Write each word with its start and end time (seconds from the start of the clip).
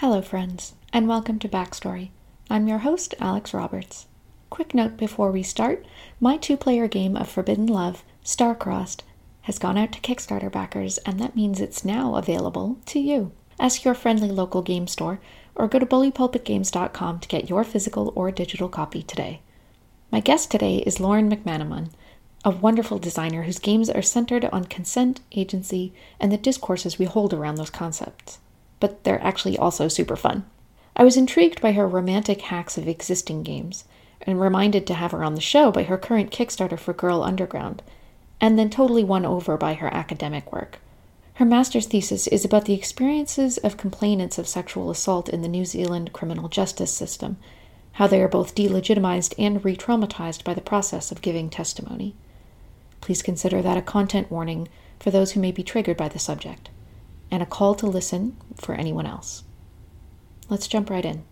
Hello, 0.00 0.20
friends, 0.20 0.74
and 0.92 1.08
welcome 1.08 1.38
to 1.38 1.48
Backstory. 1.48 2.10
I'm 2.50 2.68
your 2.68 2.80
host, 2.80 3.14
Alex 3.18 3.54
Roberts. 3.54 4.04
Quick 4.50 4.74
note 4.74 4.98
before 4.98 5.32
we 5.32 5.42
start 5.42 5.86
my 6.20 6.36
two 6.36 6.58
player 6.58 6.86
game 6.86 7.16
of 7.16 7.30
Forbidden 7.30 7.66
Love, 7.66 8.04
Starcrossed, 8.22 9.00
has 9.42 9.58
gone 9.58 9.78
out 9.78 9.92
to 9.92 10.00
Kickstarter 10.02 10.52
backers, 10.52 10.98
and 11.06 11.18
that 11.18 11.34
means 11.34 11.60
it's 11.60 11.82
now 11.82 12.16
available 12.16 12.78
to 12.84 13.00
you. 13.00 13.32
Ask 13.58 13.84
your 13.84 13.94
friendly 13.94 14.28
local 14.28 14.60
game 14.60 14.86
store 14.86 15.18
or 15.54 15.66
go 15.66 15.78
to 15.78 15.86
bullypulpitgames.com 15.86 17.20
to 17.20 17.28
get 17.28 17.48
your 17.48 17.64
physical 17.64 18.12
or 18.14 18.30
digital 18.30 18.68
copy 18.68 19.02
today. 19.02 19.40
My 20.12 20.20
guest 20.20 20.50
today 20.50 20.76
is 20.80 21.00
Lauren 21.00 21.30
McManamon, 21.30 21.88
a 22.44 22.50
wonderful 22.50 22.98
designer 22.98 23.44
whose 23.44 23.58
games 23.58 23.88
are 23.88 24.02
centered 24.02 24.44
on 24.44 24.64
consent, 24.64 25.22
agency, 25.32 25.94
and 26.20 26.30
the 26.30 26.36
discourses 26.36 26.98
we 26.98 27.06
hold 27.06 27.32
around 27.32 27.54
those 27.54 27.70
concepts. 27.70 28.40
But 28.80 29.04
they're 29.04 29.22
actually 29.22 29.56
also 29.56 29.88
super 29.88 30.16
fun. 30.16 30.44
I 30.96 31.04
was 31.04 31.16
intrigued 31.16 31.60
by 31.60 31.72
her 31.72 31.86
romantic 31.86 32.40
hacks 32.42 32.78
of 32.78 32.88
existing 32.88 33.42
games, 33.42 33.84
and 34.22 34.40
reminded 34.40 34.86
to 34.86 34.94
have 34.94 35.12
her 35.12 35.22
on 35.22 35.34
the 35.34 35.40
show 35.40 35.70
by 35.70 35.84
her 35.84 35.98
current 35.98 36.30
Kickstarter 36.30 36.78
for 36.78 36.92
Girl 36.92 37.22
Underground, 37.22 37.82
and 38.40 38.58
then 38.58 38.70
totally 38.70 39.04
won 39.04 39.24
over 39.24 39.56
by 39.56 39.74
her 39.74 39.92
academic 39.92 40.52
work. 40.52 40.80
Her 41.34 41.44
master's 41.44 41.86
thesis 41.86 42.26
is 42.28 42.44
about 42.44 42.64
the 42.64 42.72
experiences 42.72 43.58
of 43.58 43.76
complainants 43.76 44.38
of 44.38 44.48
sexual 44.48 44.90
assault 44.90 45.28
in 45.28 45.42
the 45.42 45.48
New 45.48 45.66
Zealand 45.66 46.14
criminal 46.14 46.48
justice 46.48 46.92
system, 46.92 47.36
how 47.92 48.06
they 48.06 48.22
are 48.22 48.28
both 48.28 48.54
delegitimized 48.54 49.34
and 49.38 49.62
re 49.64 49.76
traumatized 49.76 50.44
by 50.44 50.54
the 50.54 50.60
process 50.62 51.12
of 51.12 51.22
giving 51.22 51.50
testimony. 51.50 52.14
Please 53.02 53.22
consider 53.22 53.60
that 53.60 53.76
a 53.76 53.82
content 53.82 54.30
warning 54.30 54.68
for 54.98 55.10
those 55.10 55.32
who 55.32 55.40
may 55.40 55.52
be 55.52 55.62
triggered 55.62 55.96
by 55.96 56.08
the 56.08 56.18
subject, 56.18 56.70
and 57.30 57.42
a 57.42 57.46
call 57.46 57.74
to 57.76 57.86
listen 57.86 58.36
for 58.56 58.74
anyone 58.74 59.06
else. 59.06 59.44
Let's 60.48 60.68
jump 60.68 60.90
right 60.90 61.04
in. 61.04 61.24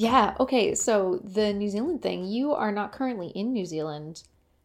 Yeah, 0.00 0.34
okay, 0.40 0.74
so 0.74 1.20
the 1.22 1.52
New 1.52 1.68
Zealand 1.68 2.00
thing, 2.00 2.24
you 2.24 2.52
are 2.52 2.72
not 2.72 2.90
currently 2.90 3.28
in 3.28 3.52
New 3.52 3.66
Zealand. 3.66 4.22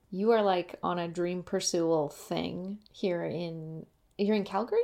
You 0.10 0.32
are 0.32 0.42
like 0.42 0.80
on 0.82 0.98
a 0.98 1.10
dream 1.10 1.44
pursual 1.44 2.08
thing 2.08 2.80
here 2.94 3.26
in 3.26 3.86
you're 4.18 4.38
in 4.38 4.46
Calgary? 4.46 4.80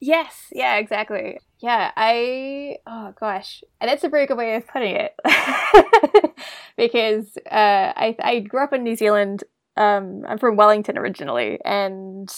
yes, 0.00 0.48
yeah, 0.52 0.76
exactly. 0.76 1.38
Yeah, 1.60 1.90
I 1.96 2.76
oh 2.86 3.14
gosh, 3.18 3.64
and 3.80 3.90
that's 3.90 4.04
a 4.04 4.10
very 4.10 4.26
good 4.26 4.36
way 4.36 4.56
of 4.56 4.68
putting 4.68 4.94
it 4.94 5.14
because 6.76 7.38
uh, 7.50 7.92
I 7.96 8.14
I 8.20 8.40
grew 8.40 8.62
up 8.62 8.74
in 8.74 8.82
New 8.82 8.96
Zealand. 8.96 9.42
Um, 9.78 10.24
I'm 10.28 10.38
from 10.38 10.56
Wellington 10.56 10.98
originally, 10.98 11.60
and 11.64 12.30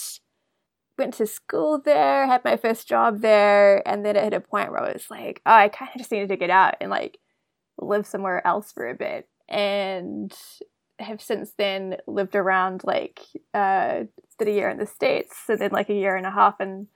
went 0.97 1.15
to 1.15 1.27
school 1.27 1.81
there. 1.85 2.29
Had 2.29 2.45
my 2.45 2.57
first 2.57 2.87
job 2.87 3.23
there, 3.23 3.87
and 3.89 4.07
then 4.07 4.15
it 4.15 4.23
hit 4.23 4.35
a 4.35 4.41
point 4.41 4.71
where 4.71 4.85
I 4.85 4.93
was 4.93 5.11
like, 5.11 5.43
oh, 5.45 5.53
I 5.53 5.69
kind 5.69 5.91
of 5.93 5.99
just 5.99 6.13
needed 6.13 6.29
to 6.29 6.37
get 6.37 6.51
out 6.51 6.77
and 6.81 6.91
like 6.91 7.19
live 7.79 8.07
somewhere 8.07 8.47
else 8.47 8.73
for 8.73 8.89
a 8.89 8.95
bit, 8.95 9.29
and 9.49 10.35
have 10.99 11.21
since 11.21 11.53
then 11.59 11.97
lived 12.07 12.35
around 12.35 12.83
like 12.85 13.21
uh 13.55 14.05
did 14.39 14.49
a 14.49 14.53
year 14.53 14.69
in 14.69 14.79
the 14.79 14.87
states 14.87 15.37
and 15.49 15.59
then 15.59 15.71
like 15.71 15.89
a 15.89 15.95
year 15.95 16.17
and 16.17 16.27
a 16.27 16.31
half 16.31 16.61
in 16.61 16.87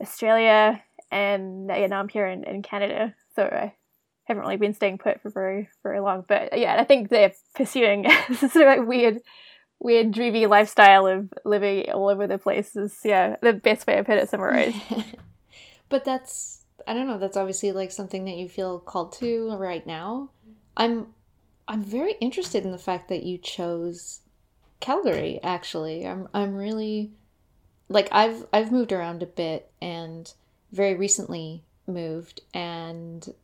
australia 0.00 0.82
and 1.10 1.68
yeah, 1.68 1.86
now 1.86 2.00
i'm 2.00 2.08
here 2.08 2.26
in, 2.26 2.44
in 2.44 2.62
canada. 2.62 3.14
So 3.34 3.44
i 3.44 3.74
haven't 4.24 4.42
really 4.42 4.56
been 4.56 4.74
staying 4.74 4.98
put 4.98 5.20
for 5.20 5.30
very 5.30 5.68
very 5.82 6.00
long. 6.00 6.24
But 6.26 6.58
yeah 6.58 6.80
i 6.80 6.84
think 6.84 7.08
they're 7.08 7.32
pursuing 7.54 8.02
this 8.28 8.40
sort 8.40 8.66
of 8.66 8.78
like 8.78 8.88
weird 8.88 9.20
weird 9.80 10.12
dreamy 10.12 10.46
lifestyle 10.46 11.06
of 11.06 11.32
living 11.44 11.90
all 11.90 12.08
over 12.08 12.26
the 12.26 12.38
place 12.38 12.76
is 12.76 12.98
yeah 13.04 13.36
the 13.42 13.54
best 13.54 13.86
way 13.86 13.98
i've 13.98 14.06
heard 14.06 14.18
it 14.18 14.28
summarized 14.30 14.76
but 15.88 16.04
that's 16.04 16.59
I 16.86 16.94
don't 16.94 17.06
know, 17.06 17.18
that's 17.18 17.36
obviously 17.36 17.72
like 17.72 17.90
something 17.90 18.24
that 18.24 18.36
you 18.36 18.48
feel 18.48 18.78
called 18.78 19.12
to 19.14 19.54
right 19.56 19.86
now. 19.86 20.30
I'm 20.76 21.08
I'm 21.68 21.82
very 21.84 22.14
interested 22.20 22.64
in 22.64 22.72
the 22.72 22.78
fact 22.78 23.08
that 23.08 23.22
you 23.22 23.38
chose 23.38 24.20
Calgary 24.80 25.40
actually. 25.42 26.06
I'm 26.06 26.28
I'm 26.34 26.54
really 26.54 27.12
like 27.88 28.08
I've 28.12 28.46
I've 28.52 28.72
moved 28.72 28.92
around 28.92 29.22
a 29.22 29.26
bit 29.26 29.70
and 29.80 30.32
very 30.72 30.94
recently 30.94 31.64
moved 31.86 32.40
and 32.54 33.34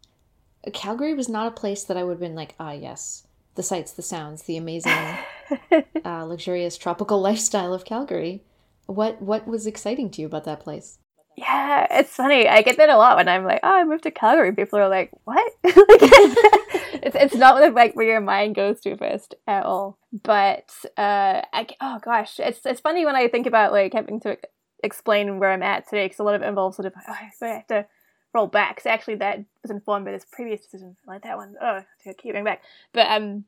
Calgary 0.72 1.14
was 1.14 1.28
not 1.28 1.46
a 1.46 1.52
place 1.52 1.84
that 1.84 1.96
I 1.96 2.02
would 2.02 2.12
have 2.12 2.20
been 2.20 2.34
like, 2.34 2.54
ah 2.58 2.72
yes, 2.72 3.26
the 3.54 3.62
sights, 3.62 3.92
the 3.92 4.02
sounds, 4.02 4.42
the 4.42 4.56
amazing 4.56 4.92
uh, 6.04 6.24
luxurious 6.24 6.76
tropical 6.76 7.20
lifestyle 7.28 7.72
of 7.72 7.84
Calgary. 7.84 8.42
What 8.86 9.20
what 9.20 9.46
was 9.46 9.66
exciting 9.66 10.10
to 10.10 10.20
you 10.20 10.26
about 10.26 10.44
that 10.44 10.60
place? 10.60 10.98
Yeah, 11.36 11.86
it's 11.90 12.16
funny. 12.16 12.48
I 12.48 12.62
get 12.62 12.78
that 12.78 12.88
a 12.88 12.96
lot 12.96 13.16
when 13.16 13.28
I'm 13.28 13.44
like, 13.44 13.60
"Oh, 13.62 13.68
I 13.68 13.84
moved 13.84 14.04
to 14.04 14.10
Calgary." 14.10 14.52
People 14.52 14.78
are 14.78 14.88
like, 14.88 15.10
"What?" 15.24 15.52
like, 15.64 15.74
it's 17.02 17.14
it's 17.14 17.34
not 17.34 17.74
like 17.74 17.94
where 17.94 18.06
your 18.06 18.22
mind 18.22 18.54
goes 18.54 18.80
to 18.80 18.96
first 18.96 19.34
at 19.46 19.64
all. 19.64 19.98
But 20.12 20.72
uh, 20.96 21.42
I, 21.52 21.66
oh 21.82 21.98
gosh, 22.02 22.40
it's 22.40 22.64
it's 22.64 22.80
funny 22.80 23.04
when 23.04 23.16
I 23.16 23.28
think 23.28 23.46
about 23.46 23.72
like 23.72 23.92
having 23.92 24.18
to 24.20 24.38
explain 24.82 25.38
where 25.38 25.52
I'm 25.52 25.62
at 25.62 25.86
today 25.88 26.06
because 26.06 26.18
a 26.20 26.22
lot 26.22 26.36
of 26.36 26.42
it 26.42 26.48
involves 26.48 26.76
sort 26.76 26.86
of 26.86 26.94
oh, 27.06 27.14
so 27.38 27.46
I 27.46 27.50
have 27.50 27.66
to 27.66 27.86
roll 28.32 28.46
back. 28.46 28.80
So 28.80 28.88
actually, 28.88 29.16
that 29.16 29.44
was 29.62 29.70
informed 29.70 30.06
by 30.06 30.12
this 30.12 30.24
previous 30.30 30.62
decision, 30.62 30.96
like 31.06 31.22
that 31.24 31.36
one. 31.36 31.54
Oh, 31.60 31.82
to 32.04 32.14
keep 32.14 32.32
going 32.32 32.44
back. 32.44 32.62
But 32.94 33.08
um, 33.10 33.44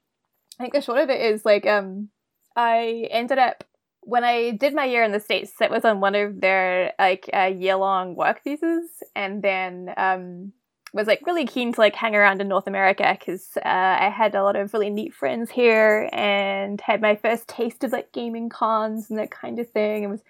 I 0.60 0.64
think 0.64 0.74
the 0.74 0.82
short 0.82 0.98
of 0.98 1.08
it 1.08 1.22
is 1.22 1.46
like 1.46 1.66
um, 1.66 2.10
I 2.54 3.08
ended 3.10 3.38
up 3.38 3.64
when 4.08 4.24
I 4.24 4.52
did 4.52 4.74
my 4.74 4.86
year 4.86 5.02
in 5.02 5.12
the 5.12 5.20
States, 5.20 5.52
that 5.58 5.70
was 5.70 5.84
on 5.84 6.00
one 6.00 6.14
of 6.14 6.40
their 6.40 6.94
like 6.98 7.28
uh, 7.34 7.52
year 7.54 7.76
long 7.76 8.14
work 8.14 8.42
visas, 8.42 8.88
and 9.14 9.42
then 9.42 9.92
um, 9.98 10.52
was 10.94 11.06
like 11.06 11.20
really 11.26 11.46
keen 11.46 11.74
to 11.74 11.80
like 11.80 11.94
hang 11.94 12.16
around 12.16 12.40
in 12.40 12.48
North 12.48 12.66
America 12.66 13.14
because 13.18 13.50
uh, 13.58 13.96
I 14.00 14.08
had 14.08 14.34
a 14.34 14.42
lot 14.42 14.56
of 14.56 14.72
really 14.72 14.88
neat 14.88 15.12
friends 15.12 15.50
here 15.50 16.08
and 16.10 16.80
had 16.80 17.02
my 17.02 17.16
first 17.16 17.48
taste 17.48 17.84
of 17.84 17.92
like 17.92 18.10
gaming 18.12 18.48
cons 18.48 19.10
and 19.10 19.18
that 19.18 19.30
kind 19.30 19.58
of 19.58 19.68
thing, 19.68 20.04
and 20.04 20.10
was 20.10 20.22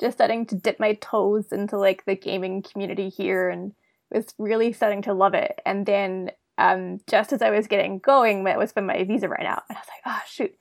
just 0.00 0.16
starting 0.16 0.46
to 0.46 0.54
dip 0.54 0.78
my 0.78 0.94
toes 0.94 1.50
into 1.50 1.76
like 1.76 2.04
the 2.04 2.14
gaming 2.14 2.62
community 2.62 3.08
here, 3.08 3.48
and 3.48 3.72
was 4.12 4.32
really 4.38 4.72
starting 4.72 5.02
to 5.02 5.12
love 5.12 5.34
it. 5.34 5.60
And 5.66 5.86
then 5.86 6.30
um, 6.56 7.00
just 7.10 7.32
as 7.32 7.42
I 7.42 7.50
was 7.50 7.66
getting 7.66 7.98
going, 7.98 8.44
that 8.44 8.58
was 8.58 8.70
when 8.76 8.86
my 8.86 9.02
visa 9.02 9.28
ran 9.28 9.44
out, 9.44 9.64
and 9.68 9.76
I 9.76 9.80
was 9.80 9.88
like, 9.88 10.02
oh 10.06 10.22
shoot 10.28 10.54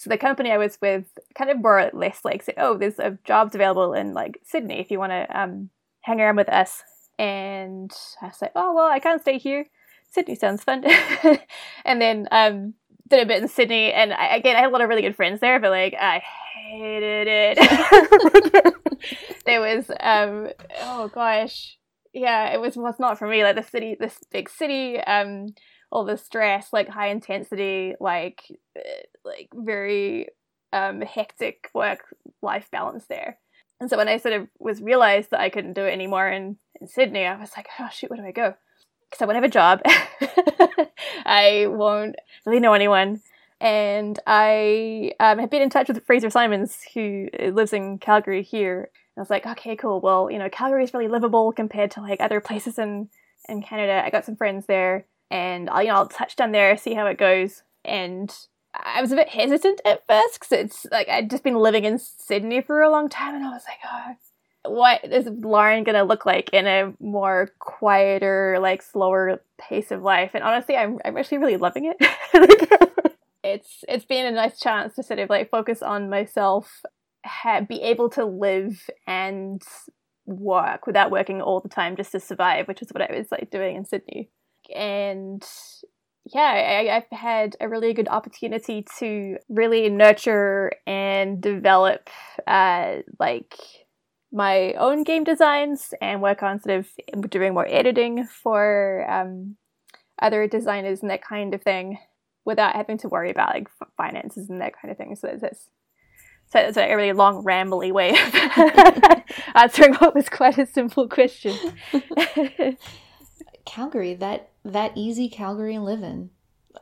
so 0.00 0.08
the 0.08 0.16
company 0.16 0.50
I 0.50 0.56
was 0.56 0.78
with 0.80 1.04
kind 1.34 1.50
of 1.50 1.60
more 1.60 1.78
or 1.78 1.90
less 1.92 2.24
like 2.24 2.42
said, 2.42 2.54
"Oh, 2.56 2.78
there's 2.78 2.98
a 2.98 3.18
jobs 3.22 3.54
available 3.54 3.92
in 3.92 4.14
like 4.14 4.40
Sydney 4.42 4.80
if 4.80 4.90
you 4.90 4.98
want 4.98 5.12
to 5.12 5.38
um, 5.38 5.68
hang 6.00 6.22
around 6.22 6.36
with 6.36 6.48
us." 6.48 6.82
And 7.18 7.92
I 8.22 8.28
was 8.28 8.40
like, 8.40 8.52
"Oh 8.56 8.74
well, 8.74 8.86
I 8.86 8.98
can't 8.98 9.20
stay 9.20 9.36
here. 9.36 9.66
Sydney 10.10 10.36
sounds 10.36 10.64
fun." 10.64 10.86
and 11.84 12.00
then 12.00 12.28
um, 12.30 12.72
did 13.08 13.22
a 13.22 13.26
bit 13.26 13.42
in 13.42 13.48
Sydney, 13.48 13.92
and 13.92 14.14
I, 14.14 14.36
again, 14.36 14.56
I 14.56 14.60
had 14.60 14.70
a 14.70 14.72
lot 14.72 14.80
of 14.80 14.88
really 14.88 15.02
good 15.02 15.16
friends 15.16 15.40
there, 15.40 15.60
but 15.60 15.70
like 15.70 15.94
I 16.00 16.22
hated 16.70 17.28
it. 17.28 18.74
there 19.44 19.60
was 19.60 19.90
um, 20.00 20.48
oh 20.80 21.08
gosh, 21.08 21.76
yeah, 22.14 22.54
it 22.54 22.60
was 22.62 22.74
was 22.74 22.98
not 22.98 23.18
for 23.18 23.28
me. 23.28 23.44
Like 23.44 23.56
the 23.56 23.62
city, 23.62 23.98
this 24.00 24.18
big 24.32 24.48
city. 24.48 24.98
Um, 24.98 25.48
all 25.92 26.04
the 26.04 26.16
stress, 26.16 26.72
like 26.72 26.88
high 26.88 27.08
intensity, 27.08 27.94
like 28.00 28.42
uh, 28.76 28.80
like 29.24 29.48
very 29.54 30.28
um, 30.72 31.00
hectic 31.00 31.68
work 31.74 32.14
life 32.42 32.68
balance 32.70 33.06
there. 33.06 33.38
And 33.80 33.88
so 33.88 33.96
when 33.96 34.08
I 34.08 34.18
sort 34.18 34.34
of 34.34 34.48
was 34.58 34.82
realized 34.82 35.30
that 35.30 35.40
I 35.40 35.48
couldn't 35.48 35.72
do 35.72 35.84
it 35.84 35.92
anymore 35.92 36.28
in, 36.28 36.56
in 36.80 36.86
Sydney, 36.86 37.24
I 37.24 37.36
was 37.40 37.50
like, 37.56 37.68
oh 37.78 37.88
shoot, 37.92 38.10
where 38.10 38.18
do 38.18 38.26
I 38.26 38.32
go? 38.32 38.54
Because 39.08 39.22
I 39.22 39.24
won't 39.24 39.36
have 39.36 39.44
a 39.44 39.48
job. 39.48 39.80
I 41.24 41.66
won't 41.68 42.16
really 42.46 42.60
know 42.60 42.74
anyone. 42.74 43.20
And 43.60 44.18
I 44.26 45.12
um, 45.18 45.38
have 45.38 45.50
been 45.50 45.62
in 45.62 45.70
touch 45.70 45.88
with 45.88 46.04
Fraser 46.06 46.30
Simons, 46.30 46.78
who 46.94 47.28
lives 47.38 47.72
in 47.72 47.98
Calgary 47.98 48.42
here. 48.42 48.90
And 49.16 49.20
I 49.20 49.20
was 49.20 49.30
like, 49.30 49.46
okay, 49.46 49.76
cool. 49.76 50.00
Well, 50.00 50.30
you 50.30 50.38
know, 50.38 50.48
Calgary 50.48 50.84
is 50.84 50.94
really 50.94 51.08
livable 51.08 51.52
compared 51.52 51.90
to 51.92 52.00
like 52.00 52.20
other 52.20 52.40
places 52.40 52.78
in, 52.78 53.08
in 53.48 53.62
Canada. 53.62 54.02
I 54.04 54.10
got 54.10 54.24
some 54.24 54.36
friends 54.36 54.66
there 54.66 55.06
and 55.30 55.70
I'll, 55.70 55.82
you 55.82 55.88
know, 55.88 55.94
I'll 55.94 56.08
touch 56.08 56.36
down 56.36 56.52
there, 56.52 56.76
see 56.76 56.94
how 56.94 57.06
it 57.06 57.18
goes. 57.18 57.62
And 57.84 58.34
I 58.74 59.00
was 59.00 59.12
a 59.12 59.16
bit 59.16 59.28
hesitant 59.28 59.80
at 59.84 60.06
first 60.06 60.40
because 60.40 60.52
it's 60.52 60.86
like 60.90 61.08
I'd 61.08 61.30
just 61.30 61.44
been 61.44 61.56
living 61.56 61.84
in 61.84 61.98
Sydney 61.98 62.60
for 62.60 62.82
a 62.82 62.90
long 62.90 63.08
time, 63.08 63.34
and 63.34 63.44
I 63.44 63.50
was 63.50 63.62
like, 63.66 63.78
oh, 63.84 64.14
what 64.72 65.04
is 65.04 65.26
Lauren 65.26 65.84
gonna 65.84 66.04
look 66.04 66.26
like 66.26 66.50
in 66.52 66.66
a 66.66 66.92
more 67.00 67.50
quieter, 67.58 68.58
like 68.60 68.82
slower 68.82 69.42
pace 69.58 69.90
of 69.90 70.02
life? 70.02 70.32
And 70.34 70.44
honestly, 70.44 70.76
I'm 70.76 70.98
I'm 71.04 71.16
actually 71.16 71.38
really 71.38 71.56
loving 71.56 71.92
it. 71.92 71.96
it's 73.42 73.84
it's 73.88 74.04
been 74.04 74.26
a 74.26 74.30
nice 74.30 74.58
chance 74.58 74.94
to 74.96 75.02
sort 75.02 75.18
of 75.18 75.30
like 75.30 75.50
focus 75.50 75.82
on 75.82 76.10
myself, 76.10 76.82
ha- 77.24 77.62
be 77.62 77.82
able 77.82 78.10
to 78.10 78.24
live 78.24 78.88
and 79.06 79.62
work 80.26 80.86
without 80.86 81.10
working 81.10 81.42
all 81.42 81.60
the 81.60 81.68
time 81.68 81.96
just 81.96 82.12
to 82.12 82.20
survive, 82.20 82.68
which 82.68 82.82
is 82.82 82.90
what 82.90 83.02
I 83.02 83.16
was 83.16 83.32
like 83.32 83.50
doing 83.50 83.76
in 83.76 83.84
Sydney. 83.84 84.30
And 84.74 85.44
yeah, 86.24 86.84
I, 86.90 86.94
have 86.94 87.18
had 87.18 87.56
a 87.60 87.68
really 87.68 87.92
good 87.92 88.08
opportunity 88.08 88.86
to 88.98 89.36
really 89.48 89.88
nurture 89.88 90.72
and 90.86 91.40
develop 91.40 92.08
uh, 92.46 92.96
like 93.18 93.54
my 94.32 94.74
own 94.74 95.02
game 95.02 95.24
designs 95.24 95.92
and 96.00 96.22
work 96.22 96.42
on 96.42 96.60
sort 96.60 96.78
of 96.78 97.30
doing 97.30 97.54
more 97.54 97.66
editing 97.68 98.26
for 98.26 99.06
um, 99.10 99.56
other 100.22 100.46
designers 100.46 101.00
and 101.02 101.10
that 101.10 101.24
kind 101.24 101.54
of 101.54 101.62
thing 101.62 101.98
without 102.44 102.76
having 102.76 102.98
to 102.98 103.08
worry 103.08 103.30
about 103.30 103.54
like 103.54 103.68
finances 103.96 104.48
and 104.48 104.60
that 104.60 104.74
kind 104.80 104.92
of 104.92 104.98
thing. 104.98 105.16
So 105.16 105.28
it's 105.28 105.68
so 106.52 106.58
it's 106.58 106.76
a 106.76 106.94
really 106.94 107.12
long, 107.12 107.44
rambly 107.44 107.92
way 107.92 108.10
of 108.10 109.22
answering 109.54 109.94
what 109.94 110.16
was 110.16 110.28
quite 110.28 110.58
a 110.58 110.66
simple 110.66 111.08
question. 111.08 111.54
Calgary, 113.70 114.14
that 114.14 114.50
that 114.64 114.92
easy 114.96 115.28
Calgary 115.28 115.78
living. 115.78 116.30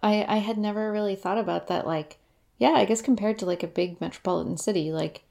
I 0.02 0.25
I 0.29 0.37
had 0.38 0.58
never 0.58 0.90
really 0.90 1.17
thought 1.17 1.38
about 1.38 1.69
that. 1.69 1.87
Like, 1.87 2.19
yeah, 2.58 2.73
I 2.73 2.85
guess 2.85 3.02
compared 3.02 3.38
to 3.38 3.46
like 3.46 3.62
a 3.62 3.69
big 3.69 4.00
metropolitan 4.00 4.56
city, 4.56 4.90
like 4.90 5.23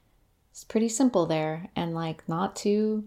it's 0.58 0.64
pretty 0.64 0.88
simple 0.88 1.24
there 1.24 1.68
and 1.76 1.94
like 1.94 2.28
not 2.28 2.56
too 2.56 3.04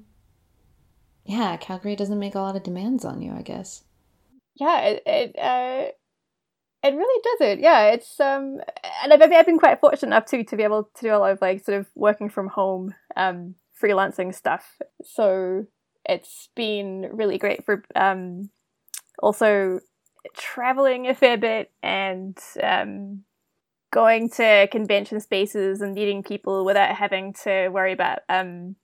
yeah 1.25 1.57
calgary 1.57 1.97
doesn't 1.97 2.17
make 2.17 2.33
a 2.33 2.39
lot 2.39 2.55
of 2.55 2.63
demands 2.63 3.03
on 3.03 3.21
you 3.21 3.33
i 3.33 3.41
guess 3.41 3.83
yeah 4.55 4.79
it, 4.81 5.03
it 5.05 5.35
uh 5.37 5.91
it 6.83 6.95
really 6.95 7.21
doesn't. 7.23 7.59
yeah 7.59 7.89
it's 7.89 8.19
um 8.21 8.59
and 9.03 9.11
I've, 9.11 9.21
I've 9.21 9.45
been 9.45 9.59
quite 9.59 9.81
fortunate 9.81 10.07
enough 10.07 10.25
too 10.25 10.45
to 10.45 10.55
be 10.55 10.63
able 10.63 10.89
to 10.95 11.01
do 11.01 11.13
a 11.13 11.17
lot 11.17 11.31
of 11.31 11.41
like 11.41 11.63
sort 11.63 11.77
of 11.77 11.87
working 11.93 12.29
from 12.29 12.47
home 12.47 12.95
um 13.17 13.55
freelancing 13.81 14.33
stuff 14.33 14.77
so 15.03 15.65
it's 16.05 16.49
been 16.55 17.09
really 17.11 17.37
great 17.37 17.65
for 17.65 17.83
um 17.95 18.49
also 19.19 19.79
traveling 20.35 21.07
a 21.07 21.15
fair 21.15 21.37
bit 21.37 21.71
and 21.81 22.37
um 22.61 23.23
going 23.91 24.29
to 24.29 24.67
convention 24.71 25.19
spaces 25.19 25.81
and 25.81 25.93
meeting 25.93 26.23
people 26.23 26.65
without 26.65 26.95
having 26.95 27.33
to 27.33 27.67
worry 27.69 27.91
about 27.91 28.19
um, 28.29 28.75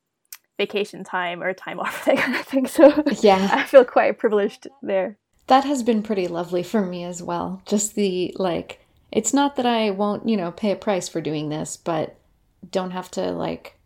vacation 0.57 1.03
time 1.03 1.41
or 1.41 1.53
time 1.53 1.79
off 1.79 2.05
that 2.05 2.17
kind 2.17 2.35
of 2.35 2.45
thing. 2.45 2.67
So 2.67 3.03
yeah, 3.21 3.49
I 3.51 3.63
feel 3.63 3.85
quite 3.85 4.19
privileged 4.19 4.67
there. 4.81 5.17
That 5.47 5.63
has 5.63 5.81
been 5.81 6.03
pretty 6.03 6.27
lovely 6.27 6.61
for 6.61 6.85
me 6.85 7.05
as 7.05 7.23
well. 7.23 7.61
Just 7.65 7.95
the 7.95 8.35
like, 8.37 8.85
it's 9.11 9.33
not 9.33 9.55
that 9.55 9.65
I 9.65 9.89
won't, 9.91 10.27
you 10.27 10.35
know, 10.35 10.51
pay 10.51 10.71
a 10.71 10.75
price 10.75 11.07
for 11.07 11.21
doing 11.21 11.47
this, 11.47 11.77
but 11.77 12.17
don't 12.69 12.91
have 12.91 13.09
to 13.11 13.31
like 13.31 13.76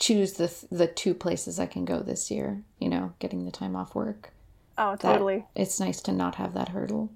choose 0.00 0.32
the 0.32 0.52
the 0.72 0.88
two 0.88 1.14
places 1.14 1.60
I 1.60 1.66
can 1.66 1.84
go 1.84 2.00
this 2.00 2.30
year. 2.30 2.64
You 2.80 2.88
know, 2.88 3.12
getting 3.20 3.44
the 3.44 3.52
time 3.52 3.76
off 3.76 3.94
work. 3.94 4.30
Oh, 4.76 4.96
totally. 4.96 5.44
That, 5.54 5.62
it's 5.62 5.78
nice 5.78 6.00
to 6.02 6.12
not 6.12 6.36
have 6.36 6.54
that 6.54 6.70
hurdle 6.70 7.10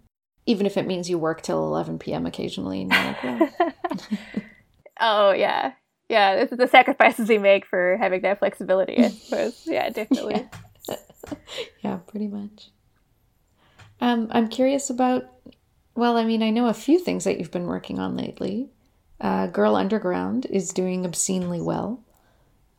even 0.47 0.67
if 0.67 0.77
it 0.77 0.87
means 0.87 1.09
you 1.09 1.19
work 1.19 1.43
till 1.43 1.67
11 1.67 1.99
p.m. 1.99 2.27
occasionally. 2.27 2.87
oh, 5.01 5.33
yeah. 5.33 5.73
Yeah, 6.09 6.37
this 6.37 6.53
is 6.53 6.59
the 6.59 6.69
sacrifices 6.69 7.29
we 7.29 7.39
make 7.39 7.65
for 7.67 7.97
having 7.99 8.21
that 8.23 8.39
flexibility, 8.39 8.99
I 8.99 9.09
suppose. 9.09 9.63
Yeah, 9.67 9.89
definitely. 9.89 10.47
Yeah, 10.89 10.97
yeah 11.83 11.97
pretty 11.97 12.29
much. 12.29 12.69
Um, 14.01 14.29
I'm 14.33 14.49
curious 14.49 14.91
about, 14.91 15.25
well, 15.95 16.19
I 16.19 16.25
mean, 16.25 16.43
I 16.43 16.51
know 16.51 16.67
a 16.67 16.75
few 16.75 16.99
things 16.99 17.25
that 17.25 17.39
you've 17.39 17.51
been 17.51 17.67
working 17.67 17.99
on 17.99 18.17
lately. 18.17 18.69
Uh, 19.19 19.47
Girl 19.47 19.77
Underground 19.77 20.47
is 20.51 20.71
doing 20.71 21.07
obscenely 21.07 21.63
well. 21.63 22.04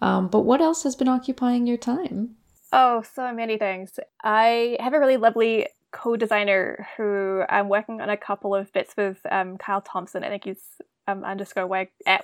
Um, 0.05 0.27
but 0.27 0.41
what 0.41 0.61
else 0.61 0.83
has 0.83 0.95
been 0.95 1.07
occupying 1.07 1.65
your 1.65 1.77
time? 1.77 2.35
Oh, 2.71 3.03
so 3.15 3.33
many 3.33 3.57
things. 3.57 3.99
I 4.23 4.77
have 4.79 4.93
a 4.93 4.99
really 4.99 5.17
lovely 5.17 5.67
co-designer 5.91 6.87
who 6.95 7.41
I'm 7.49 7.69
working 7.69 8.01
on 8.01 8.11
a 8.11 8.17
couple 8.17 8.53
of 8.53 8.71
bits 8.71 8.95
with 8.95 9.17
um, 9.31 9.57
Kyle 9.57 9.81
Thompson. 9.81 10.23
I 10.23 10.29
think 10.29 10.43
he's 10.43 10.61
um, 11.07 11.23
underscore 11.23 11.65
y 11.65 11.87
at 12.05 12.23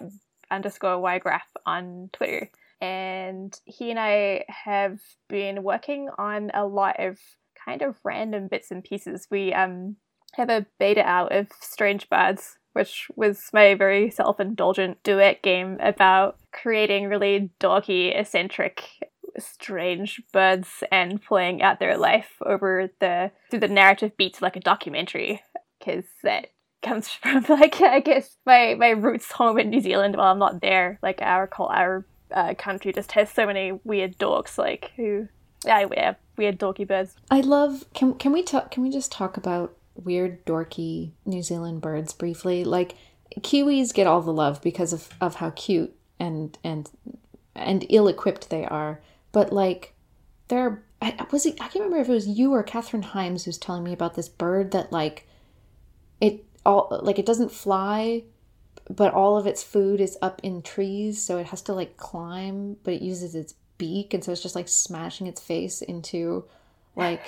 underscore 0.52 1.02
ygraph 1.02 1.42
on 1.66 2.12
Twitter, 2.14 2.52
and 2.82 3.60
he 3.66 3.90
and 3.90 4.00
I 4.00 4.46
have 4.48 5.00
been 5.28 5.64
working 5.64 6.08
on 6.20 6.52
a 6.54 6.68
lot 6.68 7.00
of 7.00 7.18
kind 7.66 7.82
of 7.82 7.96
random 8.04 8.48
bits 8.48 8.70
and 8.70 8.84
pieces. 8.84 9.28
We 9.32 9.54
um 9.54 9.96
have 10.34 10.52
a 10.52 10.68
beta 10.78 11.02
out 11.02 11.32
of 11.32 11.48
Strange 11.60 12.08
Birds, 12.10 12.60
which 12.74 13.08
was 13.16 13.50
my 13.52 13.74
very 13.74 14.12
self-indulgent 14.12 15.02
duet 15.02 15.42
game 15.42 15.78
about 15.80 16.38
creating 16.52 17.08
really 17.08 17.52
dorky, 17.60 18.18
eccentric 18.18 18.84
strange 19.38 20.22
birds 20.34 20.84
and 20.92 21.22
playing 21.22 21.62
out 21.62 21.80
their 21.80 21.98
life 21.98 22.34
over 22.46 22.90
the 23.00 23.32
through 23.50 23.60
the 23.60 23.68
narrative 23.68 24.16
beats 24.18 24.42
like 24.42 24.56
a 24.56 24.60
documentary 24.60 25.42
because 25.80 26.04
that 26.24 26.48
comes 26.82 27.08
from 27.22 27.46
like 27.50 27.82
I 27.82 28.00
guess 28.00 28.38
my 28.46 28.76
my 28.78 28.90
roots 28.90 29.32
home 29.32 29.60
in 29.60 29.70
New 29.70 29.82
Zealand. 29.82 30.16
While 30.16 30.32
I'm 30.32 30.40
not 30.40 30.62
there, 30.62 31.00
like 31.02 31.22
our 31.22 31.50
our 31.60 32.06
uh, 32.32 32.54
country 32.56 32.94
just 32.94 33.12
has 33.14 33.30
so 33.30 33.46
many 33.46 33.80
weird 33.84 34.18
dorks 34.18 34.58
like 34.58 34.92
who 34.96 35.28
yeah, 35.66 35.86
yeah 35.92 36.14
weird 36.38 36.60
dorky 36.60 36.88
birds. 36.88 37.16
I 37.30 37.42
love. 37.42 37.86
Can 37.94 38.16
can 38.16 38.32
we 38.32 38.44
talk? 38.44 38.72
Can 38.72 38.84
we 38.84 38.90
just 38.90 39.12
talk 39.12 39.38
about 39.38 39.78
weird 39.96 40.46
dorky 40.46 41.12
New 41.26 41.44
Zealand 41.44 41.82
birds 41.82 42.14
briefly? 42.14 42.64
Like 42.64 42.96
kiwis 43.40 43.94
get 43.94 44.08
all 44.08 44.22
the 44.22 44.34
love 44.34 44.62
because 44.62 44.94
of 44.94 45.10
of 45.22 45.36
how 45.36 45.52
cute 45.52 45.96
and 46.22 46.58
and 46.64 46.90
and 47.56 47.86
ill 47.90 48.08
equipped 48.08 48.50
they 48.50 48.66
are. 48.66 49.02
But 49.32 49.52
like, 49.52 49.94
there 50.48 50.84
I, 51.02 51.26
was 51.32 51.46
it, 51.46 51.56
I 51.56 51.68
can't 51.68 51.86
remember 51.86 51.98
if 51.98 52.10
it 52.10 52.14
was 52.14 52.28
you 52.28 52.54
or 52.54 52.64
Catherine 52.64 53.04
Himes 53.04 53.44
who's 53.44 53.58
telling 53.58 53.84
me 53.84 53.92
about 53.92 54.14
this 54.14 54.30
bird 54.30 54.72
that 54.72 54.92
like 54.92 55.28
it 56.22 56.46
all 56.66 57.00
like 57.02 57.18
it 57.18 57.26
doesn't 57.26 57.52
fly, 57.52 58.24
but 58.90 59.14
all 59.14 59.38
of 59.38 59.48
its 59.48 59.64
food 59.64 60.00
is 60.00 60.18
up 60.22 60.40
in 60.44 60.62
trees, 60.62 61.22
so 61.22 61.38
it 61.40 61.48
has 61.48 61.62
to 61.64 61.74
like 61.74 61.98
climb, 61.98 62.78
but 62.84 62.94
it 62.94 63.02
uses 63.02 63.34
its 63.34 63.56
beak, 63.80 64.14
and 64.14 64.24
so 64.24 64.32
it's 64.32 64.44
just 64.44 64.56
like 64.56 64.70
smashing 64.70 65.26
its 65.26 65.42
face 65.42 65.82
into 65.82 66.46
like 66.96 67.24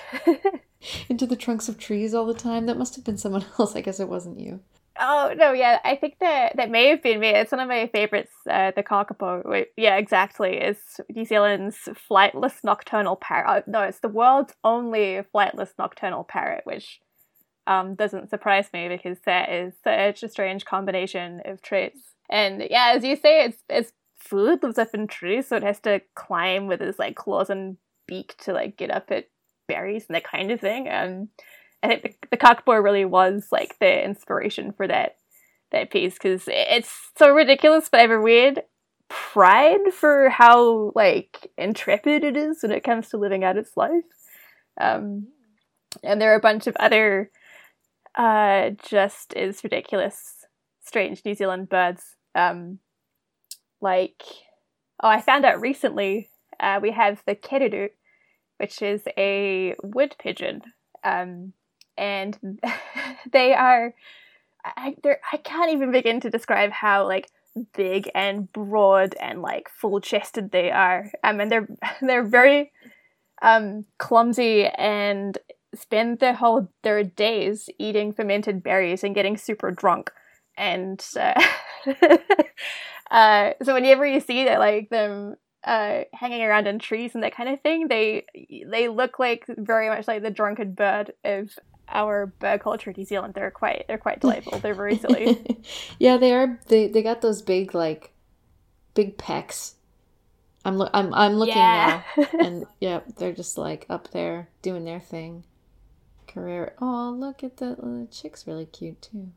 into 1.09 1.25
the 1.25 1.35
trunks 1.35 1.67
of 1.67 1.79
trees 1.79 2.13
all 2.13 2.27
the 2.27 2.33
time. 2.35 2.67
That 2.67 2.77
must 2.77 2.95
have 2.95 3.03
been 3.03 3.17
someone 3.17 3.45
else. 3.59 3.75
I 3.75 3.81
guess 3.81 3.99
it 3.99 4.07
wasn't 4.07 4.39
you. 4.39 4.59
Oh 4.99 5.33
no, 5.35 5.53
yeah, 5.53 5.79
I 5.83 5.95
think 5.95 6.19
that 6.19 6.55
that 6.55 6.69
may 6.69 6.89
have 6.89 7.01
been 7.01 7.19
me. 7.19 7.29
It's 7.29 7.51
one 7.51 7.61
of 7.61 7.67
my 7.67 7.87
favorites. 7.87 8.31
Uh, 8.49 8.71
the 8.75 8.83
kakapo. 8.83 9.65
Yeah, 9.75 9.97
exactly. 9.97 10.57
Is 10.57 10.77
New 11.09 11.25
Zealand's 11.25 11.77
flightless 12.09 12.63
nocturnal 12.63 13.15
parrot? 13.15 13.47
Uh, 13.49 13.61
no, 13.65 13.81
it's 13.81 13.99
the 13.99 14.07
world's 14.07 14.53
only 14.63 15.21
flightless 15.33 15.71
nocturnal 15.79 16.23
parrot, 16.23 16.61
which 16.65 16.99
um, 17.65 17.95
doesn't 17.95 18.29
surprise 18.29 18.67
me 18.73 18.87
because 18.87 19.17
that 19.25 19.49
is 19.49 19.73
such 19.83 20.21
a 20.21 20.29
strange 20.29 20.65
combination 20.65 21.41
of 21.45 21.61
traits. 21.61 21.99
And 22.29 22.61
yeah, 22.69 22.93
as 22.95 23.03
you 23.03 23.15
say, 23.15 23.45
it's 23.45 23.63
it's 23.69 23.93
food 24.19 24.61
lives 24.61 24.77
up 24.77 24.93
in 24.93 25.07
trees, 25.07 25.47
so 25.47 25.55
it 25.55 25.63
has 25.63 25.79
to 25.81 26.01
climb 26.15 26.67
with 26.67 26.81
its 26.81 26.99
like 26.99 27.15
claws 27.15 27.49
and 27.49 27.77
beak 28.07 28.35
to 28.43 28.53
like 28.53 28.77
get 28.77 28.91
up 28.91 29.09
at 29.11 29.29
berries 29.67 30.05
and 30.07 30.15
that 30.15 30.23
kind 30.23 30.51
of 30.51 30.59
thing. 30.61 30.87
And 30.87 31.29
I 31.83 31.87
think 31.87 32.17
the, 32.31 32.37
the 32.37 32.81
really 32.81 33.05
was 33.05 33.47
like 33.51 33.77
the 33.79 34.03
inspiration 34.03 34.71
for 34.71 34.87
that 34.87 35.17
that 35.71 35.91
piece 35.91 36.13
because 36.13 36.43
it's 36.47 37.11
so 37.17 37.33
ridiculous 37.33 37.89
but 37.89 37.99
ever 38.01 38.21
weird 38.21 38.61
pride 39.09 39.93
for 39.93 40.29
how 40.29 40.91
like 40.95 41.51
intrepid 41.57 42.23
it 42.23 42.37
is 42.37 42.63
when 42.63 42.71
it 42.71 42.83
comes 42.83 43.09
to 43.09 43.17
living 43.17 43.43
out 43.43 43.57
its 43.57 43.75
life. 43.75 44.03
Um, 44.79 45.27
and 46.03 46.19
there 46.21 46.31
are 46.31 46.37
a 46.37 46.41
bunch 46.41 46.67
of 46.67 46.75
other 46.79 47.29
uh, 48.15 48.71
just 48.83 49.33
as 49.33 49.63
ridiculous, 49.63 50.45
strange 50.83 51.21
New 51.25 51.35
Zealand 51.35 51.69
birds. 51.69 52.15
Um, 52.33 52.79
like, 53.81 54.23
oh, 55.01 55.09
I 55.09 55.21
found 55.21 55.45
out 55.45 55.61
recently 55.61 56.29
uh, 56.59 56.79
we 56.81 56.91
have 56.91 57.21
the 57.27 57.35
kereru, 57.35 57.89
which 58.57 58.81
is 58.81 59.03
a 59.17 59.75
wood 59.83 60.15
pigeon. 60.19 60.61
Um, 61.03 61.53
and 61.97 62.37
they 63.31 63.53
are 63.53 63.93
I 64.65 64.95
I 65.31 65.37
can't 65.37 65.71
even 65.71 65.91
begin 65.91 66.19
to 66.21 66.29
describe 66.29 66.71
how 66.71 67.05
like 67.07 67.29
big 67.75 68.09
and 68.15 68.51
broad 68.51 69.15
and 69.19 69.41
like 69.41 69.69
full 69.69 69.99
chested 69.99 70.51
they 70.51 70.71
are. 70.71 71.11
Um, 71.23 71.39
and 71.39 71.51
they're 71.51 71.67
they're 72.01 72.23
very 72.23 72.71
um 73.41 73.85
clumsy 73.97 74.65
and 74.65 75.37
spend 75.75 76.19
their 76.19 76.33
whole 76.33 76.69
their 76.83 77.03
days 77.03 77.69
eating 77.79 78.13
fermented 78.13 78.63
berries 78.63 79.03
and 79.03 79.15
getting 79.15 79.37
super 79.37 79.71
drunk. 79.71 80.11
And 80.55 81.03
uh, 81.19 81.41
uh, 83.11 83.51
so 83.63 83.73
whenever 83.73 84.05
you 84.05 84.19
see 84.19 84.45
that 84.45 84.59
like 84.59 84.89
them 84.89 85.35
uh, 85.63 86.01
hanging 86.13 86.43
around 86.43 86.67
in 86.67 86.77
trees 86.77 87.15
and 87.15 87.23
that 87.23 87.35
kind 87.35 87.49
of 87.49 87.61
thing. 87.61 87.87
They 87.87 88.25
they 88.67 88.89
look 88.89 89.19
like 89.19 89.45
very 89.47 89.89
much 89.89 90.07
like 90.07 90.21
the 90.21 90.29
drunken 90.29 90.73
bird 90.73 91.13
of 91.23 91.57
our 91.89 92.27
bird 92.27 92.61
culture 92.61 92.89
in 92.91 92.95
New 92.97 93.05
Zealand. 93.05 93.33
They're 93.33 93.51
quite 93.51 93.85
they're 93.87 93.97
quite 93.97 94.19
delightful. 94.21 94.59
They're 94.59 94.73
very 94.73 94.97
silly. 94.97 95.61
yeah, 95.99 96.17
they 96.17 96.33
are. 96.33 96.59
They 96.67 96.87
they 96.87 97.01
got 97.03 97.21
those 97.21 97.41
big 97.41 97.73
like 97.75 98.11
big 98.93 99.17
pecs. 99.17 99.73
I'm 100.65 100.77
lo- 100.77 100.89
I'm 100.93 101.13
I'm 101.13 101.33
looking 101.33 101.55
Yeah. 101.57 102.03
now, 102.17 102.25
and 102.39 102.65
yeah, 102.79 103.01
they're 103.17 103.33
just 103.33 103.57
like 103.57 103.85
up 103.89 104.11
there 104.11 104.47
doing 104.61 104.85
their 104.85 104.99
thing. 104.99 105.43
Career. 106.27 106.73
Oh, 106.81 107.15
look 107.15 107.43
at 107.43 107.57
the, 107.57 107.75
the 107.75 108.07
chick's 108.11 108.47
really 108.47 108.65
cute 108.65 109.01
too. 109.01 109.31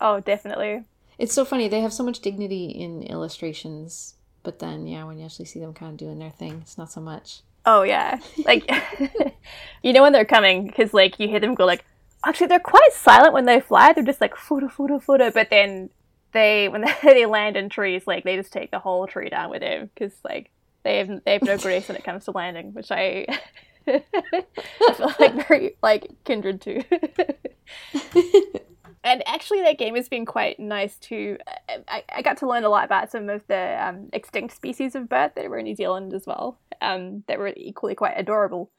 oh, 0.00 0.20
definitely. 0.20 0.84
It's 1.18 1.32
so 1.32 1.46
funny. 1.46 1.66
They 1.68 1.80
have 1.80 1.94
so 1.94 2.02
much 2.04 2.20
dignity 2.20 2.66
in 2.66 3.02
illustrations, 3.04 4.16
but 4.42 4.58
then 4.58 4.86
yeah, 4.86 5.04
when 5.04 5.18
you 5.18 5.24
actually 5.24 5.46
see 5.46 5.60
them 5.60 5.72
kind 5.72 5.92
of 5.92 5.96
doing 5.98 6.18
their 6.18 6.30
thing, 6.30 6.58
it's 6.62 6.76
not 6.76 6.92
so 6.92 7.00
much. 7.00 7.40
Oh 7.66 7.82
yeah, 7.82 8.18
like 8.44 8.70
you 9.82 9.92
know 9.92 10.02
when 10.02 10.12
they're 10.12 10.24
coming 10.24 10.66
because 10.66 10.94
like 10.94 11.18
you 11.20 11.28
hear 11.28 11.40
them 11.40 11.54
go 11.54 11.66
like. 11.66 11.84
Actually, 12.24 12.48
they're 12.48 12.58
quite 12.58 12.92
silent 12.92 13.34
when 13.34 13.44
they 13.44 13.60
fly. 13.60 13.92
They're 13.92 14.02
just 14.02 14.20
like 14.20 14.36
footer, 14.36 14.68
footer, 14.68 14.98
footer. 14.98 15.30
But 15.30 15.48
then 15.50 15.90
they, 16.32 16.68
when 16.68 16.84
they 17.02 17.26
land 17.26 17.56
in 17.56 17.68
trees, 17.68 18.06
like 18.06 18.24
they 18.24 18.36
just 18.36 18.52
take 18.52 18.70
the 18.70 18.78
whole 18.80 19.06
tree 19.06 19.30
down 19.30 19.50
with 19.50 19.60
them 19.60 19.90
because 19.94 20.12
like 20.24 20.50
they 20.82 20.98
have 20.98 21.24
they 21.24 21.34
have 21.34 21.42
no 21.42 21.58
grace 21.58 21.88
when 21.88 21.96
it 21.96 22.04
comes 22.04 22.24
to 22.24 22.32
landing, 22.32 22.72
which 22.74 22.90
I 22.90 23.26
feel 23.84 25.14
like 25.20 25.48
very 25.48 25.76
like 25.82 26.10
kindred 26.24 26.60
to. 26.62 26.82
And 29.04 29.22
actually, 29.26 29.62
that 29.62 29.78
game 29.78 29.94
has 29.94 30.08
been 30.08 30.26
quite 30.26 30.58
nice 30.58 30.96
too. 30.98 31.38
I, 31.88 32.02
I 32.14 32.22
got 32.22 32.38
to 32.38 32.48
learn 32.48 32.64
a 32.64 32.68
lot 32.68 32.84
about 32.84 33.10
some 33.10 33.28
of 33.28 33.46
the 33.46 33.76
um, 33.84 34.08
extinct 34.12 34.54
species 34.56 34.94
of 34.94 35.08
bird 35.08 35.32
that 35.36 35.48
were 35.48 35.58
in 35.58 35.64
New 35.64 35.76
Zealand 35.76 36.12
as 36.12 36.26
well. 36.26 36.58
Um, 36.82 37.24
that 37.28 37.38
were 37.38 37.52
equally 37.56 37.94
quite 37.94 38.14
adorable. 38.16 38.70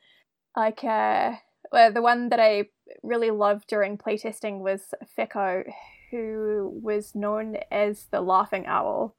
Like 0.56 0.84
uh, 0.84 1.34
well, 1.72 1.92
the 1.92 2.02
one 2.02 2.30
that 2.30 2.40
I 2.40 2.66
really 3.04 3.32
loved 3.32 3.68
during 3.68 3.98
playtesting 3.98 4.60
was 4.60 4.94
Whēkau, 5.18 5.64
who 6.12 6.80
was 6.82 7.16
known 7.16 7.58
as 7.72 8.06
the 8.12 8.22
laughing 8.22 8.66
owl. 8.68 9.16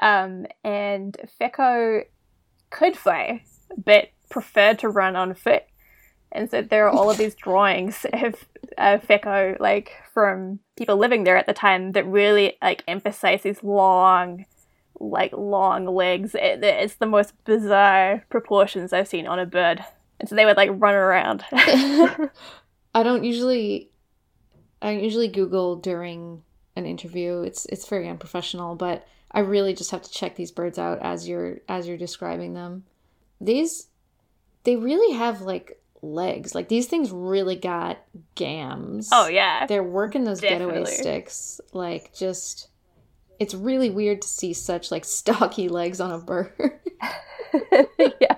Um, 0.00 0.46
and 0.64 1.16
Whēkau 1.40 2.04
could 2.70 2.96
fly, 2.96 3.42
but 3.76 4.10
preferred 4.30 4.78
to 4.80 4.88
run 4.88 5.16
on 5.16 5.34
foot. 5.34 5.64
And 6.32 6.50
so 6.50 6.62
there 6.62 6.86
are 6.86 6.90
all 6.90 7.10
of 7.10 7.18
these 7.18 7.34
drawings 7.42 8.06
of 8.12 8.46
uh, 8.80 8.98
Whēkau, 8.98 9.60
like 9.60 9.92
from 10.12 10.60
people 10.76 10.96
living 10.96 11.24
there 11.24 11.36
at 11.36 11.46
the 11.46 11.52
time, 11.52 11.92
that 11.92 12.06
really 12.06 12.56
like 12.62 12.82
emphasize 12.88 13.42
these 13.42 13.62
long, 13.62 14.46
like 14.98 15.32
long 15.32 15.86
legs. 15.86 16.34
It, 16.34 16.64
it's 16.64 16.96
the 16.96 17.06
most 17.06 17.32
bizarre 17.44 18.24
proportions 18.30 18.92
I've 18.92 19.08
seen 19.08 19.26
on 19.26 19.38
a 19.38 19.46
bird. 19.46 19.84
And 20.18 20.28
so 20.28 20.34
they 20.34 20.44
would 20.44 20.56
like 20.56 20.70
run 20.72 20.94
around. 20.94 21.44
I 22.94 23.02
don't 23.02 23.24
usually 23.24 23.90
I 24.82 24.92
don't 24.92 25.04
usually 25.04 25.28
Google 25.28 25.76
during 25.76 26.42
an 26.76 26.86
interview. 26.86 27.42
It's 27.42 27.66
it's 27.66 27.88
very 27.88 28.08
unprofessional, 28.08 28.74
but 28.74 29.06
I 29.32 29.40
really 29.40 29.74
just 29.74 29.90
have 29.90 30.02
to 30.02 30.10
check 30.10 30.36
these 30.36 30.50
birds 30.50 30.78
out 30.78 30.98
as 31.02 31.28
you're 31.28 31.58
as 31.68 31.86
you're 31.86 31.96
describing 31.96 32.54
them. 32.54 32.84
These 33.40 33.88
they 34.64 34.76
really 34.76 35.16
have 35.16 35.42
like 35.42 35.79
legs. 36.02 36.54
Like 36.54 36.68
these 36.68 36.86
things 36.86 37.10
really 37.10 37.56
got 37.56 37.98
gams. 38.34 39.08
oh 39.12 39.28
yeah. 39.28 39.66
They're 39.66 39.82
working 39.82 40.24
those 40.24 40.40
getaway 40.40 40.84
sticks. 40.84 41.60
Like 41.72 42.14
just 42.14 42.68
it's 43.38 43.54
really 43.54 43.90
weird 43.90 44.22
to 44.22 44.28
see 44.28 44.52
such 44.52 44.90
like 44.90 45.04
stocky 45.04 45.68
legs 45.68 46.00
on 46.00 46.12
a 46.12 46.18
bird. 46.18 46.52
yeah. 48.20 48.36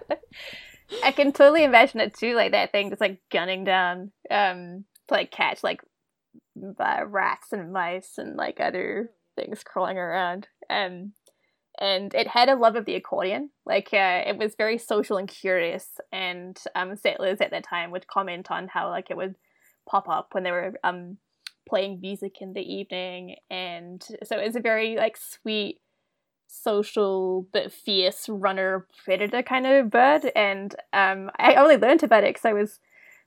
I 1.05 1.13
can 1.13 1.33
totally 1.33 1.65
imagine 1.65 2.01
it 2.01 2.15
too, 2.15 2.35
like 2.35 2.53
that 2.53 2.73
thing 2.73 2.91
just 2.91 3.01
like 3.01 3.19
gunning 3.31 3.65
down 3.65 4.13
um 4.31 4.85
to 5.09 5.15
like 5.15 5.31
catch 5.31 5.63
like 5.63 5.81
uh, 6.79 7.05
rats 7.07 7.53
and 7.53 7.73
mice 7.73 8.19
and 8.19 8.37
like 8.37 8.61
other 8.61 9.11
things 9.37 9.63
crawling 9.65 9.99
around. 9.99 10.49
Um 10.69 11.13
and 11.83 12.15
it 12.15 12.29
had 12.29 12.49
a 12.49 12.55
love 12.55 12.77
of 12.77 12.85
the 12.85 12.95
accordion. 12.95 13.51
Like 13.67 13.89
uh, 13.93 14.23
it 14.25 14.39
was 14.39 14.55
very 14.55 14.79
social 14.79 15.17
and 15.19 15.29
curious 15.29 16.01
and 16.13 16.59
um 16.77 16.97
settlers 16.97 17.41
at 17.41 17.51
that 17.51 17.65
time 17.65 17.91
would 17.91 18.07
comment 18.07 18.51
on 18.51 18.69
how 18.69 18.89
like 18.89 19.11
it 19.11 19.17
would 19.17 19.35
pop 19.87 20.09
up 20.09 20.29
when 20.33 20.45
they 20.45 20.53
were 20.53 20.75
um 20.85 21.19
playing 21.69 22.01
music 22.01 22.41
in 22.41 22.53
the 22.53 22.63
evening 22.63 23.37
and 23.51 24.07
so 24.25 24.39
it 24.39 24.47
was 24.47 24.57
a 24.57 24.61
very 24.61 24.97
like 24.97 25.17
sweet 25.17 25.81
social 26.47 27.47
but 27.53 27.73
fierce 27.73 28.29
runner 28.29 28.87
predator 29.05 29.43
kind 29.43 29.67
of 29.67 29.89
bird 29.91 30.31
and 30.37 30.75
um 30.93 31.31
i 31.39 31.55
only 31.55 31.77
learned 31.77 32.03
about 32.03 32.25
it 32.25 32.31
because 32.31 32.45
i 32.45 32.53
was 32.53 32.79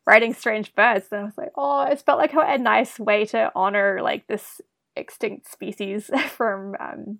writing 0.05 0.33
strange 0.33 0.75
birds 0.75 1.07
and 1.11 1.21
i 1.21 1.23
was 1.23 1.37
like 1.37 1.51
oh 1.55 1.83
it 1.83 2.01
felt 2.01 2.19
like 2.19 2.33
a 2.33 2.57
nice 2.57 2.99
way 2.99 3.25
to 3.25 3.51
honor 3.55 3.99
like 4.03 4.27
this 4.27 4.61
extinct 4.95 5.49
species 5.51 6.11
from 6.29 6.75
um 6.79 7.19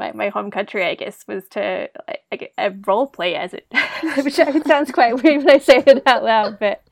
my, 0.00 0.10
my 0.12 0.28
home 0.28 0.50
country 0.50 0.84
i 0.84 0.96
guess 0.96 1.24
was 1.28 1.44
to 1.48 1.88
like, 2.32 2.52
a 2.58 2.70
role 2.86 3.06
play 3.06 3.36
as 3.36 3.54
it 3.54 3.66
which 4.24 4.34
sounds 4.34 4.90
quite 4.90 5.22
weird 5.22 5.44
when 5.44 5.54
i 5.54 5.58
say 5.58 5.82
it 5.86 6.02
out 6.06 6.24
loud 6.24 6.58
but 6.58 6.82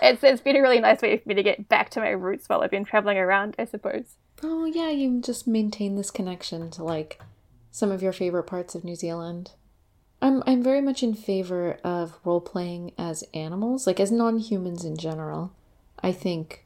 it's, 0.00 0.22
it's 0.22 0.40
been 0.40 0.56
a 0.56 0.62
really 0.62 0.80
nice 0.80 1.02
way 1.02 1.16
for 1.16 1.28
me 1.28 1.34
to 1.34 1.42
get 1.42 1.68
back 1.68 1.90
to 1.90 1.98
my 1.98 2.10
roots 2.10 2.48
while 2.48 2.62
i've 2.62 2.70
been 2.70 2.84
traveling 2.84 3.18
around 3.18 3.56
i 3.58 3.64
suppose 3.64 4.16
oh 4.42 4.64
yeah, 4.64 4.90
you 4.90 5.20
just 5.20 5.46
maintain 5.46 5.96
this 5.96 6.10
connection 6.10 6.70
to 6.70 6.84
like 6.84 7.20
some 7.70 7.90
of 7.90 8.02
your 8.02 8.12
favorite 8.12 8.44
parts 8.44 8.74
of 8.74 8.84
New 8.84 8.96
Zealand. 8.96 9.52
I'm 10.20 10.42
I'm 10.46 10.62
very 10.62 10.80
much 10.80 11.02
in 11.02 11.14
favor 11.14 11.78
of 11.82 12.18
role 12.24 12.40
playing 12.40 12.92
as 12.98 13.24
animals, 13.34 13.86
like 13.86 14.00
as 14.00 14.12
non-humans 14.12 14.84
in 14.84 14.96
general. 14.96 15.52
I 16.00 16.12
think 16.12 16.64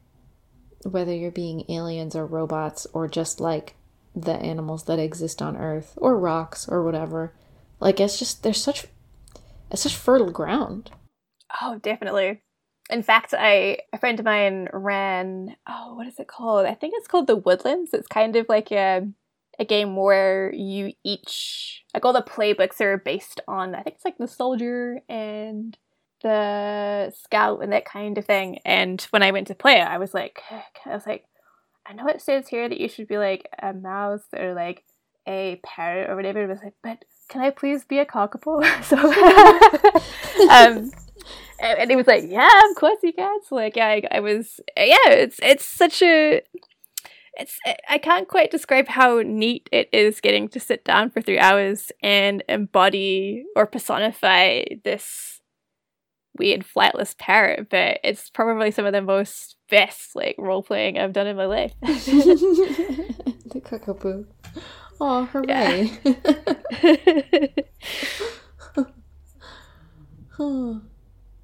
whether 0.83 1.13
you're 1.13 1.31
being 1.31 1.65
aliens 1.69 2.15
or 2.15 2.25
robots 2.25 2.85
or 2.93 3.07
just 3.07 3.39
like 3.39 3.75
the 4.21 4.33
animals 4.33 4.83
that 4.85 4.99
exist 4.99 5.41
on 5.41 5.57
Earth 5.57 5.93
or 5.97 6.17
rocks 6.17 6.67
or 6.67 6.83
whatever, 6.83 7.33
like 7.79 7.99
it's 7.99 8.19
just 8.19 8.43
there's 8.43 8.61
such 8.61 8.87
it's 9.71 9.81
such 9.81 9.95
fertile 9.95 10.31
ground. 10.31 10.91
Oh, 11.61 11.79
definitely. 11.81 12.41
In 12.89 13.03
fact, 13.03 13.33
I 13.37 13.79
a 13.93 13.97
friend 13.99 14.19
of 14.19 14.25
mine 14.25 14.69
ran. 14.73 15.55
Oh, 15.67 15.95
what 15.95 16.07
is 16.07 16.19
it 16.19 16.27
called? 16.27 16.65
I 16.65 16.73
think 16.73 16.93
it's 16.95 17.07
called 17.07 17.27
the 17.27 17.35
Woodlands. 17.35 17.93
It's 17.93 18.07
kind 18.07 18.35
of 18.35 18.47
like 18.49 18.71
a 18.71 19.07
a 19.59 19.65
game 19.65 19.95
where 19.95 20.53
you 20.53 20.93
each 21.03 21.83
like 21.93 22.05
all 22.05 22.13
the 22.13 22.21
playbooks 22.21 22.79
are 22.81 22.97
based 22.97 23.41
on. 23.47 23.75
I 23.75 23.81
think 23.81 23.95
it's 23.95 24.05
like 24.05 24.17
the 24.17 24.27
soldier 24.27 25.01
and 25.09 25.77
the 26.21 27.11
scout 27.11 27.61
and 27.61 27.71
that 27.73 27.85
kind 27.85 28.17
of 28.17 28.25
thing. 28.25 28.59
And 28.65 29.01
when 29.11 29.23
I 29.23 29.31
went 29.31 29.47
to 29.47 29.55
play 29.55 29.79
it, 29.79 29.87
I 29.87 29.97
was 29.97 30.13
like, 30.13 30.41
I 30.85 30.93
was 30.93 31.05
like, 31.05 31.25
I 31.87 31.93
know 31.93 32.07
it 32.07 32.21
says 32.21 32.49
here 32.49 32.67
that 32.67 32.79
you 32.79 32.89
should 32.89 33.07
be 33.07 33.17
like 33.17 33.47
a 33.61 33.73
mouse 33.73 34.23
or 34.35 34.53
like 34.53 34.83
a 35.27 35.59
parrot 35.63 36.09
or 36.09 36.15
whatever. 36.15 36.43
It 36.43 36.49
was 36.49 36.59
like, 36.63 36.73
but 36.83 37.05
can 37.29 37.41
I 37.41 37.49
please 37.49 37.85
be 37.85 37.99
a 37.99 38.05
kakapo? 38.05 38.63
so, 38.83 38.97
um, 40.51 40.91
and, 41.59 41.89
he 41.89 41.95
was 41.95 42.07
like, 42.07 42.25
"Yeah, 42.27 42.49
of 42.69 42.75
course 42.75 42.99
you 43.03 43.13
can." 43.13 43.39
So 43.47 43.55
like, 43.55 43.75
yeah, 43.75 43.87
I, 43.87 44.01
I 44.11 44.19
was, 44.19 44.59
yeah, 44.75 44.97
it's 45.07 45.39
it's 45.41 45.65
such 45.65 46.01
a, 46.01 46.41
it's 47.35 47.57
I 47.87 47.97
can't 47.97 48.27
quite 48.27 48.51
describe 48.51 48.89
how 48.89 49.21
neat 49.21 49.69
it 49.71 49.89
is 49.93 50.19
getting 50.19 50.49
to 50.49 50.59
sit 50.59 50.83
down 50.83 51.09
for 51.09 51.21
three 51.21 51.39
hours 51.39 51.91
and 52.03 52.43
embody 52.49 53.45
or 53.55 53.65
personify 53.65 54.63
this 54.83 55.36
weird 56.37 56.65
flightless 56.65 57.17
parrot. 57.17 57.69
But 57.69 57.99
it's 58.03 58.29
probably 58.29 58.71
some 58.71 58.85
of 58.85 58.93
the 58.93 59.01
most 59.01 59.57
best 59.69 60.15
like 60.15 60.35
role 60.37 60.63
playing 60.63 60.97
I've 60.97 61.13
done 61.13 61.27
in 61.27 61.35
my 61.35 61.45
life. 61.45 61.73
the 61.81 63.61
kakapo. 63.63 64.25
Oh, 64.99 65.25
hooray. 65.25 65.91
Huh. 70.29 70.73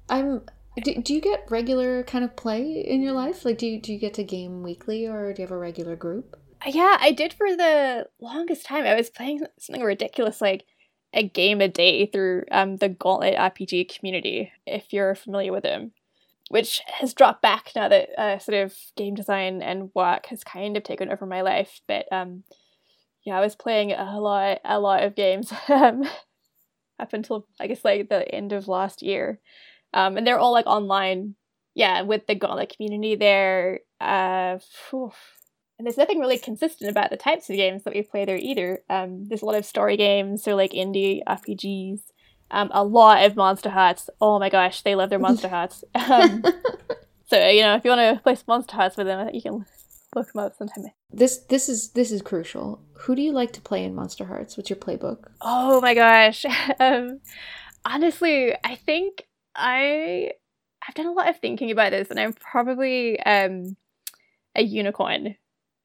I'm. 0.08 0.42
Do, 0.82 1.02
do 1.02 1.14
you 1.14 1.20
get 1.20 1.46
regular 1.50 2.02
kind 2.02 2.24
of 2.24 2.34
play 2.34 2.80
in 2.80 3.00
your 3.00 3.12
life? 3.12 3.44
Like, 3.44 3.58
do 3.58 3.66
you, 3.66 3.80
do 3.80 3.92
you 3.92 3.98
get 3.98 4.14
to 4.14 4.24
game 4.24 4.64
weekly 4.64 5.06
or 5.06 5.32
do 5.32 5.40
you 5.40 5.46
have 5.46 5.52
a 5.52 5.56
regular 5.56 5.94
group? 5.94 6.36
Yeah, 6.66 6.96
I 6.98 7.12
did 7.12 7.32
for 7.32 7.54
the 7.54 8.06
longest 8.20 8.66
time. 8.66 8.84
I 8.84 8.94
was 8.94 9.10
playing 9.10 9.42
something 9.58 9.84
ridiculous 9.84 10.40
like 10.40 10.64
a 11.14 11.26
game 11.26 11.60
a 11.60 11.68
day 11.68 12.06
through 12.06 12.44
um, 12.50 12.76
the 12.76 12.88
Gauntlet 12.88 13.36
RPG 13.36 13.96
community, 13.96 14.52
if 14.66 14.92
you're 14.92 15.14
familiar 15.14 15.52
with 15.52 15.62
them, 15.62 15.92
which 16.48 16.82
has 16.86 17.14
dropped 17.14 17.40
back 17.40 17.70
now 17.74 17.88
that 17.88 18.10
uh, 18.18 18.38
sort 18.38 18.64
of 18.64 18.76
game 18.96 19.14
design 19.14 19.62
and 19.62 19.90
work 19.94 20.26
has 20.26 20.44
kind 20.44 20.76
of 20.76 20.82
taken 20.82 21.10
over 21.10 21.24
my 21.24 21.40
life. 21.40 21.80
But 21.86 22.12
um, 22.12 22.42
yeah, 23.24 23.38
I 23.38 23.40
was 23.40 23.54
playing 23.54 23.92
a 23.92 24.20
lot, 24.20 24.58
a 24.64 24.78
lot 24.80 25.04
of 25.04 25.14
games 25.14 25.52
um, 25.68 26.04
up 26.98 27.12
until 27.12 27.46
I 27.60 27.68
guess 27.68 27.84
like 27.84 28.08
the 28.08 28.32
end 28.34 28.52
of 28.52 28.68
last 28.68 29.02
year, 29.02 29.40
um, 29.94 30.16
and 30.16 30.26
they're 30.26 30.38
all 30.38 30.52
like 30.52 30.66
online. 30.66 31.36
Yeah, 31.76 32.02
with 32.02 32.28
the 32.28 32.36
Gauntlet 32.36 32.72
community 32.76 33.16
there. 33.16 33.80
Uh, 34.00 34.58
and 35.84 35.90
there's 35.90 35.98
nothing 35.98 36.18
really 36.18 36.38
consistent 36.38 36.88
about 36.88 37.10
the 37.10 37.16
types 37.18 37.50
of 37.50 37.56
games 37.56 37.82
that 37.84 37.92
we 37.92 38.00
play 38.00 38.24
there 38.24 38.38
either. 38.38 38.80
Um, 38.88 39.26
there's 39.28 39.42
a 39.42 39.44
lot 39.44 39.54
of 39.54 39.66
story 39.66 39.98
games, 39.98 40.42
so 40.42 40.56
like 40.56 40.72
indie 40.72 41.20
RPGs, 41.28 42.00
um, 42.50 42.70
a 42.72 42.82
lot 42.82 43.22
of 43.22 43.36
Monster 43.36 43.68
Hearts. 43.68 44.08
Oh 44.18 44.38
my 44.38 44.48
gosh, 44.48 44.80
they 44.80 44.94
love 44.94 45.10
their 45.10 45.18
Monster 45.18 45.48
Hearts. 45.50 45.84
Um, 45.94 46.42
so 47.26 47.48
you 47.48 47.60
know, 47.60 47.74
if 47.76 47.84
you 47.84 47.90
want 47.90 48.16
to 48.16 48.22
play 48.22 48.34
Monster 48.48 48.76
Hearts 48.76 48.96
with 48.96 49.06
them, 49.06 49.28
you 49.34 49.42
can 49.42 49.66
look 50.16 50.32
them 50.32 50.42
up 50.42 50.56
sometime. 50.56 50.86
This 51.10 51.36
this 51.50 51.68
is 51.68 51.90
this 51.90 52.10
is 52.10 52.22
crucial. 52.22 52.80
Who 53.00 53.14
do 53.14 53.20
you 53.20 53.32
like 53.32 53.52
to 53.52 53.60
play 53.60 53.84
in 53.84 53.94
Monster 53.94 54.24
Hearts? 54.24 54.56
What's 54.56 54.70
your 54.70 54.78
playbook? 54.78 55.24
Oh 55.42 55.82
my 55.82 55.92
gosh. 55.92 56.46
um, 56.80 57.20
honestly, 57.84 58.54
I 58.64 58.76
think 58.76 59.26
I 59.54 60.32
I've 60.88 60.94
done 60.94 61.08
a 61.08 61.12
lot 61.12 61.28
of 61.28 61.40
thinking 61.40 61.70
about 61.70 61.90
this, 61.90 62.08
and 62.08 62.18
I'm 62.18 62.32
probably 62.32 63.20
um 63.20 63.76
a 64.54 64.62
unicorn. 64.62 65.36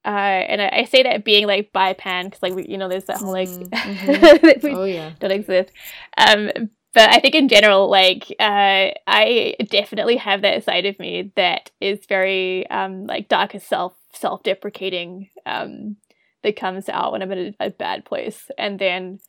Uh, 0.06 0.10
and 0.48 0.62
I, 0.62 0.70
I 0.74 0.84
say 0.86 1.04
that 1.04 1.26
being 1.26 1.46
like 1.46 1.74
by 1.74 1.94
pan 1.94 2.26
because 2.26 2.42
like 2.42 2.56
we, 2.56 2.66
you 2.68 2.78
know 2.78 2.88
there's 2.88 3.06
that 3.06 3.18
whole 3.18 3.32
like 3.32 3.50
mm-hmm. 3.50 4.76
oh 4.76 4.86
yeah 4.86 5.12
don't 5.20 5.32
exist. 5.32 5.72
Um, 6.18 6.52
but 6.94 7.12
I 7.12 7.20
think 7.20 7.36
in 7.36 7.50
general, 7.50 7.90
like 7.90 8.34
uh, 8.40 8.92
I 9.06 9.56
definitely 9.70 10.18
have 10.18 10.42
that 10.42 10.64
side 10.64 10.86
of 10.86 10.98
me 11.00 11.32
that 11.36 11.72
is 11.82 12.00
very 12.08 12.70
um 12.70 13.06
like 13.06 13.28
darker 13.28 13.60
self 13.60 13.94
self 14.14 14.42
deprecating 14.44 15.30
um 15.46 15.98
that 16.44 16.56
comes 16.56 16.88
out 16.90 17.12
when 17.12 17.22
I'm 17.22 17.32
in 17.32 17.56
a, 17.60 17.68
a 17.68 17.70
bad 17.70 18.06
place, 18.06 18.50
and 18.58 18.80
then 18.80 19.20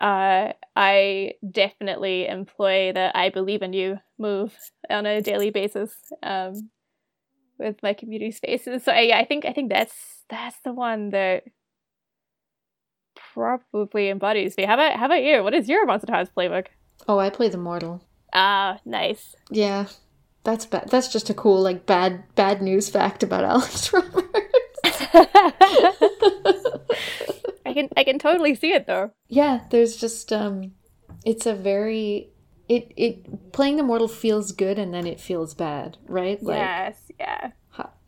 uh, 0.00 0.52
I 0.76 1.34
definitely 1.48 2.26
employ 2.26 2.92
the 2.92 3.16
"I 3.16 3.30
believe 3.30 3.62
in 3.62 3.72
you" 3.72 3.98
move 4.18 4.56
on 4.90 5.06
a 5.06 5.22
daily 5.22 5.50
basis 5.50 5.92
um, 6.22 6.70
with 7.58 7.82
my 7.82 7.92
community 7.92 8.30
spaces. 8.32 8.84
So 8.84 8.92
I, 8.92 9.20
I 9.20 9.24
think 9.24 9.44
I 9.44 9.52
think 9.52 9.70
that's 9.70 10.22
that's 10.28 10.58
the 10.64 10.72
one 10.72 11.10
that 11.10 11.44
probably 13.34 14.08
embodies 14.08 14.56
me. 14.56 14.64
How 14.64 14.74
about 14.74 14.96
how 14.98 15.06
about 15.06 15.22
you? 15.22 15.42
What 15.42 15.54
is 15.54 15.68
your 15.68 15.86
Monster 15.86 16.12
Hearts 16.12 16.30
playbook? 16.36 16.66
Oh, 17.08 17.18
I 17.18 17.30
play 17.30 17.48
the 17.48 17.58
mortal. 17.58 18.02
Ah, 18.32 18.78
nice. 18.84 19.34
Yeah, 19.50 19.86
that's 20.42 20.66
bad. 20.66 20.88
That's 20.90 21.08
just 21.08 21.30
a 21.30 21.34
cool 21.34 21.62
like 21.62 21.86
bad 21.86 22.24
bad 22.34 22.62
news 22.62 22.88
fact 22.88 23.22
about 23.22 23.44
Alex 23.52 23.92
Roberts. 23.92 24.24
I 27.66 27.72
can 27.72 27.88
I 27.96 28.04
can 28.04 28.18
totally 28.18 28.54
see 28.54 28.72
it 28.72 28.86
though. 28.86 29.12
Yeah, 29.28 29.60
there's 29.70 29.96
just 29.96 30.32
um 30.32 30.72
it's 31.24 31.46
a 31.46 31.54
very 31.54 32.30
it 32.68 32.92
it 32.96 33.52
playing 33.52 33.76
the 33.76 33.82
mortal 33.82 34.08
feels 34.08 34.52
good 34.52 34.78
and 34.78 34.92
then 34.92 35.06
it 35.06 35.20
feels 35.20 35.54
bad, 35.54 35.98
right? 36.06 36.42
Like, 36.42 36.58
yes, 36.58 36.96
yeah. 37.18 37.50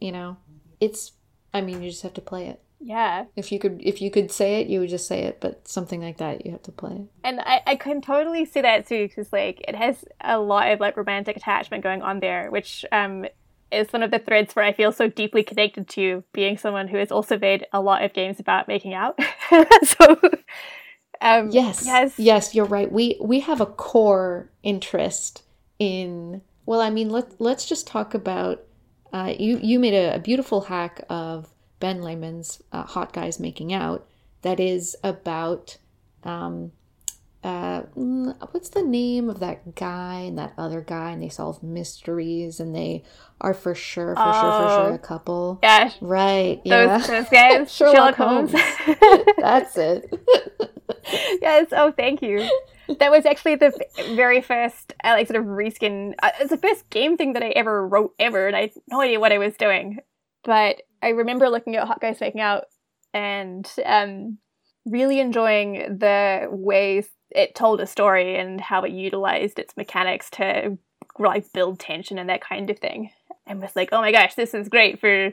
You 0.00 0.12
know, 0.12 0.36
it's 0.80 1.12
I 1.54 1.62
mean, 1.62 1.82
you 1.82 1.90
just 1.90 2.02
have 2.02 2.14
to 2.14 2.20
play 2.20 2.48
it. 2.48 2.60
Yeah. 2.80 3.24
If 3.34 3.50
you 3.50 3.58
could 3.58 3.80
if 3.82 4.02
you 4.02 4.10
could 4.10 4.30
say 4.30 4.60
it, 4.60 4.68
you 4.68 4.80
would 4.80 4.90
just 4.90 5.06
say 5.06 5.22
it, 5.24 5.40
but 5.40 5.66
something 5.66 6.02
like 6.02 6.18
that, 6.18 6.44
you 6.44 6.52
have 6.52 6.62
to 6.64 6.72
play 6.72 6.92
it. 6.96 7.06
And 7.24 7.40
I, 7.40 7.62
I 7.66 7.76
can 7.76 8.00
totally 8.02 8.44
see 8.44 8.60
that 8.60 8.86
too, 8.86 9.08
because 9.08 9.32
like 9.32 9.64
it 9.66 9.74
has 9.74 10.04
a 10.20 10.38
lot 10.38 10.70
of 10.70 10.80
like 10.80 10.96
romantic 10.96 11.36
attachment 11.36 11.82
going 11.82 12.02
on 12.02 12.20
there, 12.20 12.50
which 12.50 12.84
um 12.92 13.26
is 13.72 13.92
one 13.92 14.02
of 14.02 14.10
the 14.10 14.18
threads 14.18 14.54
where 14.54 14.64
I 14.64 14.72
feel 14.72 14.92
so 14.92 15.08
deeply 15.08 15.42
connected 15.42 15.88
to 15.88 16.22
being 16.32 16.56
someone 16.56 16.88
who 16.88 16.98
has 16.98 17.10
also 17.10 17.38
made 17.38 17.66
a 17.72 17.80
lot 17.80 18.04
of 18.04 18.12
games 18.12 18.38
about 18.38 18.68
making 18.68 18.94
out. 18.94 19.18
so 19.82 20.20
um, 21.20 21.50
yes, 21.50 21.84
yes, 21.84 22.18
yes, 22.18 22.54
you're 22.54 22.64
right. 22.66 22.90
We 22.90 23.18
we 23.20 23.40
have 23.40 23.60
a 23.60 23.66
core 23.66 24.50
interest 24.62 25.42
in. 25.78 26.42
Well, 26.64 26.80
I 26.80 26.90
mean, 26.90 27.10
let 27.10 27.40
let's 27.40 27.66
just 27.66 27.86
talk 27.86 28.14
about. 28.14 28.62
Uh, 29.12 29.34
you 29.38 29.58
you 29.62 29.78
made 29.78 29.94
a, 29.94 30.16
a 30.16 30.18
beautiful 30.18 30.62
hack 30.62 31.04
of 31.08 31.48
Ben 31.80 32.02
Lehman's 32.02 32.62
uh, 32.72 32.82
"Hot 32.82 33.12
Guys 33.12 33.40
Making 33.40 33.72
Out" 33.72 34.06
that 34.42 34.60
is 34.60 34.96
about 35.02 35.78
um, 36.24 36.72
uh, 37.46 37.82
mm, 37.96 38.34
what's 38.50 38.70
the 38.70 38.82
name 38.82 39.30
of 39.30 39.38
that 39.38 39.76
guy 39.76 40.16
and 40.26 40.36
that 40.36 40.52
other 40.58 40.80
guy 40.80 41.12
and 41.12 41.22
they 41.22 41.28
solve 41.28 41.62
mysteries 41.62 42.58
and 42.58 42.74
they 42.74 43.04
are 43.40 43.54
for 43.54 43.72
sure 43.72 44.16
for 44.16 44.22
oh, 44.22 44.32
sure 44.32 44.52
for 44.52 44.68
sure 44.68 44.90
a 44.90 44.94
oh, 44.94 44.98
couple? 44.98 45.60
Yeah. 45.62 45.92
Right 46.00 46.60
those, 46.64 46.88
yeah. 46.88 46.98
those 47.06 47.28
guys? 47.28 47.72
Sherlock, 47.76 47.94
sherlock 47.94 48.14
holmes, 48.16 48.52
holmes. 48.52 49.24
that's 49.38 49.78
it. 49.78 50.12
Yes 51.40 51.68
oh 51.70 51.92
thank 51.92 52.20
you. 52.20 52.48
That 52.98 53.12
was 53.12 53.26
actually 53.26 53.54
the 53.54 53.72
very 54.14 54.40
first 54.40 54.92
uh, 55.04 55.10
like 55.10 55.28
sort 55.28 55.38
of 55.40 55.46
reskin 55.46 56.14
uh, 56.20 56.30
it's 56.40 56.50
the 56.50 56.56
first 56.56 56.90
game 56.90 57.16
thing 57.16 57.32
that 57.34 57.44
i 57.44 57.50
ever 57.50 57.86
wrote 57.86 58.12
ever 58.18 58.48
and 58.48 58.56
i 58.56 58.62
had 58.62 58.72
no 58.90 59.00
idea 59.00 59.20
what 59.20 59.30
i 59.30 59.38
was 59.38 59.54
doing. 59.54 60.00
But 60.42 60.82
i 61.02 61.10
remember 61.10 61.48
looking 61.48 61.76
at 61.76 61.86
hot 61.86 62.00
guys 62.00 62.20
making 62.20 62.40
out 62.40 62.64
and 63.14 63.70
um 63.84 64.38
really 64.84 65.20
enjoying 65.20 65.98
the 65.98 66.48
ways 66.50 67.06
it 67.30 67.54
told 67.54 67.80
a 67.80 67.86
story 67.86 68.36
and 68.36 68.60
how 68.60 68.82
it 68.82 68.92
utilized 68.92 69.58
its 69.58 69.76
mechanics 69.76 70.30
to 70.30 70.78
like 71.18 71.52
build 71.52 71.78
tension 71.78 72.18
and 72.18 72.28
that 72.28 72.40
kind 72.40 72.70
of 72.70 72.78
thing. 72.78 73.10
And 73.46 73.60
was 73.60 73.76
like, 73.76 73.90
oh 73.92 74.00
my 74.00 74.12
gosh, 74.12 74.34
this 74.34 74.54
is 74.54 74.68
great 74.68 75.00
for 75.00 75.32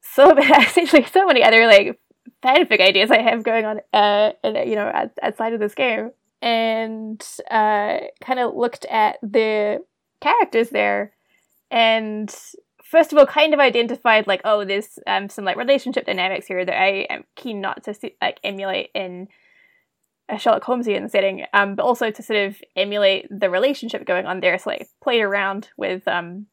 so 0.00 0.36
essentially 0.38 1.04
so 1.04 1.26
many 1.26 1.42
other 1.42 1.66
like 1.66 1.98
fanfic 2.42 2.80
ideas 2.80 3.10
I 3.10 3.22
have 3.22 3.42
going 3.42 3.64
on, 3.64 3.80
uh, 3.92 4.32
you 4.44 4.76
know, 4.76 5.08
outside 5.22 5.52
of 5.52 5.60
this 5.60 5.74
game. 5.74 6.10
And 6.42 7.22
uh, 7.50 8.00
kind 8.20 8.38
of 8.38 8.54
looked 8.54 8.84
at 8.86 9.16
the 9.22 9.82
characters 10.20 10.68
there, 10.68 11.14
and 11.70 12.34
first 12.82 13.12
of 13.12 13.18
all, 13.18 13.24
kind 13.24 13.54
of 13.54 13.60
identified 13.60 14.26
like, 14.26 14.42
oh, 14.44 14.64
there's 14.64 14.98
um, 15.06 15.30
some 15.30 15.46
like 15.46 15.56
relationship 15.56 16.04
dynamics 16.04 16.46
here 16.46 16.64
that 16.64 16.80
I 16.80 17.06
am 17.08 17.24
keen 17.34 17.62
not 17.62 17.82
to 17.84 17.94
see, 17.94 18.14
like 18.20 18.40
emulate 18.44 18.90
in 18.94 19.28
a 20.28 20.38
Sherlock 20.38 20.62
Holmesian 20.62 21.10
setting, 21.10 21.44
um, 21.52 21.74
but 21.74 21.84
also 21.84 22.10
to 22.10 22.22
sort 22.22 22.46
of 22.46 22.56
emulate 22.76 23.26
the 23.30 23.50
relationship 23.50 24.06
going 24.06 24.26
on 24.26 24.40
there. 24.40 24.58
So 24.58 24.70
like 24.70 24.88
played 25.02 25.22
around 25.22 25.68
with 25.76 26.06
um, 26.08 26.46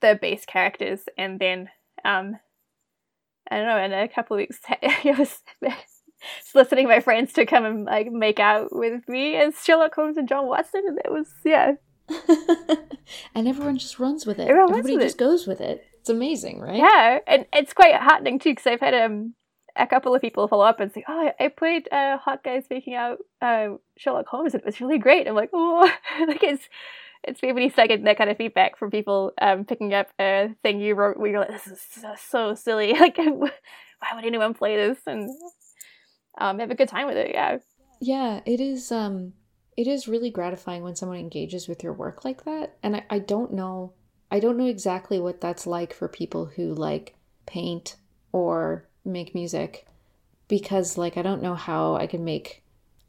the 0.00 0.18
base 0.20 0.44
characters, 0.44 1.00
and 1.16 1.38
then 1.38 1.70
um, 2.04 2.38
I 3.50 3.56
don't 3.56 3.66
know. 3.66 3.78
In 3.78 3.92
a 3.92 4.08
couple 4.08 4.36
of 4.36 4.38
weeks, 4.38 4.58
I 4.70 5.14
was 5.18 5.42
soliciting 6.44 6.86
my 6.86 7.00
friends 7.00 7.32
to 7.34 7.46
come 7.46 7.64
and 7.64 7.84
like 7.84 8.10
make 8.10 8.40
out 8.40 8.68
with 8.72 9.08
me 9.08 9.36
as 9.36 9.54
Sherlock 9.64 9.94
Holmes 9.94 10.18
and 10.18 10.28
John 10.28 10.46
Watson, 10.46 10.82
and 10.86 10.98
it 11.04 11.10
was 11.10 11.28
yeah. 11.44 11.72
and 13.34 13.46
everyone 13.48 13.78
just 13.78 13.98
runs 13.98 14.26
with 14.26 14.38
it. 14.38 14.48
Everyone 14.48 14.70
Everybody 14.70 15.04
just 15.04 15.16
it. 15.16 15.18
goes 15.18 15.46
with 15.46 15.60
it. 15.60 15.84
It's 16.00 16.08
amazing, 16.08 16.60
right? 16.60 16.78
Yeah, 16.78 17.18
and 17.26 17.46
it's 17.52 17.72
quite 17.72 17.94
heartening 17.94 18.38
too 18.38 18.50
because 18.50 18.66
I've 18.66 18.80
had 18.80 18.94
um 18.94 19.34
a 19.78 19.86
couple 19.86 20.14
of 20.14 20.20
people 20.20 20.48
follow 20.48 20.64
up 20.64 20.80
and 20.80 20.92
say, 20.92 21.04
"Oh, 21.08 21.30
I 21.38 21.48
played 21.48 21.88
uh, 21.92 22.18
Hot 22.18 22.42
Guys 22.42 22.64
Making 22.68 22.94
Out 22.94 23.18
uh, 23.40 23.76
Sherlock 23.96 24.26
Holmes. 24.26 24.54
And 24.54 24.62
it 24.62 24.66
was 24.66 24.80
really 24.80 24.98
great." 24.98 25.26
I'm 25.26 25.34
like, 25.34 25.50
"Oh, 25.52 25.90
like 26.26 26.42
it's 26.42 26.68
it's 27.24 27.42
maybe 27.42 27.68
get 27.68 28.04
that 28.04 28.18
kind 28.18 28.30
of 28.30 28.36
feedback 28.36 28.78
from 28.78 28.90
people 28.90 29.32
um, 29.40 29.64
picking 29.64 29.94
up 29.94 30.08
a 30.20 30.54
thing 30.62 30.80
you 30.80 30.94
wrote 30.94 31.16
where 31.16 31.30
you're 31.30 31.40
like, 31.40 31.50
"This 31.50 31.66
is 31.66 31.80
so, 31.80 32.14
so 32.16 32.54
silly. 32.54 32.92
Like, 32.98 33.16
why 33.18 34.14
would 34.14 34.24
anyone 34.24 34.54
play 34.54 34.76
this?" 34.76 34.98
and 35.06 35.30
um, 36.38 36.58
have 36.58 36.70
a 36.70 36.76
good 36.76 36.88
time 36.88 37.06
with 37.06 37.16
it. 37.16 37.30
Yeah, 37.32 37.58
yeah, 38.00 38.40
it 38.46 38.60
is. 38.60 38.90
Um, 38.92 39.34
it 39.76 39.86
is 39.86 40.08
really 40.08 40.30
gratifying 40.30 40.82
when 40.82 40.96
someone 40.96 41.18
engages 41.18 41.68
with 41.68 41.82
your 41.82 41.92
work 41.92 42.24
like 42.24 42.44
that, 42.44 42.76
and 42.82 42.96
I, 42.96 43.04
I 43.10 43.18
don't 43.20 43.52
know. 43.52 43.92
I 44.30 44.40
don't 44.40 44.58
know 44.58 44.66
exactly 44.66 45.18
what 45.18 45.40
that's 45.40 45.66
like 45.66 45.94
for 45.94 46.08
people 46.08 46.46
who 46.46 46.74
like 46.74 47.14
paint 47.46 47.96
or 48.30 48.87
make 49.10 49.34
music 49.34 49.86
because 50.48 50.98
like 50.98 51.16
I 51.16 51.22
don't 51.22 51.42
know 51.42 51.54
how 51.54 51.96
I 51.96 52.06
can 52.06 52.24
make 52.24 52.62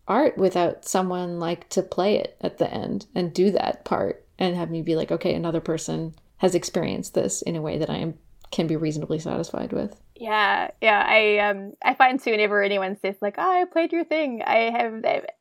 art 0.08 0.38
without 0.38 0.86
someone 0.86 1.40
like 1.40 1.70
to 1.70 1.84
play 1.84 2.18
it 2.18 2.38
at 2.42 2.58
the 2.58 2.72
end 2.72 3.06
and 3.14 3.34
do 3.34 3.52
that 3.52 3.86
part 3.86 4.26
and 4.38 4.56
have 4.56 4.72
me 4.72 4.82
be 4.82 4.96
like 4.96 5.12
okay 5.12 5.34
another 5.34 5.62
person 5.62 6.16
has 6.38 6.56
experienced 6.56 7.14
this 7.14 7.42
in 7.42 7.56
a 7.56 7.62
way 7.62 7.78
that 7.78 7.90
I 7.90 7.98
am 7.98 8.18
can 8.52 8.68
be 8.68 8.76
reasonably 8.76 9.20
satisfied 9.20 9.74
with. 9.74 9.96
Yeah, 10.16 10.72
yeah. 10.82 11.06
I 11.08 11.38
um 11.40 11.74
I 11.84 11.94
find 11.94 12.20
too 12.20 12.32
whenever 12.32 12.64
anyone 12.64 12.98
says 13.00 13.16
like, 13.22 13.36
"Oh, 13.38 13.62
I 13.62 13.66
played 13.66 13.92
your 13.92 14.04
thing," 14.04 14.42
I 14.42 14.72
have 14.72 15.04
that 15.04 15.36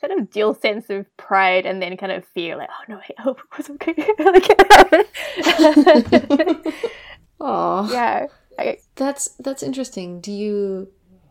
kind 0.00 0.12
of 0.18 0.30
dual 0.30 0.54
sense 0.54 0.88
of 0.90 1.06
pride 1.16 1.66
and 1.66 1.82
then 1.82 1.96
kind 1.96 2.12
of 2.12 2.24
fear, 2.26 2.56
like, 2.56 2.70
"Oh 2.70 2.84
no, 2.88 2.98
I 2.98 3.14
hope 3.20 3.40
it 3.52 3.58
was 3.58 3.70
okay." 3.70 3.92
Aww. 7.40 7.90
Yeah. 7.90 8.26
I, 8.62 8.78
that's 8.96 9.28
that's 9.38 9.62
interesting. 9.62 10.20
Do 10.20 10.32
you 10.32 10.88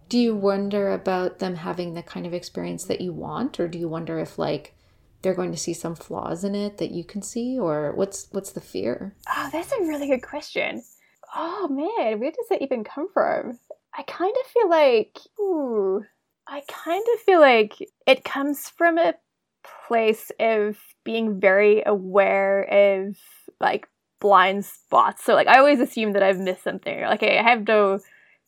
do 0.09 0.17
you 0.17 0.35
wonder 0.35 0.91
about 0.91 1.39
them 1.39 1.55
having 1.55 1.93
the 1.93 2.03
kind 2.03 2.25
of 2.25 2.33
experience 2.33 2.83
that 2.85 3.01
you 3.01 3.13
want, 3.13 3.59
or 3.59 3.67
do 3.67 3.77
you 3.77 3.87
wonder 3.87 4.19
if 4.19 4.37
like 4.37 4.75
they're 5.21 5.33
going 5.33 5.51
to 5.51 5.57
see 5.57 5.73
some 5.73 5.95
flaws 5.95 6.43
in 6.43 6.55
it 6.55 6.77
that 6.79 6.91
you 6.91 7.03
can 7.03 7.21
see, 7.21 7.57
or 7.57 7.93
what's 7.93 8.27
what's 8.31 8.51
the 8.51 8.61
fear? 8.61 9.15
Oh, 9.29 9.49
that's 9.51 9.71
a 9.71 9.81
really 9.81 10.07
good 10.07 10.23
question. 10.23 10.83
Oh 11.35 11.67
man, 11.69 12.19
where 12.19 12.31
does 12.31 12.47
that 12.49 12.61
even 12.61 12.83
come 12.83 13.07
from? 13.13 13.57
I 13.93 14.03
kind 14.03 14.35
of 14.39 14.51
feel 14.51 14.69
like, 14.69 15.17
ooh, 15.39 16.03
I 16.47 16.61
kind 16.67 17.05
of 17.13 17.19
feel 17.21 17.39
like 17.39 17.75
it 18.05 18.23
comes 18.23 18.69
from 18.69 18.97
a 18.97 19.15
place 19.87 20.31
of 20.39 20.77
being 21.03 21.39
very 21.39 21.83
aware 21.85 22.63
of 22.63 23.17
like 23.59 23.87
blind 24.21 24.63
spots. 24.63 25.25
So 25.25 25.33
like 25.33 25.47
I 25.47 25.57
always 25.57 25.81
assume 25.81 26.13
that 26.13 26.23
I've 26.23 26.39
missed 26.39 26.63
something. 26.63 27.01
Like 27.01 27.23
I 27.23 27.41
have 27.41 27.67
no 27.67 27.99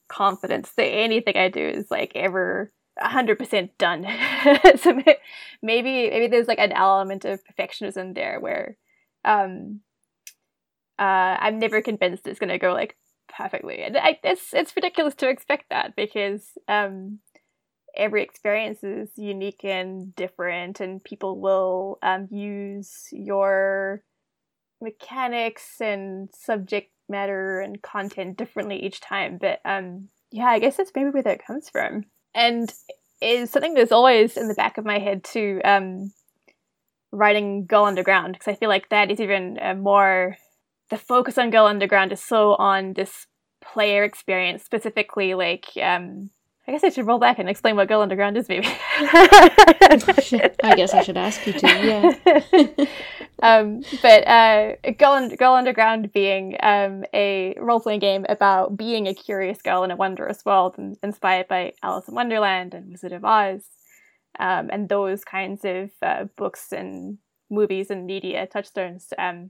confidence 0.07 0.71
that 0.77 0.85
anything 0.85 1.35
I 1.35 1.49
do 1.49 1.59
is 1.67 1.91
like 1.91 2.13
ever 2.15 2.71
100% 3.01 3.69
done. 3.77 4.05
so 4.77 4.93
maybe 4.93 6.09
maybe 6.09 6.27
there's 6.27 6.47
like 6.47 6.59
an 6.59 6.71
element 6.71 7.25
of 7.25 7.41
perfectionism 7.43 8.15
there 8.15 8.39
where 8.39 8.77
um 9.25 9.81
uh 10.99 11.35
I'm 11.39 11.59
never 11.59 11.81
convinced 11.81 12.27
it's 12.27 12.39
going 12.39 12.49
to 12.49 12.59
go 12.59 12.73
like 12.73 12.95
perfectly. 13.35 13.81
And 13.83 13.97
I, 13.97 14.19
it's 14.23 14.53
it's 14.53 14.75
ridiculous 14.75 15.15
to 15.15 15.29
expect 15.29 15.65
that 15.71 15.95
because 15.95 16.47
um 16.67 17.19
every 17.95 18.23
experience 18.23 18.83
is 18.83 19.09
unique 19.17 19.63
and 19.63 20.15
different 20.15 20.79
and 20.79 21.03
people 21.03 21.39
will 21.39 21.97
um 22.03 22.27
use 22.31 23.07
your 23.11 24.03
mechanics 24.83 25.81
and 25.81 26.29
subject 26.33 26.91
matter 27.09 27.59
and 27.59 27.81
content 27.81 28.37
differently 28.37 28.77
each 28.77 29.01
time 29.01 29.37
but 29.39 29.59
um 29.65 30.07
yeah 30.31 30.47
i 30.47 30.59
guess 30.59 30.77
that's 30.77 30.91
maybe 30.95 31.09
where 31.09 31.23
that 31.23 31.45
comes 31.45 31.69
from 31.69 32.03
and 32.33 32.73
is 33.21 33.49
something 33.49 33.73
that's 33.73 33.91
always 33.91 34.37
in 34.37 34.47
the 34.47 34.53
back 34.53 34.77
of 34.77 34.85
my 34.85 34.99
head 34.99 35.23
too 35.23 35.61
um 35.63 36.11
writing 37.11 37.65
girl 37.65 37.85
underground 37.85 38.33
because 38.33 38.47
i 38.47 38.55
feel 38.55 38.69
like 38.69 38.89
that 38.89 39.11
is 39.11 39.19
even 39.19 39.57
uh, 39.61 39.73
more 39.73 40.37
the 40.89 40.97
focus 40.97 41.37
on 41.37 41.49
girl 41.49 41.65
underground 41.65 42.11
is 42.11 42.21
so 42.21 42.55
on 42.55 42.93
this 42.93 43.27
player 43.61 44.03
experience 44.03 44.63
specifically 44.63 45.33
like 45.33 45.65
um 45.81 46.29
I 46.65 46.71
guess 46.71 46.83
I 46.85 46.89
should 46.89 47.07
roll 47.07 47.19
back 47.19 47.39
and 47.39 47.49
explain 47.49 47.75
what 47.75 47.89
Girl 47.89 48.01
Underground 48.01 48.37
is, 48.37 48.47
maybe. 48.47 48.67
I 50.63 50.75
guess 50.77 50.93
I 50.93 51.01
should 51.03 51.17
ask 51.17 51.45
you 51.45 51.51
to, 51.51 51.67
yeah. 51.67 52.85
um, 53.43 53.81
but 54.01 54.25
uh, 54.25 54.75
Girl, 54.97 55.29
Girl 55.35 55.53
Underground 55.53 56.13
being 56.13 56.55
um, 56.63 57.03
a 57.13 57.53
role 57.59 57.81
playing 57.81 57.99
game 57.99 58.25
about 58.29 58.77
being 58.77 59.05
a 59.07 59.13
curious 59.13 59.61
girl 59.61 59.83
in 59.83 59.91
a 59.91 59.97
wondrous 59.97 60.45
world, 60.45 60.75
and 60.77 60.95
inspired 61.03 61.49
by 61.49 61.73
Alice 61.83 62.07
in 62.07 62.15
Wonderland 62.15 62.73
and 62.73 62.89
Wizard 62.89 63.11
of 63.11 63.25
Oz, 63.25 63.65
um, 64.39 64.69
and 64.71 64.87
those 64.87 65.25
kinds 65.25 65.65
of 65.65 65.91
uh, 66.01 66.23
books 66.37 66.71
and 66.71 67.17
movies 67.51 67.91
and 67.91 68.05
media 68.05 68.47
touchstones, 68.47 69.11
um, 69.17 69.49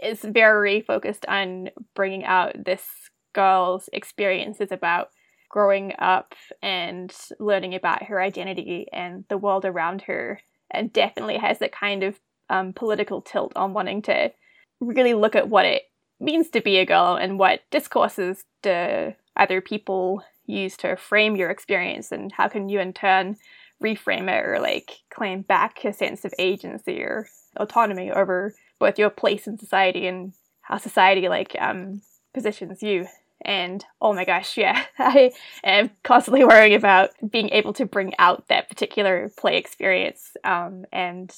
is 0.00 0.20
very 0.22 0.80
focused 0.80 1.26
on 1.26 1.70
bringing 1.94 2.24
out 2.24 2.64
this 2.64 2.84
girl's 3.32 3.90
experiences 3.92 4.70
about 4.70 5.10
growing 5.50 5.92
up 5.98 6.34
and 6.62 7.12
learning 7.40 7.74
about 7.74 8.04
her 8.04 8.20
identity 8.20 8.86
and 8.92 9.24
the 9.28 9.38
world 9.38 9.64
around 9.64 10.02
her, 10.02 10.40
and 10.70 10.92
definitely 10.92 11.38
has 11.38 11.58
that 11.58 11.72
kind 11.72 12.04
of 12.04 12.20
um, 12.50 12.72
political 12.72 13.20
tilt 13.20 13.52
on 13.56 13.72
wanting 13.72 14.02
to 14.02 14.32
really 14.80 15.14
look 15.14 15.34
at 15.34 15.48
what 15.48 15.64
it 15.64 15.82
means 16.20 16.50
to 16.50 16.60
be 16.60 16.78
a 16.78 16.86
girl 16.86 17.16
and 17.16 17.38
what 17.38 17.60
discourses 17.70 18.44
do 18.62 19.14
other 19.36 19.60
people 19.60 20.22
use 20.46 20.76
to 20.78 20.96
frame 20.96 21.36
your 21.36 21.50
experience, 21.50 22.12
and 22.12 22.32
how 22.32 22.48
can 22.48 22.68
you 22.68 22.80
in 22.80 22.92
turn 22.92 23.36
reframe 23.82 24.28
it 24.28 24.44
or 24.46 24.58
like 24.58 25.00
claim 25.10 25.42
back 25.42 25.84
a 25.84 25.92
sense 25.92 26.24
of 26.24 26.32
agency 26.38 27.02
or 27.02 27.28
autonomy 27.56 28.10
over 28.10 28.54
both 28.78 28.98
your 28.98 29.10
place 29.10 29.46
in 29.46 29.58
society 29.58 30.06
and 30.06 30.32
how 30.62 30.78
society 30.78 31.28
like 31.28 31.54
um, 31.58 32.00
positions 32.34 32.82
you. 32.82 33.06
And 33.44 33.84
oh 34.00 34.14
my 34.14 34.24
gosh, 34.24 34.56
yeah, 34.58 34.84
I 34.98 35.32
am 35.62 35.90
constantly 36.02 36.44
worrying 36.44 36.74
about 36.74 37.10
being 37.28 37.50
able 37.50 37.72
to 37.74 37.86
bring 37.86 38.14
out 38.18 38.48
that 38.48 38.68
particular 38.68 39.30
play 39.36 39.58
experience 39.58 40.36
um, 40.44 40.86
and 40.92 41.34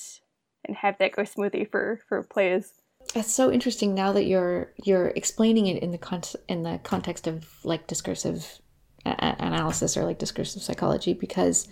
and 0.65 0.77
have 0.77 0.99
that 0.99 1.13
go 1.13 1.25
smoothly 1.25 1.65
for 1.65 2.01
for 2.09 2.23
players. 2.23 2.73
It's 3.15 3.33
so 3.33 3.51
interesting 3.51 3.95
now 3.95 4.13
that 4.13 4.25
you're 4.25 4.73
you're 4.85 5.09
explaining 5.09 5.67
it 5.67 5.83
in 5.83 5.93
the 5.93 5.99
con- 5.99 6.23
in 6.49 6.63
the 6.63 6.81
context 6.83 7.27
of 7.27 7.49
like 7.65 7.87
discursive 7.87 8.61
a- 9.07 9.37
analysis 9.39 9.97
or 9.97 10.05
like 10.05 10.19
discursive 10.19 10.63
psychology 10.63 11.15
because 11.15 11.69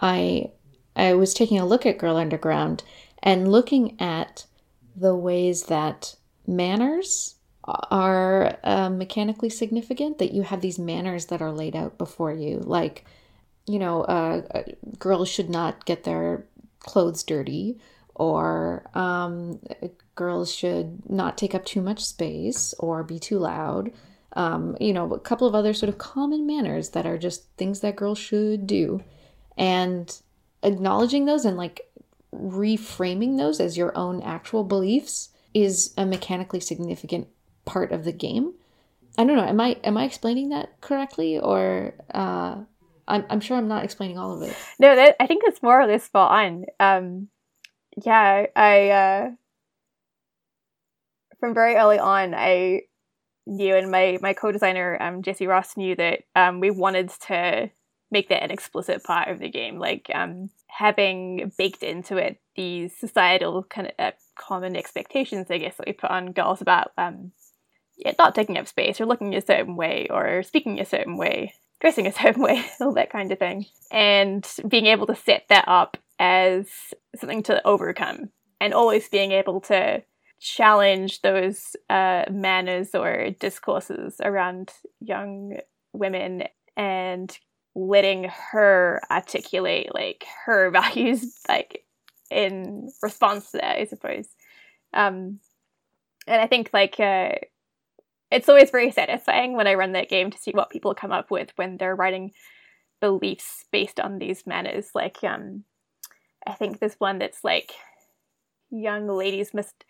I 0.00 0.50
I 0.96 1.14
was 1.14 1.34
taking 1.34 1.58
a 1.58 1.66
look 1.66 1.86
at 1.86 1.98
Girl 1.98 2.16
Underground 2.16 2.82
and 3.22 3.50
looking 3.50 4.00
at 4.00 4.46
the 4.94 5.14
ways 5.14 5.64
that 5.64 6.14
manners 6.46 7.36
are 7.66 8.58
uh, 8.62 8.90
mechanically 8.90 9.48
significant 9.48 10.18
that 10.18 10.32
you 10.32 10.42
have 10.42 10.60
these 10.60 10.78
manners 10.78 11.26
that 11.26 11.40
are 11.40 11.52
laid 11.52 11.74
out 11.74 11.96
before 11.96 12.32
you 12.32 12.58
like 12.58 13.06
you 13.66 13.78
know 13.78 14.02
uh, 14.02 14.42
uh, 14.54 14.62
girls 14.98 15.28
should 15.28 15.48
not 15.48 15.86
get 15.86 16.04
their 16.04 16.44
clothes 16.80 17.22
dirty 17.22 17.78
or 18.14 18.88
um, 18.94 19.60
girls 20.14 20.54
should 20.54 21.08
not 21.08 21.36
take 21.36 21.54
up 21.54 21.64
too 21.64 21.82
much 21.82 22.04
space 22.04 22.74
or 22.78 23.02
be 23.02 23.18
too 23.18 23.38
loud 23.38 23.90
um, 24.34 24.76
you 24.80 24.92
know 24.92 25.12
a 25.12 25.20
couple 25.20 25.46
of 25.46 25.54
other 25.54 25.74
sort 25.74 25.88
of 25.88 25.98
common 25.98 26.46
manners 26.46 26.90
that 26.90 27.06
are 27.06 27.18
just 27.18 27.44
things 27.56 27.80
that 27.80 27.96
girls 27.96 28.18
should 28.18 28.66
do 28.66 29.02
and 29.56 30.20
acknowledging 30.62 31.24
those 31.24 31.44
and 31.44 31.56
like 31.56 31.88
reframing 32.34 33.36
those 33.36 33.60
as 33.60 33.76
your 33.76 33.96
own 33.96 34.22
actual 34.22 34.64
beliefs 34.64 35.30
is 35.52 35.94
a 35.96 36.04
mechanically 36.04 36.60
significant 36.60 37.28
part 37.64 37.92
of 37.92 38.04
the 38.04 38.12
game. 38.12 38.54
I 39.16 39.24
don't 39.24 39.36
know. 39.36 39.44
Am 39.44 39.60
I 39.60 39.76
am 39.84 39.96
I 39.96 40.04
explaining 40.04 40.48
that 40.48 40.80
correctly, 40.80 41.38
or 41.38 41.94
uh, 42.12 42.56
I'm 43.06 43.24
I'm 43.30 43.40
sure 43.40 43.56
I'm 43.56 43.68
not 43.68 43.84
explaining 43.84 44.18
all 44.18 44.34
of 44.34 44.42
it. 44.42 44.56
No, 44.80 44.96
that, 44.96 45.14
I 45.20 45.26
think 45.28 45.44
that's 45.44 45.62
more 45.62 45.80
or 45.80 45.86
less 45.86 46.04
spot 46.04 46.32
on. 46.32 46.64
Um, 46.80 47.28
yeah, 48.02 48.46
I 48.56 48.90
uh, 48.90 49.30
from 51.40 51.54
very 51.54 51.76
early 51.76 51.98
on, 51.98 52.34
I 52.34 52.82
knew, 53.46 53.74
and 53.74 53.90
my 53.90 54.18
my 54.20 54.32
co-designer 54.32 55.00
um, 55.00 55.22
Jesse 55.22 55.46
Ross 55.46 55.76
knew 55.76 55.94
that 55.96 56.24
um, 56.34 56.60
we 56.60 56.70
wanted 56.70 57.10
to 57.28 57.70
make 58.10 58.28
that 58.28 58.42
an 58.42 58.50
explicit 58.50 59.02
part 59.04 59.28
of 59.28 59.38
the 59.38 59.50
game, 59.50 59.78
like 59.78 60.10
um, 60.14 60.50
having 60.68 61.52
baked 61.58 61.82
into 61.82 62.16
it 62.16 62.38
these 62.56 62.96
societal 62.96 63.64
kind 63.64 63.88
of 63.88 63.92
uh, 63.98 64.10
common 64.36 64.76
expectations, 64.76 65.46
I 65.50 65.58
guess, 65.58 65.76
that 65.76 65.86
we 65.86 65.92
put 65.92 66.10
on 66.10 66.32
girls 66.32 66.60
about 66.60 66.92
um, 66.96 67.32
not 68.18 68.34
taking 68.34 68.58
up 68.58 68.68
space 68.68 69.00
or 69.00 69.06
looking 69.06 69.34
a 69.34 69.40
certain 69.40 69.76
way 69.76 70.08
or 70.10 70.42
speaking 70.42 70.80
a 70.80 70.84
certain 70.84 71.16
way, 71.16 71.54
dressing 71.80 72.06
a 72.06 72.12
certain 72.12 72.42
way, 72.42 72.64
all 72.80 72.94
that 72.94 73.10
kind 73.10 73.32
of 73.32 73.38
thing. 73.38 73.66
And 73.90 74.48
being 74.66 74.86
able 74.86 75.06
to 75.08 75.16
set 75.16 75.46
that 75.48 75.66
up 75.68 75.96
as 76.24 76.66
something 77.14 77.42
to 77.42 77.66
overcome 77.66 78.30
and 78.58 78.72
always 78.72 79.10
being 79.10 79.32
able 79.32 79.60
to 79.60 80.02
challenge 80.40 81.20
those 81.20 81.76
uh, 81.90 82.24
manners 82.30 82.94
or 82.94 83.28
discourses 83.40 84.16
around 84.22 84.72
young 85.00 85.58
women 85.92 86.44
and 86.78 87.38
letting 87.74 88.24
her 88.52 89.02
articulate 89.10 89.94
like 89.94 90.24
her 90.46 90.70
values 90.80 91.40
like 91.46 91.84
in 92.30 92.88
response 93.02 93.50
to 93.50 93.58
that 93.58 93.76
i 93.76 93.84
suppose 93.84 94.26
um 94.94 95.38
and 96.26 96.40
i 96.40 96.46
think 96.46 96.70
like 96.72 96.98
uh 97.00 97.32
it's 98.30 98.48
always 98.48 98.70
very 98.70 98.90
satisfying 98.90 99.56
when 99.56 99.68
I 99.68 99.74
run 99.74 99.92
that 99.92 100.08
game 100.08 100.30
to 100.30 100.38
see 100.38 100.50
what 100.50 100.70
people 100.70 100.94
come 100.94 101.12
up 101.12 101.30
with 101.30 101.50
when 101.54 101.76
they're 101.76 101.94
writing 101.94 102.32
beliefs 103.00 103.64
based 103.70 104.00
on 104.00 104.18
these 104.18 104.46
manners. 104.46 104.88
Like, 104.92 105.22
um, 105.22 105.62
I 106.46 106.52
think 106.52 106.78
there's 106.78 106.94
one 106.94 107.18
that's 107.18 107.44
like, 107.44 107.72
young 108.70 109.06
ladies 109.08 109.54
must 109.54 109.84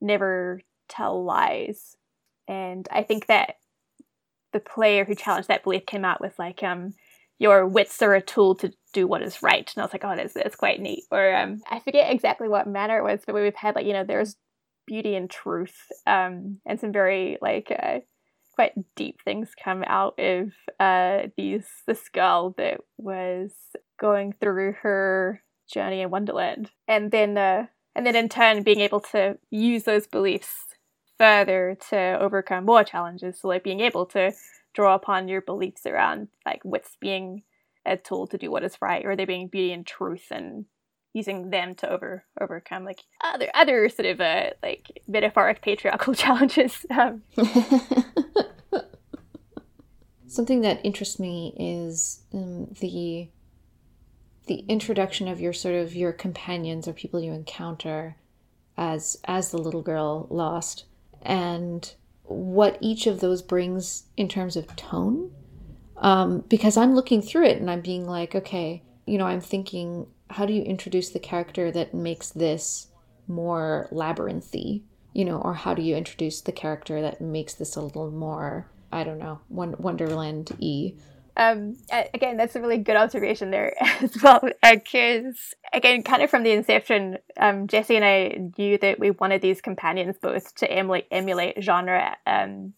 never 0.00 0.60
tell 0.88 1.24
lies. 1.24 1.96
And 2.48 2.86
I 2.90 3.02
think 3.02 3.26
that 3.26 3.56
the 4.52 4.60
player 4.60 5.04
who 5.04 5.14
challenged 5.14 5.48
that 5.48 5.64
belief 5.64 5.86
came 5.86 6.04
out 6.04 6.20
with 6.20 6.38
like, 6.38 6.62
um, 6.62 6.94
your 7.38 7.66
wits 7.66 8.00
are 8.02 8.14
a 8.14 8.22
tool 8.22 8.54
to 8.56 8.72
do 8.92 9.06
what 9.06 9.22
is 9.22 9.42
right. 9.42 9.70
And 9.74 9.82
I 9.82 9.84
was 9.84 9.92
like, 9.92 10.04
oh, 10.04 10.14
that's, 10.16 10.34
that's 10.34 10.56
quite 10.56 10.80
neat. 10.80 11.04
Or 11.10 11.34
um, 11.34 11.60
I 11.70 11.80
forget 11.80 12.12
exactly 12.12 12.48
what 12.48 12.68
manner 12.68 12.98
it 12.98 13.04
was, 13.04 13.20
but 13.26 13.34
we've 13.34 13.54
had 13.54 13.74
like, 13.74 13.86
you 13.86 13.92
know, 13.92 14.04
there's 14.04 14.36
beauty 14.86 15.16
and 15.16 15.28
truth 15.28 15.74
um, 16.06 16.58
and 16.66 16.78
some 16.78 16.92
very 16.92 17.38
like 17.40 17.72
uh, 17.76 18.00
quite 18.54 18.72
deep 18.94 19.20
things 19.24 19.50
come 19.62 19.82
out 19.86 20.18
of 20.18 20.52
uh, 20.78 21.28
these 21.36 21.66
this 21.86 22.08
girl 22.08 22.54
that 22.56 22.80
was 22.98 23.50
going 23.98 24.32
through 24.32 24.72
her 24.82 25.42
journey 25.70 26.00
in 26.00 26.10
Wonderland 26.10 26.70
and 26.88 27.10
then 27.10 27.36
uh, 27.36 27.66
and 27.94 28.06
then 28.06 28.16
in 28.16 28.28
turn 28.28 28.62
being 28.62 28.80
able 28.80 29.00
to 29.00 29.38
use 29.50 29.84
those 29.84 30.06
beliefs 30.06 30.66
further 31.18 31.76
to 31.90 32.18
overcome 32.20 32.64
more 32.64 32.84
challenges 32.84 33.40
so 33.40 33.48
like 33.48 33.62
being 33.64 33.80
able 33.80 34.04
to 34.06 34.32
draw 34.74 34.94
upon 34.94 35.28
your 35.28 35.40
beliefs 35.40 35.86
around 35.86 36.28
like 36.44 36.60
what's 36.64 36.96
being 37.00 37.42
a 37.86 37.96
tool 37.96 38.26
to 38.26 38.38
do 38.38 38.50
what 38.50 38.64
is 38.64 38.76
right 38.80 39.04
or 39.04 39.14
there 39.14 39.26
being 39.26 39.46
beauty 39.46 39.72
and 39.72 39.86
truth 39.86 40.26
and 40.30 40.64
using 41.14 41.50
them 41.50 41.74
to 41.76 41.88
over 41.88 42.24
overcome 42.40 42.84
like 42.84 43.00
other 43.22 43.48
other 43.54 43.88
sort 43.88 44.06
of 44.06 44.20
uh, 44.20 44.50
like 44.62 45.00
metaphoric 45.08 45.62
patriarchal 45.62 46.12
challenges. 46.22 46.84
Um. 46.90 47.22
Something 50.26 50.62
that 50.62 50.80
interests 50.84 51.20
me 51.20 51.54
is 51.56 52.22
um, 52.34 52.74
the 52.80 53.28
the 54.46 54.64
introduction 54.68 55.28
of 55.28 55.40
your 55.40 55.52
sort 55.52 55.74
of 55.74 55.94
your 55.94 56.12
companions 56.12 56.86
or 56.86 56.92
people 56.92 57.20
you 57.20 57.32
encounter 57.32 58.16
as 58.76 59.18
as 59.24 59.50
the 59.50 59.58
little 59.58 59.82
girl 59.82 60.26
lost 60.30 60.84
and 61.22 61.94
what 62.24 62.76
each 62.80 63.06
of 63.06 63.20
those 63.20 63.42
brings 63.42 64.04
in 64.16 64.28
terms 64.28 64.56
of 64.56 64.74
tone 64.76 65.30
Um, 65.96 66.44
because 66.48 66.76
I'm 66.76 66.94
looking 66.94 67.22
through 67.22 67.46
it 67.46 67.58
and 67.60 67.70
I'm 67.70 67.80
being 67.80 68.06
like, 68.06 68.34
okay, 68.34 68.82
you 69.06 69.16
know, 69.16 69.26
I'm 69.26 69.40
thinking, 69.40 70.06
how 70.28 70.44
do 70.44 70.52
you 70.52 70.62
introduce 70.62 71.10
the 71.10 71.20
character 71.20 71.70
that 71.70 71.94
makes 71.94 72.30
this 72.30 72.88
more 73.28 73.88
labyrinthy? 73.92 74.82
You 75.12 75.24
know, 75.24 75.38
or 75.38 75.54
how 75.54 75.74
do 75.74 75.82
you 75.82 75.94
introduce 75.96 76.40
the 76.40 76.52
character 76.52 77.00
that 77.00 77.20
makes 77.20 77.54
this 77.54 77.76
a 77.76 77.80
little 77.80 78.10
more, 78.10 78.66
I 78.90 79.04
don't 79.04 79.18
know, 79.18 79.40
Wonderland 79.48 80.50
e? 80.58 80.94
Um, 81.36 81.76
again, 81.90 82.36
that's 82.36 82.54
a 82.54 82.60
really 82.60 82.78
good 82.78 82.96
observation 82.96 83.50
there 83.50 83.74
as 84.02 84.22
well. 84.22 84.40
Because 84.62 85.54
uh, 85.64 85.76
again, 85.76 86.02
kind 86.02 86.22
of 86.22 86.30
from 86.30 86.44
the 86.44 86.52
inception, 86.52 87.18
um, 87.38 87.66
Jesse 87.66 87.96
and 87.96 88.04
I 88.04 88.50
knew 88.56 88.78
that 88.78 88.98
we 88.98 89.10
wanted 89.10 89.42
these 89.42 89.60
companions 89.60 90.16
both 90.20 90.54
to 90.56 90.70
emulate, 90.70 91.06
emulate 91.10 91.62
genre, 91.62 92.16
um, 92.26 92.74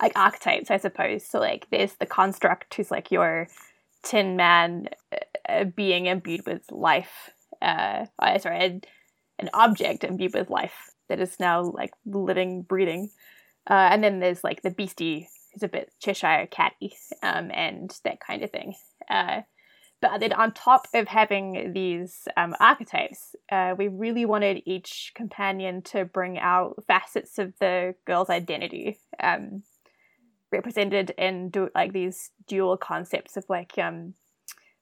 like 0.00 0.18
archetypes, 0.18 0.70
I 0.70 0.78
suppose. 0.78 1.26
So 1.26 1.38
like, 1.38 1.66
there's 1.70 1.94
the 1.94 2.06
construct 2.06 2.74
who's 2.74 2.90
like 2.90 3.10
your 3.10 3.48
Tin 4.02 4.36
Man 4.36 4.88
uh, 5.48 5.64
being 5.64 6.06
imbued 6.06 6.46
with 6.46 6.62
life. 6.70 7.30
Uh, 7.60 8.06
sorry, 8.40 8.64
an, 8.64 8.82
an 9.38 9.50
object 9.54 10.02
imbued 10.02 10.34
with 10.34 10.50
life 10.50 10.90
that 11.08 11.20
is 11.20 11.38
now 11.38 11.62
like 11.62 11.92
living, 12.06 12.62
breathing. 12.62 13.10
Uh, 13.68 13.88
and 13.92 14.02
then 14.02 14.18
there's 14.18 14.42
like 14.42 14.62
the 14.62 14.70
beastie 14.70 15.28
who's 15.52 15.62
a 15.62 15.68
bit 15.68 15.92
Cheshire 16.00 16.48
catty 16.50 16.94
um, 17.22 17.50
and 17.52 17.94
that 18.04 18.20
kind 18.20 18.42
of 18.42 18.50
thing. 18.50 18.74
Uh, 19.08 19.42
but 20.02 20.18
then 20.18 20.32
on 20.32 20.52
top 20.52 20.88
of 20.94 21.06
having 21.06 21.72
these 21.72 22.26
um, 22.36 22.56
archetypes, 22.58 23.36
uh, 23.52 23.76
we 23.78 23.86
really 23.86 24.24
wanted 24.24 24.62
each 24.66 25.12
companion 25.14 25.80
to 25.82 26.04
bring 26.04 26.38
out 26.40 26.82
facets 26.88 27.38
of 27.38 27.54
the 27.60 27.94
girl's 28.04 28.28
identity, 28.28 28.98
um, 29.20 29.62
represented 30.50 31.10
in 31.16 31.50
du- 31.50 31.70
like 31.72 31.92
these 31.92 32.30
dual 32.48 32.76
concepts 32.76 33.36
of 33.36 33.44
like 33.48 33.78
um, 33.78 34.14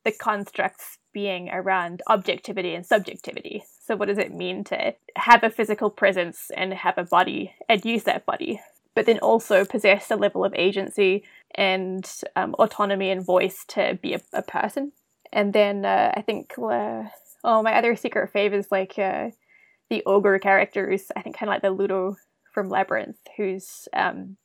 the 0.05 0.13
constructs 0.13 0.97
being 1.13 1.51
around 1.51 2.03
objectivity 2.07 2.75
and 2.75 2.87
subjectivity. 2.87 3.63
So, 3.83 3.97
what 3.97 4.09
does 4.09 4.19
it 4.19 4.33
mean 4.33 4.65
to 4.65 4.95
have 5.17 5.45
a 5.45 5.51
physical 5.51 5.91
presence 5.91 6.51
and 6.57 6.73
have 6.73 6.97
a 6.97 7.05
body 7.05 7.55
and 7.69 7.85
use 7.85 8.05
that 8.05 8.25
body? 8.25 8.61
But 8.95 9.07
then 9.07 9.19
also 9.19 9.65
possess 9.65 10.11
a 10.11 10.17
level 10.17 10.45
of 10.45 10.55
agency 10.55 11.25
and 11.55 12.11
um, 12.37 12.55
autonomy 12.55 13.11
and 13.11 13.25
voice 13.25 13.65
to 13.69 13.99
be 14.03 14.15
a, 14.15 14.21
a 14.33 14.43
person. 14.43 14.93
And 15.33 15.53
then 15.53 15.85
uh, 15.85 16.13
I 16.17 16.23
think, 16.23 16.55
uh, 16.59 17.05
oh, 17.45 17.63
my 17.63 17.75
other 17.75 17.97
secret 17.97 18.33
fave 18.33 18.53
is 18.53 18.69
like 18.71 18.99
uh, 18.99 19.31
the 19.89 20.03
ogre 20.07 20.39
characters. 20.39 21.05
I 21.17 21.23
think 21.23 21.37
kind 21.37 21.49
of 21.49 21.55
like 21.55 21.63
the 21.63 21.71
Ludo 21.71 22.17
from 22.53 22.69
Labyrinth, 22.69 23.19
who's 23.37 23.89
um, 23.93 24.37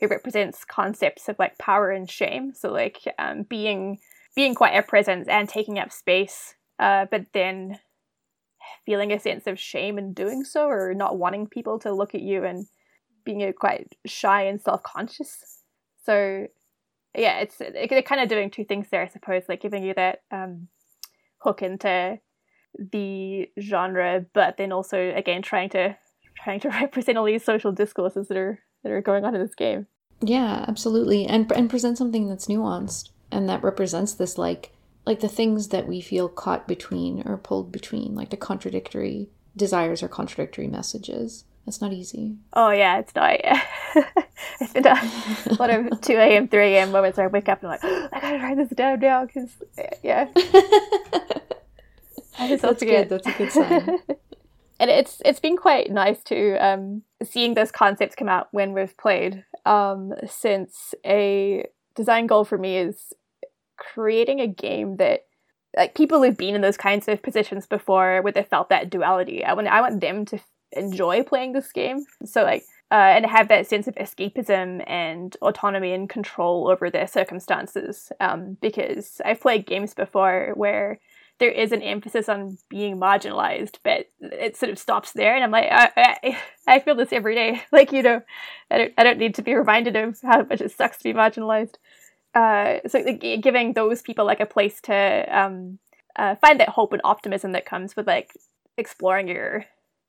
who 0.00 0.08
represents 0.08 0.64
concepts 0.64 1.28
of 1.28 1.36
like 1.38 1.58
power 1.58 1.90
and 1.90 2.10
shame. 2.10 2.52
So 2.54 2.70
like 2.70 3.00
um, 3.18 3.42
being 3.42 3.98
being 4.34 4.54
quite 4.54 4.76
a 4.76 4.82
presence 4.82 5.28
and 5.28 5.48
taking 5.48 5.78
up 5.78 5.92
space, 5.92 6.54
uh, 6.78 7.06
but 7.10 7.26
then 7.32 7.78
feeling 8.84 9.12
a 9.12 9.20
sense 9.20 9.46
of 9.46 9.58
shame 9.58 9.98
in 9.98 10.12
doing 10.12 10.42
so, 10.44 10.66
or 10.66 10.94
not 10.94 11.18
wanting 11.18 11.46
people 11.46 11.78
to 11.80 11.92
look 11.92 12.14
at 12.14 12.22
you 12.22 12.44
and 12.44 12.66
being 13.24 13.52
quite 13.52 13.96
shy 14.06 14.42
and 14.42 14.60
self-conscious. 14.60 15.62
So 16.04 16.46
yeah, 17.16 17.40
it's 17.40 17.56
they're 17.58 18.02
kind 18.02 18.20
of 18.20 18.28
doing 18.28 18.50
two 18.50 18.64
things 18.64 18.88
there, 18.90 19.02
I 19.02 19.08
suppose, 19.08 19.44
like 19.48 19.60
giving 19.60 19.82
you 19.84 19.94
that 19.94 20.22
um, 20.30 20.68
hook 21.38 21.62
into 21.62 22.18
the 22.76 23.48
genre, 23.60 24.24
but 24.32 24.56
then 24.56 24.72
also 24.72 25.12
again 25.14 25.42
trying 25.42 25.70
to 25.70 25.96
trying 26.42 26.60
to 26.60 26.68
represent 26.80 27.18
all 27.18 27.24
these 27.24 27.44
social 27.44 27.72
discourses 27.72 28.28
that 28.28 28.36
are 28.36 28.60
that 28.82 28.92
are 28.92 29.02
going 29.02 29.24
on 29.24 29.34
in 29.34 29.40
this 29.40 29.54
game. 29.54 29.86
Yeah, 30.20 30.64
absolutely, 30.66 31.26
and 31.26 31.50
and 31.52 31.70
present 31.70 31.98
something 31.98 32.28
that's 32.28 32.46
nuanced 32.46 33.10
and 33.30 33.48
that 33.48 33.62
represents 33.62 34.14
this 34.14 34.38
like 34.38 34.72
like 35.06 35.20
the 35.20 35.28
things 35.28 35.68
that 35.68 35.86
we 35.86 36.00
feel 36.00 36.28
caught 36.28 36.66
between 36.66 37.22
or 37.26 37.36
pulled 37.36 37.70
between, 37.70 38.14
like 38.14 38.30
the 38.30 38.36
contradictory 38.36 39.28
desires 39.56 40.02
or 40.02 40.08
contradictory 40.08 40.66
messages. 40.66 41.44
That's 41.64 41.80
not 41.80 41.92
easy. 41.92 42.36
Oh 42.52 42.70
yeah, 42.70 42.98
it's 42.98 43.14
not. 43.14 43.42
Yeah. 43.42 43.62
it's 44.60 44.72
been 44.72 44.86
a 44.86 45.54
lot 45.58 45.70
of 45.70 46.00
two 46.02 46.16
a.m., 46.16 46.48
three 46.48 46.74
a.m. 46.74 46.92
moments 46.92 47.16
where 47.16 47.26
I 47.26 47.30
wake 47.30 47.48
up 47.48 47.62
and 47.62 47.72
I'm 47.72 47.78
like, 47.80 47.84
oh, 47.84 48.08
I 48.12 48.20
gotta 48.20 48.38
write 48.38 48.56
this 48.56 48.68
down 48.70 49.00
now 49.00 49.24
because 49.24 49.50
yeah. 50.02 50.28
That's 52.38 52.82
good. 52.82 53.08
That's 53.08 53.26
a 53.26 53.32
good 53.32 53.52
sign. 53.52 53.98
and 54.78 54.90
it's 54.90 55.22
it's 55.24 55.40
been 55.40 55.56
quite 55.56 55.90
nice 55.90 56.22
to 56.24 56.56
um, 56.56 57.02
seeing 57.22 57.54
those 57.54 57.70
concepts 57.70 58.14
come 58.14 58.28
out 58.28 58.48
when 58.50 58.72
we've 58.72 58.96
played. 58.98 59.44
Um, 59.64 60.12
since 60.28 60.94
a 61.06 61.64
design 61.94 62.26
goal 62.26 62.44
for 62.44 62.58
me 62.58 62.76
is 62.76 63.14
creating 63.78 64.40
a 64.40 64.46
game 64.46 64.96
that 64.96 65.24
like 65.76 65.94
people 65.94 66.22
who've 66.22 66.36
been 66.36 66.54
in 66.54 66.60
those 66.60 66.76
kinds 66.76 67.08
of 67.08 67.22
positions 67.22 67.66
before 67.66 68.20
where 68.22 68.32
they 68.32 68.42
felt 68.42 68.68
that 68.68 68.90
duality. 68.90 69.44
I 69.44 69.54
want 69.54 69.68
I 69.68 69.80
want 69.80 70.02
them 70.02 70.26
to 70.26 70.38
enjoy 70.76 71.22
playing 71.22 71.52
this 71.52 71.72
game. 71.72 72.04
So 72.24 72.42
like 72.42 72.64
uh, 72.90 73.14
and 73.16 73.26
have 73.26 73.48
that 73.48 73.66
sense 73.66 73.88
of 73.88 73.94
escapism 73.96 74.84
and 74.88 75.36
autonomy 75.42 75.92
and 75.92 76.08
control 76.08 76.68
over 76.68 76.90
their 76.90 77.08
circumstances. 77.08 78.12
Um, 78.20 78.56
because 78.60 79.20
I've 79.24 79.40
played 79.40 79.66
games 79.66 79.94
before 79.94 80.52
where 80.54 81.00
there 81.40 81.50
is 81.50 81.72
an 81.72 81.82
emphasis 81.82 82.28
on 82.28 82.58
being 82.68 82.96
marginalized, 82.96 83.78
but 83.82 84.06
it 84.20 84.56
sort 84.56 84.70
of 84.70 84.78
stops 84.78 85.12
there. 85.12 85.34
And 85.34 85.42
I'm 85.42 85.50
like, 85.50 85.66
I, 85.70 85.90
I, 85.96 86.38
I 86.68 86.78
feel 86.78 86.94
this 86.94 87.12
every 87.12 87.34
day. 87.34 87.62
Like, 87.72 87.90
you 87.90 88.02
know, 88.02 88.22
I 88.70 88.78
don't, 88.78 88.94
I 88.96 89.02
don't 89.02 89.18
need 89.18 89.34
to 89.36 89.42
be 89.42 89.54
reminded 89.54 89.96
of 89.96 90.20
how 90.22 90.44
much 90.44 90.60
it 90.60 90.70
sucks 90.70 90.98
to 90.98 91.04
be 91.04 91.12
marginalized. 91.12 91.74
Uh, 92.34 92.78
so 92.86 93.02
giving 93.12 93.72
those 93.72 94.02
people 94.02 94.24
like 94.24 94.40
a 94.40 94.46
place 94.46 94.80
to 94.82 95.26
um, 95.30 95.78
uh, 96.16 96.36
find 96.36 96.60
that 96.60 96.68
hope 96.68 96.92
and 96.92 97.02
optimism 97.02 97.52
that 97.52 97.66
comes 97.66 97.96
with 97.96 98.06
like 98.06 98.32
exploring 98.76 99.26
your 99.26 99.64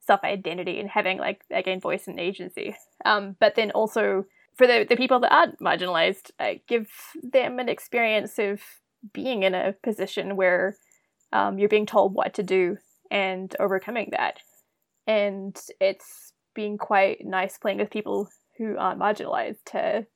self 0.05 0.23
identity 0.23 0.79
and 0.79 0.89
having 0.89 1.17
like 1.17 1.41
again 1.51 1.79
voice 1.79 2.07
and 2.07 2.19
agency. 2.19 2.75
Um, 3.03 3.35
but 3.39 3.55
then 3.55 3.71
also 3.71 4.25
for 4.55 4.67
the, 4.67 4.85
the 4.87 4.95
people 4.95 5.19
that 5.19 5.33
aren't 5.33 5.59
marginalized, 5.59 6.31
uh, 6.39 6.53
give 6.67 6.89
them 7.21 7.59
an 7.59 7.69
experience 7.69 8.39
of 8.39 8.61
being 9.13 9.43
in 9.43 9.53
a 9.53 9.75
position 9.83 10.35
where 10.35 10.77
um, 11.33 11.59
you're 11.59 11.69
being 11.69 11.85
told 11.85 12.13
what 12.13 12.33
to 12.35 12.43
do 12.43 12.77
and 13.11 13.55
overcoming 13.59 14.09
that. 14.11 14.39
And 15.07 15.59
it's 15.81 16.31
been 16.55 16.77
quite 16.77 17.25
nice 17.25 17.57
playing 17.57 17.79
with 17.79 17.91
people 17.91 18.29
who 18.57 18.77
aren't 18.77 18.99
marginalized 18.99 19.63
to 19.65 20.07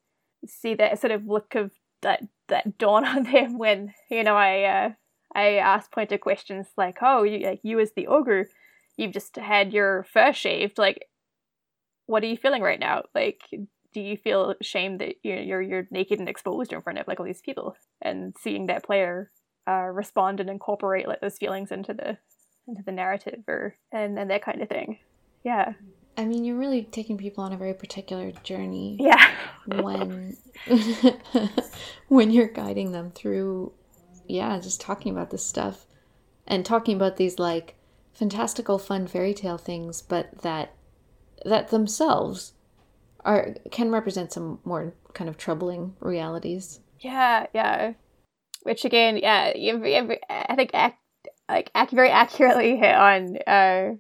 see 0.48 0.74
that 0.76 1.00
sort 1.00 1.12
of 1.12 1.28
look 1.28 1.56
of 1.56 1.72
that 2.02 2.22
that 2.48 2.78
dawn 2.78 3.06
on 3.06 3.24
them 3.24 3.58
when 3.58 3.94
you 4.10 4.24
know 4.24 4.36
I 4.36 4.64
uh, 4.64 4.90
I 5.36 5.56
ask 5.56 5.92
pointed 5.92 6.22
questions 6.22 6.68
like, 6.78 7.00
"Oh, 7.02 7.24
you 7.24 7.46
like 7.46 7.60
you 7.64 7.80
as 7.80 7.92
the 7.92 8.08
ogre, 8.08 8.50
you've 9.00 9.14
just 9.14 9.36
had 9.38 9.74
your 9.74 10.06
fur 10.12 10.34
shaved 10.34 10.78
like 10.78 11.08
what 12.06 12.24
are 12.24 12.28
you 12.28 12.38
feeling 12.38 12.62
right 12.62 12.80
now 12.80 13.04
like 13.16 13.42
do 13.94 14.02
you 14.02 14.18
feel 14.18 14.56
shame 14.62 14.98
that 14.98 15.16
you're, 15.24 15.40
you're 15.40 15.62
you're 15.62 15.88
naked 15.90 16.20
and 16.20 16.30
exposed 16.30 16.74
in 16.74 16.82
front 16.82 17.00
of 17.00 17.08
like 17.08 17.20
all 17.20 17.26
these 17.26 17.42
people 17.42 17.76
and 18.02 18.36
seeing 18.40 18.68
that 18.68 18.84
player 18.84 19.32
uh, 19.68 19.86
respond 19.86 20.40
and 20.40 20.50
incorporate 20.50 21.08
like 21.08 21.22
those 21.22 21.38
feelings 21.38 21.72
into 21.72 21.94
the 21.94 22.18
into 22.68 22.84
the 22.84 22.92
narrative 22.92 23.40
or 23.48 23.76
and 23.92 24.20
and 24.20 24.30
that 24.30 24.44
kind 24.44 24.62
of 24.62 24.70
thing 24.70 24.98
yeah 25.44 25.74
I 26.18 26.26
mean, 26.26 26.44
you're 26.44 26.58
really 26.58 26.84
taking 26.84 27.18
people 27.18 27.46
on 27.46 27.54
a 27.54 27.58
very 27.58 27.74
particular 27.74 28.34
journey. 28.44 28.98
Yeah. 29.00 29.32
when 29.66 30.36
when 32.10 32.30
you're 32.30 32.50
guiding 32.50 32.92
them 32.92 33.12
through 33.12 33.72
yeah, 34.28 34.60
just 34.60 34.82
talking 34.82 35.14
about 35.14 35.32
this 35.32 35.46
stuff 35.46 35.86
and 36.46 36.66
talking 36.66 36.98
about 36.98 37.16
these 37.16 37.40
like 37.40 37.79
fantastical 38.20 38.78
fun 38.78 39.08
fairy 39.08 39.34
tale 39.34 39.58
things 39.58 40.02
but 40.02 40.42
that 40.42 40.74
that 41.46 41.70
themselves 41.70 42.54
are 43.24 43.56
can 43.72 43.90
represent 43.92 44.34
some 44.34 44.60
more 44.66 44.94
kind 45.14 45.30
of 45.30 45.38
troubling 45.38 45.96
realities 46.02 46.82
yeah 47.00 47.46
yeah 47.54 47.94
which 48.64 48.84
again 48.84 49.16
yeah 49.18 49.56
you, 49.56 49.84
you, 49.86 50.18
i 50.30 50.56
think 50.56 50.70
ac- 50.74 50.96
like 51.50 51.72
ac- 51.76 51.96
very 51.96 52.10
accurately 52.10 52.78
hit 52.78 52.94
on 52.94 53.38
uh 53.48 53.92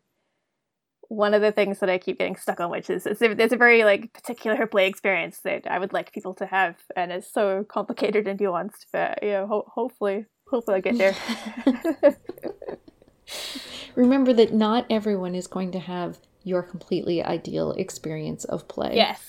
one 1.09 1.33
of 1.33 1.41
the 1.41 1.51
things 1.51 1.79
that 1.79 1.89
I 1.89 1.97
keep 1.97 2.19
getting 2.19 2.35
stuck 2.35 2.59
on, 2.59 2.69
which 2.69 2.87
is, 2.87 3.07
is 3.07 3.17
there's 3.17 3.51
a 3.51 3.57
very 3.57 3.83
like 3.83 4.13
particular 4.13 4.67
play 4.67 4.87
experience 4.87 5.39
that 5.43 5.65
I 5.65 5.79
would 5.79 5.91
like 5.91 6.13
people 6.13 6.35
to 6.35 6.45
have, 6.45 6.75
and 6.95 7.11
it's 7.11 7.33
so 7.33 7.65
complicated 7.67 8.27
and 8.27 8.39
nuanced. 8.39 8.85
But 8.93 9.23
you 9.23 9.31
know, 9.31 9.47
ho- 9.47 9.71
hopefully, 9.73 10.27
hopefully 10.47 10.77
I 10.77 10.81
get 10.81 10.97
there. 10.99 11.15
remember 13.95 14.33
that 14.33 14.53
not 14.53 14.85
everyone 14.89 15.35
is 15.35 15.47
going 15.47 15.71
to 15.71 15.79
have 15.79 16.19
your 16.43 16.63
completely 16.63 17.23
ideal 17.23 17.71
experience 17.73 18.45
of 18.45 18.67
play. 18.67 18.95
Yes. 18.95 19.21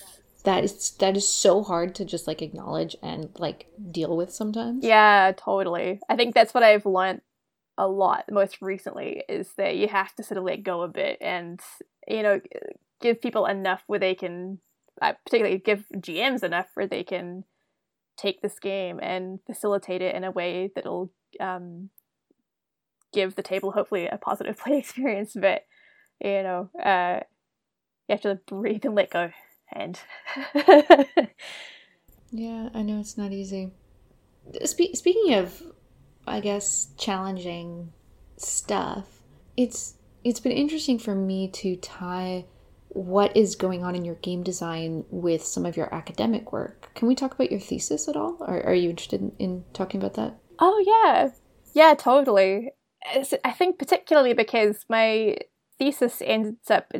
That 0.45 0.65
is 0.65 0.93
that 0.93 1.17
is 1.17 1.29
so 1.29 1.63
hard 1.63 1.95
to 1.97 2.05
just 2.05 2.27
like 2.27 2.41
acknowledge 2.41 2.97
and 3.03 3.29
like 3.39 3.67
deal 3.91 4.17
with 4.17 4.33
sometimes. 4.33 4.83
Yeah, 4.85 5.33
totally. 5.37 6.01
I 6.09 6.17
think 6.17 6.35
that's 6.35 6.55
what 6.55 6.63
I've 6.63 6.87
learned 6.87 7.21
a 7.77 7.87
lot 7.87 8.25
most 8.31 8.61
recently 8.61 9.23
is 9.29 9.53
that 9.57 9.77
you 9.77 9.89
have 9.89 10.15
to 10.15 10.23
sort 10.23 10.39
of 10.39 10.45
let 10.45 10.63
go 10.63 10.83
a 10.83 10.89
bit 10.89 11.19
and 11.21 11.61
you 12.07 12.23
know 12.23 12.41
give 13.01 13.21
people 13.21 13.47
enough 13.47 13.83
where 13.87 13.99
they 13.99 14.15
can 14.15 14.59
uh, 15.01 15.15
particularly 15.25 15.59
give 15.59 15.85
GMs 15.95 16.43
enough 16.43 16.67
where 16.75 16.87
they 16.87 17.03
can 17.03 17.45
take 18.17 18.43
this 18.43 18.59
game 18.59 19.01
and 19.03 19.41
facilitate 19.47 20.03
it 20.03 20.15
in 20.15 20.25
a 20.25 20.31
way 20.31 20.71
that'll 20.75 21.11
um, 21.39 21.89
give 23.13 23.35
the 23.35 23.43
table 23.43 23.73
hopefully 23.73 24.07
a 24.07 24.19
positive 24.19 24.59
play 24.65 24.79
experience. 24.79 25.33
But 25.35 25.65
you 26.21 26.43
know, 26.43 26.71
uh, 26.83 27.21
you 28.09 28.15
have 28.15 28.21
to 28.23 28.41
breathe 28.47 28.85
and 28.85 28.95
let 28.95 29.11
go. 29.11 29.31
And 29.73 29.99
yeah, 32.33 32.69
I 32.75 32.83
know 32.83 32.99
it's 32.99 33.17
not 33.17 33.33
easy. 33.33 33.73
Spe- 34.65 34.95
speaking 34.95 35.35
of, 35.35 35.63
I 36.27 36.41
guess 36.41 36.89
challenging 36.97 37.93
stuff, 38.37 39.07
it's 39.57 39.95
it's 40.25 40.41
been 40.41 40.53
interesting 40.53 40.99
for 40.99 41.15
me 41.15 41.49
to 41.49 41.77
tie 41.77 42.45
what 42.89 43.37
is 43.37 43.55
going 43.55 43.85
on 43.85 43.95
in 43.95 44.05
your 44.05 44.17
game 44.17 44.43
design 44.43 45.05
with 45.11 45.45
some 45.45 45.65
of 45.65 45.77
your 45.77 45.93
academic 45.95 46.53
work. 46.53 46.91
Can 46.95 47.07
we 47.09 47.15
talk 47.15 47.35
about 47.35 47.51
your 47.51 47.61
thesis 47.61 48.09
at 48.09 48.17
all? 48.17 48.37
Or 48.41 48.61
are 48.67 48.75
you 48.75 48.91
interested 48.91 49.21
in, 49.21 49.33
in 49.39 49.65
talking 49.73 50.01
about 50.01 50.15
that? 50.15 50.35
Oh, 50.59 50.83
yeah. 50.85 51.31
Yeah, 51.73 51.95
totally. 51.95 52.73
I 53.05 53.53
think 53.53 53.79
particularly 53.79 54.35
because 54.35 54.85
my 54.89 55.37
thesis 55.79 56.23
ends 56.25 56.71
up 56.71 56.93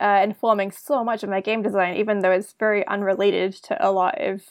uh, 0.00 0.20
informing 0.22 0.70
so 0.70 1.02
much 1.02 1.22
of 1.22 1.30
my 1.30 1.40
game 1.40 1.62
design, 1.62 1.96
even 1.96 2.20
though 2.20 2.30
it's 2.30 2.54
very 2.58 2.86
unrelated 2.86 3.54
to 3.64 3.86
a 3.86 3.90
lot 3.90 4.20
of 4.20 4.42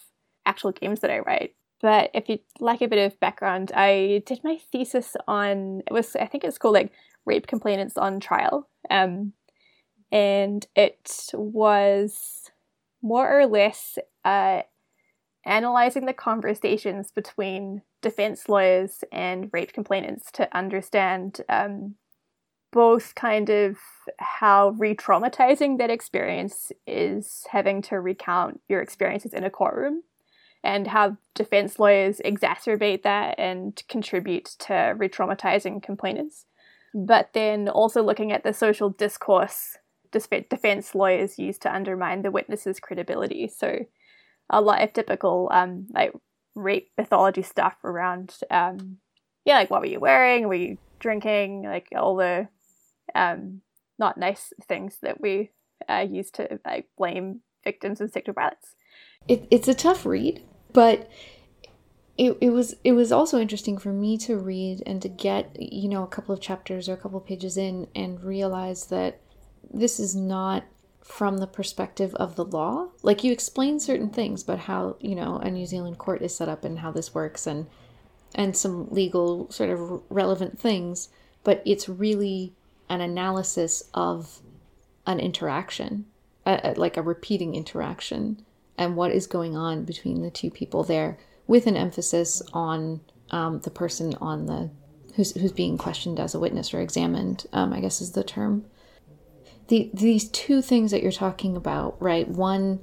actual 0.46 0.72
games 0.72 1.02
that 1.02 1.12
I 1.12 1.20
write. 1.20 1.56
But 1.82 2.12
if 2.14 2.30
you 2.30 2.40
like 2.60 2.82
a 2.82 2.88
bit 2.88 3.06
of 3.06 3.20
background, 3.20 3.72
I 3.76 4.24
did 4.26 4.40
my 4.44 4.58
thesis 4.72 5.16
on 5.28 5.82
it 5.86 5.94
was 5.94 6.16
I 6.16 6.26
think 6.26 6.44
it's 6.44 6.58
called 6.58 6.76
like 6.76 6.92
rape 7.26 7.48
complainants 7.48 7.98
on 7.98 8.20
trial. 8.20 8.70
Um, 8.90 9.34
and 10.12 10.66
it 10.76 11.30
was 11.34 12.52
more 13.02 13.40
or 13.40 13.46
less 13.48 13.98
uh, 14.24 14.62
analyzing 15.46 16.06
the 16.06 16.14
conversations 16.14 17.12
between 17.12 17.82
defense 18.04 18.48
lawyers 18.48 19.04
and 19.12 19.50
rape 19.52 19.74
complainants 19.74 20.32
to 20.34 20.56
understand 20.56 21.42
um, 21.50 21.96
both 22.72 23.16
kind 23.16 23.50
of 23.50 23.78
how 24.20 24.70
re 24.78 24.96
traumatizing 24.96 25.80
that 25.80 25.90
experience 25.90 26.72
is 26.86 27.46
having 27.52 27.82
to 27.82 28.00
recount 28.00 28.60
your 28.68 28.82
experiences 28.82 29.34
in 29.34 29.44
a 29.44 29.50
courtroom 29.50 30.04
and 30.64 30.88
how 30.88 31.18
defense 31.34 31.80
lawyers 31.80 32.22
exacerbate 32.24 33.04
that 33.04 33.40
and 33.40 33.82
contribute 33.88 34.46
to 34.60 34.94
re 34.98 35.10
traumatizing 35.10 35.82
complainants. 35.82 36.46
But 36.94 37.30
then 37.34 37.70
also 37.70 38.04
looking 38.04 38.32
at 38.32 38.44
the 38.44 38.54
social 38.54 38.90
discourse 38.90 39.78
defense 40.12 40.94
lawyers 40.94 41.40
use 41.40 41.58
to 41.58 41.74
undermine 41.74 42.22
the 42.22 42.30
witness's 42.30 42.80
credibility. 42.80 43.48
So, 43.48 43.80
a 44.50 44.62
lot 44.62 44.84
of 44.84 44.94
typical 44.94 45.50
um, 45.52 45.88
like 45.92 46.14
rape 46.56 46.90
mythology 46.98 47.42
stuff 47.42 47.76
around, 47.84 48.36
um, 48.50 48.98
yeah, 49.46 49.56
like 49.56 49.70
what 49.70 49.82
were 49.82 49.88
you 49.88 50.00
wearing? 50.00 50.48
Were 50.48 50.54
you 50.56 50.78
drinking? 51.00 51.64
Like 51.64 51.88
all 51.96 52.16
the 52.16 52.48
um, 53.16 53.62
not 54.00 54.18
nice 54.18 54.54
things 54.68 54.98
that 55.02 55.22
we 55.22 55.52
uh, 55.90 56.06
use 56.10 56.32
to 56.32 56.60
like 56.66 56.88
blame 56.98 57.42
victims 57.64 58.02
of 58.02 58.12
sexual 58.12 58.34
violence. 58.34 58.76
It, 59.28 59.48
it's 59.52 59.68
a 59.68 59.74
tough 59.74 60.06
read, 60.06 60.44
but 60.72 61.10
it, 62.18 62.38
it 62.42 62.50
was 62.52 62.76
it 62.84 62.92
was 62.92 63.12
also 63.12 63.40
interesting 63.40 63.78
for 63.78 63.92
me 63.92 64.18
to 64.20 64.38
read 64.38 64.84
and 64.86 65.02
to 65.02 65.10
get 65.10 65.56
you 65.60 65.90
know 65.90 66.04
a 66.04 66.08
couple 66.08 66.34
of 66.34 66.42
chapters 66.42 66.88
or 66.88 66.94
a 66.94 66.98
couple 66.98 67.18
of 67.18 67.26
pages 67.26 67.58
in 67.58 67.88
and 67.96 68.24
realize 68.24 68.88
that 68.88 69.20
this 69.74 70.00
is 70.00 70.16
not 70.16 70.64
from 71.04 71.38
the 71.38 71.48
perspective 71.48 72.16
of 72.16 72.36
the 72.36 72.46
law. 72.46 72.88
Like 73.02 73.24
you 73.24 73.32
explain 73.32 73.80
certain 73.80 74.10
things 74.10 74.42
about 74.42 74.60
how, 74.60 74.96
you 75.00 75.16
know, 75.16 75.38
a 75.38 75.52
New 75.52 75.66
Zealand 75.66 75.98
court 75.98 76.22
is 76.22 76.36
set 76.36 76.50
up 76.50 76.64
and 76.64 76.80
how 76.80 76.92
this 76.92 77.14
works 77.14 77.46
and 77.46 77.68
and 78.36 78.58
some 78.58 78.90
legal 78.90 79.52
sort 79.52 79.70
of 79.70 80.02
relevant 80.10 80.58
things, 80.58 81.10
but 81.44 81.62
it's 81.66 81.88
really 81.88 82.54
an 82.90 83.00
analysis 83.00 83.84
of 83.94 84.40
an 85.06 85.20
interaction, 85.20 86.06
like 86.46 86.98
a 86.98 87.02
repeating 87.02 87.54
interaction 87.54 88.44
and 88.76 88.96
what 88.96 89.12
is 89.12 89.28
going 89.28 89.56
on 89.56 89.84
between 89.84 90.24
the 90.24 90.32
two 90.32 90.50
people 90.50 90.84
there 90.84 91.20
with 91.46 91.68
an 91.68 91.78
emphasis 91.78 92.42
on 92.54 93.02
um, 93.30 93.60
the 93.60 93.70
person 93.70 94.16
on 94.20 94.48
the 94.48 94.72
who's, 95.16 95.40
who's 95.40 95.52
being 95.52 95.78
questioned 95.78 96.20
as 96.20 96.34
a 96.34 96.40
witness 96.40 96.74
or 96.74 96.82
examined, 96.82 97.46
um, 97.54 97.72
I 97.72 97.82
guess 97.82 98.02
is 98.02 98.14
the 98.14 98.24
term 98.24 98.66
the 99.74 99.90
these 99.92 100.30
two 100.30 100.62
things 100.62 100.92
that 100.92 101.02
you're 101.02 101.12
talking 101.12 101.58
about, 101.58 102.00
right? 102.00 102.28
One 102.28 102.80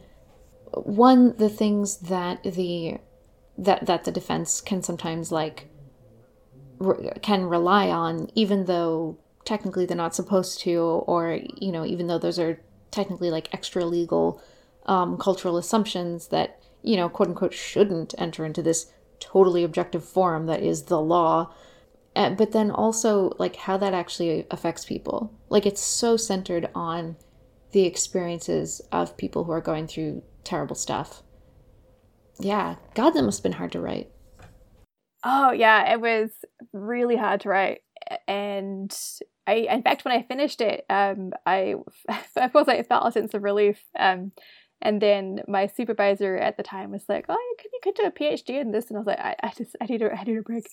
one 0.72 1.36
the 1.36 1.48
things 1.48 1.98
that 1.98 2.42
the 2.42 2.98
that 3.56 3.86
that 3.86 4.02
the 4.02 4.10
defense 4.10 4.60
can 4.60 4.82
sometimes 4.82 5.30
like 5.30 5.68
re- 6.80 7.12
can 7.22 7.44
rely 7.44 7.88
on 7.90 8.28
even 8.34 8.64
though 8.64 9.16
technically 9.44 9.86
they're 9.86 9.96
not 9.96 10.16
supposed 10.16 10.58
to 10.60 10.80
or 11.06 11.38
you 11.56 11.70
know 11.70 11.86
even 11.86 12.08
though 12.08 12.18
those 12.18 12.40
are 12.40 12.60
technically 12.90 13.30
like 13.30 13.54
extra 13.54 13.84
legal 13.84 14.42
um, 14.86 15.16
cultural 15.16 15.56
assumptions 15.56 16.28
that 16.28 16.58
you 16.82 16.96
know 16.96 17.08
quote 17.08 17.28
unquote 17.28 17.54
shouldn't 17.54 18.16
enter 18.18 18.44
into 18.44 18.62
this 18.62 18.90
totally 19.20 19.62
objective 19.62 20.04
forum 20.04 20.46
that 20.46 20.60
is 20.60 20.84
the 20.84 21.00
law 21.00 21.52
uh, 22.16 22.30
but 22.30 22.52
then 22.52 22.70
also 22.70 23.32
like 23.38 23.56
how 23.56 23.76
that 23.76 23.94
actually 23.94 24.46
affects 24.50 24.84
people. 24.84 25.32
Like 25.48 25.66
it's 25.66 25.80
so 25.80 26.16
centered 26.16 26.68
on 26.74 27.16
the 27.72 27.84
experiences 27.84 28.80
of 28.90 29.16
people 29.16 29.44
who 29.44 29.52
are 29.52 29.60
going 29.60 29.86
through 29.86 30.22
terrible 30.44 30.76
stuff. 30.76 31.22
Yeah 32.38 32.76
god 32.94 33.10
that 33.10 33.22
must 33.22 33.38
have 33.38 33.42
been 33.44 33.52
hard 33.52 33.72
to 33.72 33.80
write. 33.80 34.10
Oh 35.24 35.52
yeah 35.52 35.92
it 35.92 36.00
was 36.00 36.30
really 36.72 37.16
hard 37.16 37.42
to 37.42 37.48
write. 37.48 37.80
And 38.26 38.96
i 39.46 39.54
in 39.54 39.82
fact 39.82 40.04
when 40.04 40.12
i 40.12 40.22
finished 40.22 40.60
it 40.60 40.84
um 40.90 41.32
i 41.46 41.74
of 42.36 42.52
course 42.52 42.68
i 42.68 42.82
felt 42.82 43.08
a 43.08 43.12
sense 43.12 43.32
of 43.32 43.42
relief 43.42 43.82
um 43.98 44.32
and 44.82 45.00
then 45.00 45.40
my 45.46 45.66
supervisor 45.66 46.36
at 46.36 46.56
the 46.56 46.62
time 46.62 46.90
was 46.90 47.04
like, 47.08 47.26
"Oh, 47.28 47.34
you 47.34 47.56
could 47.58 47.70
you 47.72 47.80
could 47.82 47.94
do 47.94 48.04
a 48.04 48.10
PhD 48.10 48.60
in 48.60 48.72
this," 48.72 48.88
and 48.88 48.96
I 48.96 49.00
was 49.00 49.06
like, 49.06 49.20
"I, 49.20 49.36
I 49.42 49.52
just 49.56 49.76
I 49.80 49.86
need 49.86 50.02
a 50.02 50.12
I 50.12 50.24
need 50.24 50.38
a 50.38 50.42
break." 50.42 50.66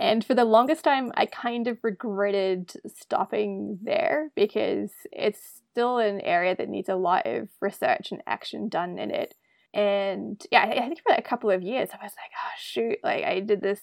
And 0.00 0.24
for 0.24 0.34
the 0.34 0.46
longest 0.46 0.82
time, 0.82 1.12
I 1.14 1.26
kind 1.26 1.68
of 1.68 1.84
regretted 1.84 2.72
stopping 2.86 3.78
there 3.82 4.30
because 4.34 4.90
it's 5.12 5.60
still 5.70 5.98
an 5.98 6.22
area 6.22 6.56
that 6.56 6.70
needs 6.70 6.88
a 6.88 6.96
lot 6.96 7.26
of 7.26 7.50
research 7.60 8.10
and 8.10 8.22
action 8.26 8.70
done 8.70 8.98
in 8.98 9.10
it. 9.10 9.34
And 9.74 10.42
yeah, 10.50 10.64
I 10.64 10.80
think 10.80 11.02
for 11.06 11.14
a 11.14 11.20
couple 11.20 11.50
of 11.50 11.62
years, 11.62 11.90
I 11.92 12.02
was 12.02 12.12
like, 12.12 12.30
oh, 12.34 12.56
shoot, 12.58 12.96
like 13.04 13.24
I 13.24 13.40
did 13.40 13.60
this 13.60 13.82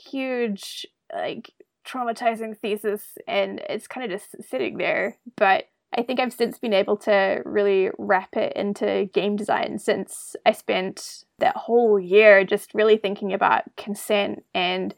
huge, 0.00 0.86
like, 1.12 1.50
traumatizing 1.84 2.56
thesis 2.56 3.02
and 3.26 3.60
it's 3.68 3.88
kind 3.88 4.04
of 4.04 4.16
just 4.16 4.48
sitting 4.48 4.78
there. 4.78 5.18
But 5.36 5.64
I 5.92 6.02
think 6.02 6.20
I've 6.20 6.32
since 6.32 6.60
been 6.60 6.72
able 6.72 6.96
to 6.98 7.42
really 7.44 7.90
wrap 7.98 8.36
it 8.36 8.52
into 8.54 9.10
game 9.12 9.34
design 9.34 9.80
since 9.80 10.36
I 10.46 10.52
spent 10.52 11.24
that 11.40 11.56
whole 11.56 11.98
year 11.98 12.44
just 12.44 12.74
really 12.74 12.96
thinking 12.96 13.32
about 13.32 13.64
consent 13.76 14.44
and 14.54 14.94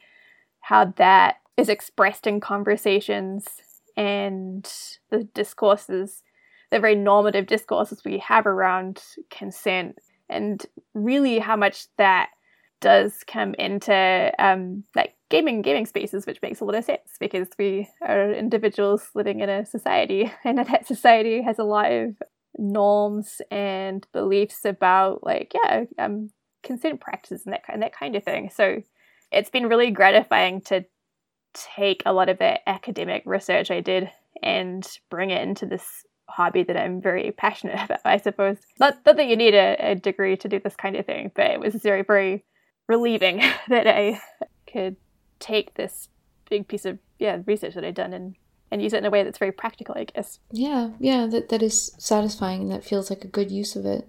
how 0.64 0.86
that 0.96 1.36
is 1.58 1.68
expressed 1.68 2.26
in 2.26 2.40
conversations 2.40 3.46
and 3.98 4.66
the 5.10 5.24
discourses, 5.34 6.22
the 6.70 6.80
very 6.80 6.94
normative 6.94 7.46
discourses 7.46 8.02
we 8.02 8.18
have 8.18 8.46
around 8.46 9.02
consent, 9.30 9.98
and 10.30 10.64
really 10.94 11.38
how 11.38 11.54
much 11.54 11.86
that 11.98 12.30
does 12.80 13.22
come 13.26 13.54
into 13.54 14.32
um, 14.38 14.84
like 14.96 15.14
gaming 15.28 15.60
gaming 15.60 15.84
spaces, 15.84 16.24
which 16.24 16.40
makes 16.40 16.60
a 16.60 16.64
lot 16.64 16.74
of 16.74 16.84
sense 16.84 17.10
because 17.20 17.48
we 17.58 17.86
are 18.00 18.32
individuals 18.32 19.10
living 19.14 19.40
in 19.40 19.50
a 19.50 19.66
society, 19.66 20.32
and 20.44 20.58
that 20.58 20.86
society 20.86 21.42
has 21.42 21.58
a 21.58 21.64
lot 21.64 21.92
of 21.92 22.16
norms 22.56 23.42
and 23.50 24.06
beliefs 24.12 24.64
about 24.64 25.24
like 25.24 25.52
yeah 25.52 25.82
um 25.98 26.30
consent 26.62 27.00
practices 27.00 27.44
and 27.44 27.52
that 27.52 27.62
and 27.68 27.82
that 27.82 27.94
kind 27.94 28.16
of 28.16 28.24
thing. 28.24 28.48
So 28.48 28.82
it's 29.34 29.50
been 29.50 29.68
really 29.68 29.90
gratifying 29.90 30.60
to 30.62 30.84
take 31.52 32.02
a 32.06 32.12
lot 32.12 32.28
of 32.28 32.38
the 32.38 32.68
academic 32.68 33.22
research 33.26 33.70
I 33.70 33.80
did 33.80 34.10
and 34.42 34.86
bring 35.10 35.30
it 35.30 35.42
into 35.42 35.66
this 35.66 36.04
hobby 36.28 36.62
that 36.64 36.76
I'm 36.76 37.00
very 37.00 37.30
passionate 37.32 37.78
about, 37.84 38.00
I 38.04 38.18
suppose. 38.18 38.58
Not, 38.80 38.98
not 39.06 39.16
that 39.16 39.26
you 39.26 39.36
need 39.36 39.54
a, 39.54 39.76
a 39.78 39.94
degree 39.94 40.36
to 40.38 40.48
do 40.48 40.60
this 40.60 40.76
kind 40.76 40.96
of 40.96 41.06
thing, 41.06 41.30
but 41.34 41.50
it 41.50 41.60
was 41.60 41.74
very, 41.76 42.02
very 42.02 42.44
relieving 42.88 43.38
that 43.68 43.86
I 43.86 44.20
could 44.66 44.96
take 45.38 45.74
this 45.74 46.08
big 46.48 46.68
piece 46.68 46.84
of 46.84 46.98
yeah 47.18 47.38
research 47.46 47.74
that 47.74 47.84
I'd 47.84 47.94
done 47.94 48.12
and 48.12 48.36
and 48.70 48.82
use 48.82 48.92
it 48.92 48.98
in 48.98 49.04
a 49.04 49.10
way 49.10 49.22
that's 49.22 49.38
very 49.38 49.52
practical, 49.52 49.94
I 49.96 50.04
guess. 50.04 50.40
Yeah, 50.50 50.90
yeah, 50.98 51.26
that 51.26 51.48
that 51.50 51.62
is 51.62 51.92
satisfying 51.98 52.62
and 52.62 52.70
that 52.72 52.84
feels 52.84 53.10
like 53.10 53.24
a 53.24 53.28
good 53.28 53.50
use 53.50 53.76
of 53.76 53.86
it. 53.86 54.08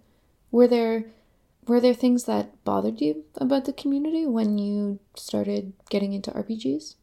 Were 0.51 0.67
there 0.67 1.05
were 1.67 1.79
there 1.79 1.93
things 1.93 2.25
that 2.25 2.63
bothered 2.63 3.01
you 3.01 3.25
about 3.35 3.65
the 3.65 3.73
community 3.73 4.25
when 4.25 4.57
you 4.57 4.99
started 5.15 5.73
getting 5.89 6.13
into 6.13 6.31
RPGs? 6.31 6.95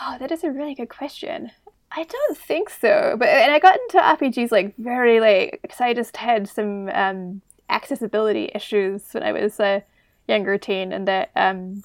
Oh, 0.00 0.16
that 0.18 0.32
is 0.32 0.44
a 0.44 0.50
really 0.50 0.74
good 0.74 0.88
question. 0.88 1.50
I 1.94 2.04
don't 2.04 2.38
think 2.38 2.70
so. 2.70 3.16
But 3.18 3.28
and 3.28 3.52
I 3.52 3.58
got 3.58 3.78
into 3.78 3.98
RPGs 3.98 4.50
like 4.50 4.74
very 4.76 5.20
late 5.20 5.60
because 5.62 5.80
I 5.80 5.92
just 5.92 6.16
had 6.16 6.48
some 6.48 6.88
um, 6.88 7.42
accessibility 7.68 8.50
issues 8.54 9.02
when 9.12 9.22
I 9.22 9.32
was 9.32 9.60
a 9.60 9.82
younger 10.26 10.56
teen, 10.56 10.92
and 10.92 11.06
that 11.08 11.30
um, 11.36 11.82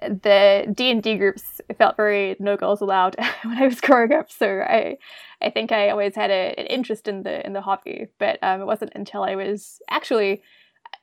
the 0.00 0.72
D 0.74 0.90
and 0.90 1.02
D 1.02 1.16
groups 1.16 1.60
felt 1.76 1.96
very 1.96 2.36
no 2.38 2.56
girls 2.56 2.80
allowed 2.80 3.16
when 3.44 3.58
I 3.58 3.66
was 3.66 3.80
growing 3.80 4.12
up. 4.12 4.30
So 4.30 4.60
I, 4.60 4.98
I 5.40 5.50
think 5.50 5.72
I 5.72 5.90
always 5.90 6.14
had 6.14 6.30
a, 6.30 6.54
an 6.58 6.66
interest 6.66 7.08
in 7.08 7.22
the 7.22 7.44
in 7.44 7.52
the 7.52 7.60
hobby, 7.60 8.08
but 8.18 8.38
um, 8.42 8.60
it 8.60 8.66
wasn't 8.66 8.92
until 8.94 9.24
I 9.24 9.34
was 9.34 9.80
actually, 9.90 10.42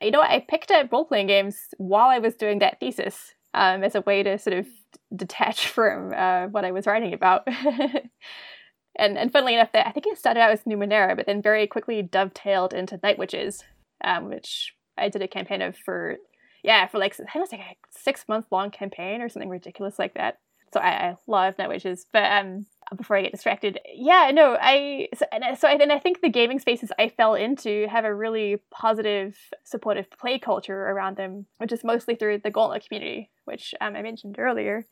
you 0.02 0.12
know, 0.12 0.22
I 0.22 0.45
picked 0.47 0.72
up 0.72 0.91
role 0.91 1.06
playing 1.06 1.28
games 1.28 1.58
while 1.78 2.10
I 2.10 2.20
was 2.20 2.36
doing 2.36 2.60
that 2.60 2.80
thesis 2.80 3.34
um, 3.54 3.84
as 3.84 3.95
a 3.95 4.02
way 4.02 4.24
to 4.24 4.38
sort 4.38 4.58
of 4.58 4.68
detach 5.16 5.68
from 5.68 6.14
uh, 6.16 6.47
what 6.47 6.66
I 6.66 6.72
was 6.72 6.88
writing 6.88 7.14
about. 7.14 7.47
and 8.97 9.18
and 9.18 9.32
funnily 9.32 9.56
enough, 9.56 9.72
that 9.74 9.88
I 9.88 9.91
think 9.91 10.06
it 10.08 10.18
started 10.18 10.39
out 10.39 10.52
as 10.52 10.64
Numenera, 10.64 11.16
but 11.16 11.26
then 11.26 11.41
very 11.41 11.68
quickly 11.68 12.02
dovetailed 12.02 12.74
into 12.74 13.00
Night 13.02 13.18
Witches, 13.18 13.64
um, 14.04 14.30
which 14.30 14.74
I 14.97 15.10
did 15.10 15.22
a 15.22 15.28
campaign 15.28 15.62
of 15.62 15.76
for 15.78 16.18
yeah 16.64 16.88
for 16.88 17.00
like 17.00 17.14
I 17.14 17.18
think 17.18 17.36
it 17.36 17.39
was 17.39 17.52
like 17.52 17.62
a 17.62 17.76
six 17.89 18.26
month 18.28 18.45
long 18.52 18.72
campaign 18.72 19.22
or 19.22 19.30
something 19.30 19.50
ridiculous 19.50 20.00
like 20.00 20.14
that. 20.16 20.39
So 20.74 20.80
I, 20.80 21.10
I 21.10 21.16
love 21.26 21.58
Night 21.58 21.70
Witches, 21.70 22.06
but 22.12 22.32
um 22.32 22.66
before 22.96 23.18
I 23.18 23.22
get 23.22 23.32
distracted, 23.32 23.80
yeah, 23.94 24.32
no, 24.34 24.58
I 24.60 25.10
so, 25.16 25.26
and 25.32 25.58
so 25.58 25.68
I, 25.68 25.74
and 25.74 25.92
I 25.92 26.00
think 26.00 26.22
the 26.22 26.30
gaming 26.30 26.60
spaces 26.60 26.92
I 26.98 27.10
fell 27.10 27.36
into 27.36 27.88
have 27.88 28.06
a 28.06 28.14
really 28.14 28.58
positive, 28.72 29.38
supportive 29.64 30.10
play 30.12 30.40
culture 30.40 30.88
around 30.88 31.18
them, 31.18 31.46
which 31.58 31.72
is 31.72 31.84
mostly 31.84 32.16
through 32.16 32.40
the 32.40 32.52
Gauntlet 32.52 32.88
community, 32.88 33.32
which 33.46 33.74
um, 33.82 33.96
I 33.96 34.02
mentioned 34.02 34.38
earlier. 34.40 34.86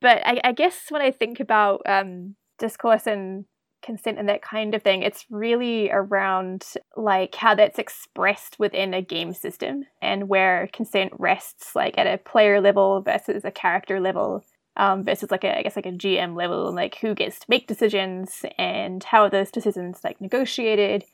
But 0.00 0.22
I, 0.26 0.40
I 0.44 0.52
guess 0.52 0.86
when 0.90 1.02
I 1.02 1.10
think 1.10 1.40
about 1.40 1.82
um, 1.86 2.36
discourse 2.58 3.06
and 3.06 3.44
consent 3.82 4.18
and 4.18 4.28
that 4.28 4.42
kind 4.42 4.74
of 4.74 4.82
thing 4.82 5.02
it's 5.02 5.24
really 5.30 5.90
around 5.90 6.64
like 6.96 7.34
how 7.36 7.54
that's 7.54 7.78
expressed 7.78 8.58
within 8.58 8.92
a 8.92 9.00
game 9.00 9.32
system 9.32 9.84
and 10.02 10.28
where 10.28 10.68
consent 10.72 11.12
rests 11.18 11.76
like 11.76 11.96
at 11.96 12.06
a 12.06 12.18
player 12.18 12.60
level 12.60 13.00
versus 13.02 13.44
a 13.44 13.50
character 13.50 14.00
level 14.00 14.42
um, 14.76 15.04
versus 15.04 15.30
like 15.30 15.44
a 15.44 15.58
I 15.58 15.62
guess 15.62 15.76
like 15.76 15.86
a 15.86 15.92
GM 15.92 16.36
level 16.36 16.66
and 16.66 16.76
like 16.76 16.96
who 16.96 17.14
gets 17.14 17.38
to 17.40 17.46
make 17.48 17.66
decisions 17.66 18.44
and 18.58 19.02
how 19.02 19.22
are 19.22 19.30
those 19.30 19.50
decisions 19.50 20.00
like 20.04 20.20
negotiated 20.20 21.04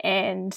and 0.00 0.56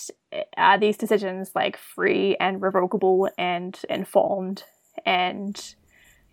are 0.58 0.78
these 0.78 0.98
decisions 0.98 1.52
like 1.56 1.78
free 1.78 2.36
and 2.40 2.62
revocable 2.62 3.30
and 3.38 3.80
informed 3.90 4.64
and 5.06 5.76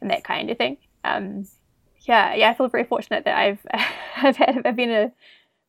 and 0.01 0.11
that 0.11 0.25
kind 0.25 0.51
of 0.51 0.59
thing. 0.59 0.79
Um, 1.05 1.47
yeah, 2.03 2.35
yeah, 2.35 2.51
I 2.51 2.55
feel 2.55 2.69
very 2.69 2.85
fortunate 2.85 3.25
that 3.25 3.37
I've 3.37 3.67
I've, 4.17 4.37
had, 4.37 4.67
I've 4.67 4.77
been 4.77 4.91
a 4.91 5.13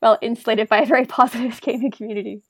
well 0.01 0.17
insulated 0.21 0.69
by 0.69 0.79
a 0.79 0.85
very 0.85 1.05
positive 1.05 1.59
gaming 1.61 1.91
community. 1.91 2.41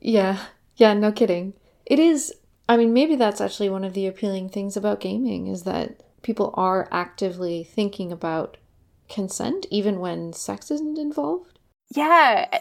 Yeah, 0.00 0.38
yeah, 0.76 0.94
no 0.94 1.12
kidding. 1.12 1.54
It 1.84 1.98
is. 1.98 2.34
I 2.68 2.76
mean, 2.76 2.92
maybe 2.92 3.14
that's 3.14 3.40
actually 3.40 3.70
one 3.70 3.84
of 3.84 3.94
the 3.94 4.08
appealing 4.08 4.48
things 4.48 4.76
about 4.76 5.00
gaming 5.00 5.46
is 5.46 5.62
that 5.62 6.00
people 6.26 6.52
are 6.54 6.88
actively 6.90 7.62
thinking 7.62 8.10
about 8.10 8.56
consent 9.08 9.64
even 9.70 10.00
when 10.00 10.32
sex 10.32 10.72
isn't 10.72 10.98
involved. 10.98 11.60
Yeah, 11.94 12.58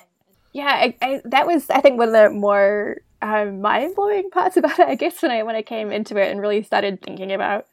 yeah, 0.53 0.68
I, 0.68 0.95
I, 1.01 1.22
that 1.26 1.47
was 1.47 1.68
I 1.72 1.82
think 1.82 1.97
one 1.97 2.09
of 2.09 2.13
the 2.13 2.30
more 2.30 2.97
um, 3.24 3.61
mind 3.61 3.95
blowing 3.95 4.30
parts 4.30 4.55
about 4.61 4.78
it. 4.78 4.88
I 4.88 4.93
guess 4.93 5.20
when 5.20 5.32
I 5.32 5.41
when 5.41 5.55
I 5.55 5.63
came 5.63 5.91
into 5.91 6.16
it 6.16 6.30
and 6.30 6.39
really 6.39 6.61
started 6.61 7.01
thinking 7.01 7.34
about 7.34 7.66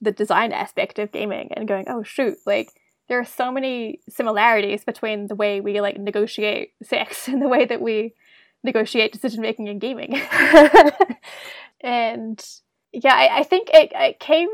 the 0.00 0.12
design 0.12 0.50
aspect 0.52 0.98
of 0.98 1.12
gaming 1.12 1.50
and 1.54 1.68
going, 1.68 1.84
oh 1.88 2.02
shoot, 2.02 2.38
like 2.46 2.70
there 3.08 3.20
are 3.20 3.24
so 3.26 3.52
many 3.52 4.00
similarities 4.08 4.82
between 4.82 5.26
the 5.26 5.34
way 5.34 5.60
we 5.60 5.82
like 5.82 5.98
negotiate 5.98 6.72
sex 6.82 7.28
and 7.28 7.42
the 7.42 7.48
way 7.48 7.66
that 7.66 7.82
we 7.82 8.14
negotiate 8.62 9.12
decision 9.12 9.42
making 9.42 9.66
in 9.66 9.78
gaming. 9.78 10.14
and 11.82 12.42
yeah, 12.94 13.14
I, 13.14 13.40
I 13.40 13.42
think 13.42 13.68
it, 13.74 13.92
it 13.94 14.20
came 14.20 14.48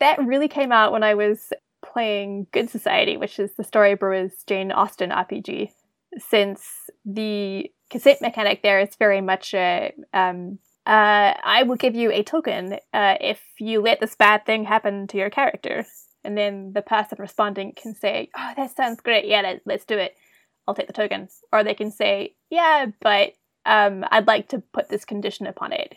that 0.00 0.24
really 0.24 0.48
came 0.48 0.72
out 0.72 0.92
when 0.92 1.02
I 1.02 1.14
was 1.14 1.52
playing 1.84 2.46
Good 2.52 2.70
Society, 2.70 3.16
which 3.16 3.38
is 3.38 3.54
the 3.54 3.64
Story 3.64 3.94
Brewers 3.94 4.32
Jane 4.46 4.72
Austen 4.72 5.10
RPG. 5.10 5.70
Since 6.18 6.62
the 7.04 7.70
consent 7.90 8.20
mechanic 8.20 8.62
there 8.62 8.80
is 8.80 8.96
very 8.96 9.20
much 9.20 9.54
a 9.54 9.92
um, 10.12 10.58
uh, 10.86 11.34
I 11.42 11.64
will 11.64 11.76
give 11.76 11.96
you 11.96 12.12
a 12.12 12.22
token 12.22 12.78
uh, 12.94 13.16
if 13.20 13.42
you 13.58 13.80
let 13.80 14.00
this 14.00 14.14
bad 14.14 14.46
thing 14.46 14.64
happen 14.64 15.08
to 15.08 15.18
your 15.18 15.30
character. 15.30 15.84
And 16.22 16.38
then 16.38 16.72
the 16.74 16.82
person 16.82 17.18
responding 17.20 17.72
can 17.72 17.94
say, 17.94 18.30
Oh, 18.36 18.52
that 18.56 18.76
sounds 18.76 19.00
great. 19.00 19.26
Yeah, 19.26 19.40
let, 19.40 19.62
let's 19.66 19.84
do 19.84 19.98
it. 19.98 20.16
I'll 20.66 20.74
take 20.74 20.86
the 20.86 20.92
token. 20.92 21.28
Or 21.52 21.64
they 21.64 21.74
can 21.74 21.90
say, 21.90 22.36
Yeah, 22.50 22.86
but 23.00 23.32
um, 23.64 24.04
I'd 24.10 24.28
like 24.28 24.48
to 24.50 24.60
put 24.72 24.88
this 24.88 25.04
condition 25.04 25.46
upon 25.48 25.72
it. 25.72 25.96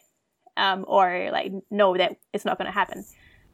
Um, 0.57 0.85
or 0.87 1.29
like, 1.31 1.51
no, 1.69 1.95
that 1.95 2.17
it's 2.33 2.45
not 2.45 2.57
going 2.57 2.65
to 2.65 2.71
happen. 2.71 3.05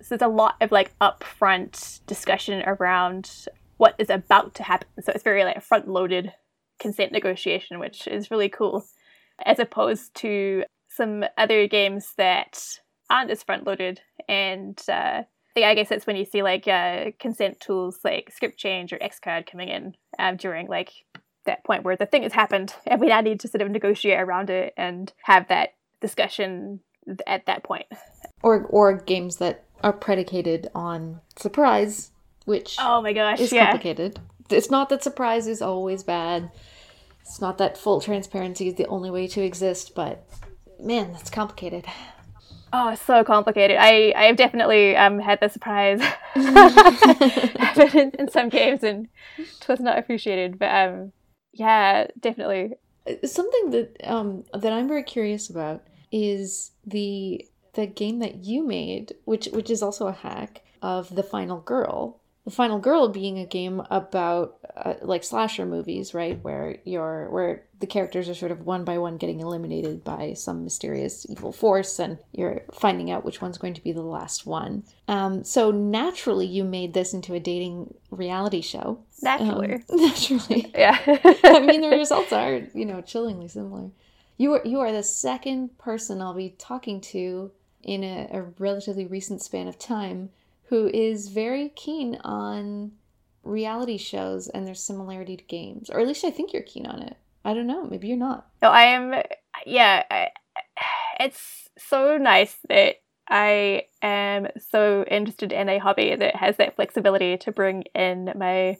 So 0.01 0.15
there's 0.15 0.27
a 0.27 0.33
lot 0.33 0.55
of 0.61 0.71
like 0.71 0.97
upfront 0.99 2.05
discussion 2.05 2.63
around 2.65 3.47
what 3.77 3.95
is 3.97 4.09
about 4.09 4.55
to 4.55 4.63
happen. 4.63 4.87
So 5.01 5.11
it's 5.13 5.23
very 5.23 5.43
like 5.43 5.61
front 5.61 5.87
loaded 5.87 6.33
consent 6.79 7.11
negotiation, 7.11 7.79
which 7.79 8.07
is 8.07 8.31
really 8.31 8.49
cool, 8.49 8.85
as 9.43 9.59
opposed 9.59 10.15
to 10.15 10.63
some 10.89 11.25
other 11.37 11.67
games 11.67 12.13
that 12.17 12.79
aren't 13.09 13.31
as 13.31 13.43
front 13.43 13.65
loaded. 13.65 14.01
And 14.27 14.81
uh, 14.87 15.23
I 15.55 15.75
guess 15.75 15.89
that's 15.89 16.07
when 16.07 16.15
you 16.15 16.25
see 16.25 16.43
like 16.43 16.67
uh, 16.67 17.11
consent 17.19 17.59
tools 17.59 17.99
like 18.03 18.31
script 18.31 18.57
change 18.57 18.91
or 18.93 18.97
Xcard 18.97 19.49
coming 19.49 19.69
in 19.69 19.95
um, 20.19 20.37
during 20.37 20.67
like 20.67 20.91
that 21.45 21.63
point 21.63 21.83
where 21.83 21.95
the 21.95 22.05
thing 22.05 22.23
has 22.23 22.33
happened 22.33 22.73
and 22.87 22.99
we 22.99 23.07
now 23.07 23.21
need 23.21 23.39
to 23.41 23.47
sort 23.47 23.61
of 23.61 23.69
negotiate 23.69 24.19
around 24.19 24.49
it 24.49 24.73
and 24.77 25.13
have 25.23 25.47
that 25.47 25.75
discussion 26.01 26.79
at 27.27 27.45
that 27.45 27.63
point. 27.63 27.85
Or 28.41 28.63
or 28.65 28.93
games 28.93 29.37
that 29.37 29.64
are 29.83 29.93
predicated 29.93 30.69
on 30.73 31.21
surprise, 31.35 32.11
which 32.45 32.75
oh 32.79 33.01
my 33.01 33.13
gosh, 33.13 33.39
is 33.39 33.51
yeah. 33.51 33.71
complicated. 33.71 34.19
It's 34.49 34.69
not 34.69 34.89
that 34.89 35.03
surprise 35.03 35.47
is 35.47 35.61
always 35.61 36.03
bad. 36.03 36.51
It's 37.21 37.41
not 37.41 37.57
that 37.57 37.77
full 37.77 38.01
transparency 38.01 38.67
is 38.67 38.75
the 38.75 38.85
only 38.87 39.09
way 39.09 39.27
to 39.27 39.41
exist, 39.41 39.95
but 39.95 40.27
man, 40.79 41.11
that's 41.13 41.29
complicated. 41.29 41.85
Oh, 42.71 42.93
so 42.95 43.23
complicated. 43.23 43.77
I 43.79 44.13
I 44.15 44.23
have 44.25 44.35
definitely 44.35 44.95
um 44.95 45.19
had 45.19 45.39
the 45.39 45.49
surprise 45.49 46.01
in, 46.35 48.11
in 48.19 48.29
some 48.29 48.49
games 48.49 48.83
and 48.83 49.07
it 49.37 49.65
was 49.67 49.79
not 49.79 49.97
appreciated. 49.97 50.59
But 50.59 50.75
um 50.75 51.11
yeah, 51.53 52.07
definitely. 52.19 52.73
Something 53.23 53.71
that 53.71 53.95
um 54.03 54.43
that 54.53 54.73
I'm 54.73 54.87
very 54.87 55.03
curious 55.03 55.49
about 55.49 55.83
is 56.11 56.71
the 56.85 57.45
the 57.75 57.85
game 57.85 58.19
that 58.19 58.43
you 58.43 58.65
made, 58.65 59.13
which 59.25 59.45
which 59.47 59.69
is 59.69 59.81
also 59.81 60.07
a 60.07 60.13
hack 60.13 60.61
of 60.81 61.13
the 61.15 61.23
Final 61.23 61.59
Girl. 61.59 62.19
The 62.43 62.51
Final 62.51 62.77
Girl 62.77 63.09
being 63.09 63.39
a 63.39 63.45
game 63.45 63.81
about 63.89 64.59
uh, 64.75 64.93
like 65.01 65.23
slasher 65.23 65.65
movies, 65.65 66.13
right, 66.13 66.41
where 66.43 66.77
you're 66.83 67.29
where 67.29 67.63
the 67.79 67.87
characters 67.87 68.29
are 68.29 68.35
sort 68.35 68.51
of 68.51 68.65
one 68.65 68.83
by 68.83 68.97
one 68.97 69.17
getting 69.17 69.39
eliminated 69.39 70.03
by 70.03 70.33
some 70.33 70.63
mysterious 70.63 71.25
evil 71.29 71.51
force, 71.51 71.99
and 71.99 72.19
you're 72.31 72.61
finding 72.71 73.09
out 73.09 73.25
which 73.25 73.41
one's 73.41 73.57
going 73.57 73.73
to 73.73 73.83
be 73.83 73.91
the 73.91 74.01
last 74.01 74.45
one. 74.45 74.83
Um, 75.07 75.43
so 75.43 75.71
naturally, 75.71 76.45
you 76.45 76.63
made 76.63 76.93
this 76.93 77.13
into 77.13 77.33
a 77.33 77.39
dating 77.39 77.93
reality 78.11 78.61
show. 78.61 78.99
Naturally, 79.23 79.73
um, 79.73 79.83
naturally, 79.89 80.71
yeah. 80.75 80.99
I 81.43 81.59
mean, 81.61 81.81
the 81.81 81.89
results 81.89 82.31
are 82.31 82.61
you 82.73 82.85
know 82.85 83.01
chillingly 83.01 83.47
similar. 83.47 83.89
You 84.37 84.53
are 84.53 84.61
you 84.63 84.79
are 84.81 84.91
the 84.91 85.03
second 85.03 85.77
person 85.77 86.21
I'll 86.21 86.33
be 86.33 86.55
talking 86.57 87.01
to 87.01 87.51
in 87.85 88.03
a, 88.03 88.27
a 88.31 88.41
relatively 88.59 89.05
recent 89.05 89.41
span 89.41 89.67
of 89.67 89.79
time 89.79 90.29
who 90.65 90.87
is 90.87 91.29
very 91.29 91.69
keen 91.69 92.15
on 92.23 92.91
reality 93.43 93.97
shows 93.97 94.47
and 94.47 94.67
their 94.67 94.73
similarity 94.75 95.37
to 95.37 95.43
games, 95.43 95.89
or 95.89 95.99
at 95.99 96.07
least 96.07 96.25
I 96.25 96.31
think 96.31 96.51
you're 96.51 96.63
keen 96.63 96.87
on 96.87 97.01
it. 97.01 97.15
I 97.45 97.53
don't 97.53 97.67
know. 97.67 97.85
Maybe 97.85 98.07
you're 98.07 98.17
not. 98.17 98.47
No, 98.61 98.69
I 98.69 98.83
am. 98.83 99.13
Yeah, 99.67 100.03
I, 100.09 100.29
it's 101.19 101.69
so 101.77 102.17
nice 102.17 102.57
that 102.69 102.95
I 103.29 103.83
am 104.01 104.47
so 104.71 105.03
interested 105.03 105.53
in 105.53 105.69
a 105.69 105.77
hobby 105.77 106.15
that 106.15 106.35
has 106.35 106.57
that 106.57 106.75
flexibility 106.75 107.37
to 107.37 107.51
bring 107.51 107.83
in 107.93 108.31
my 108.35 108.77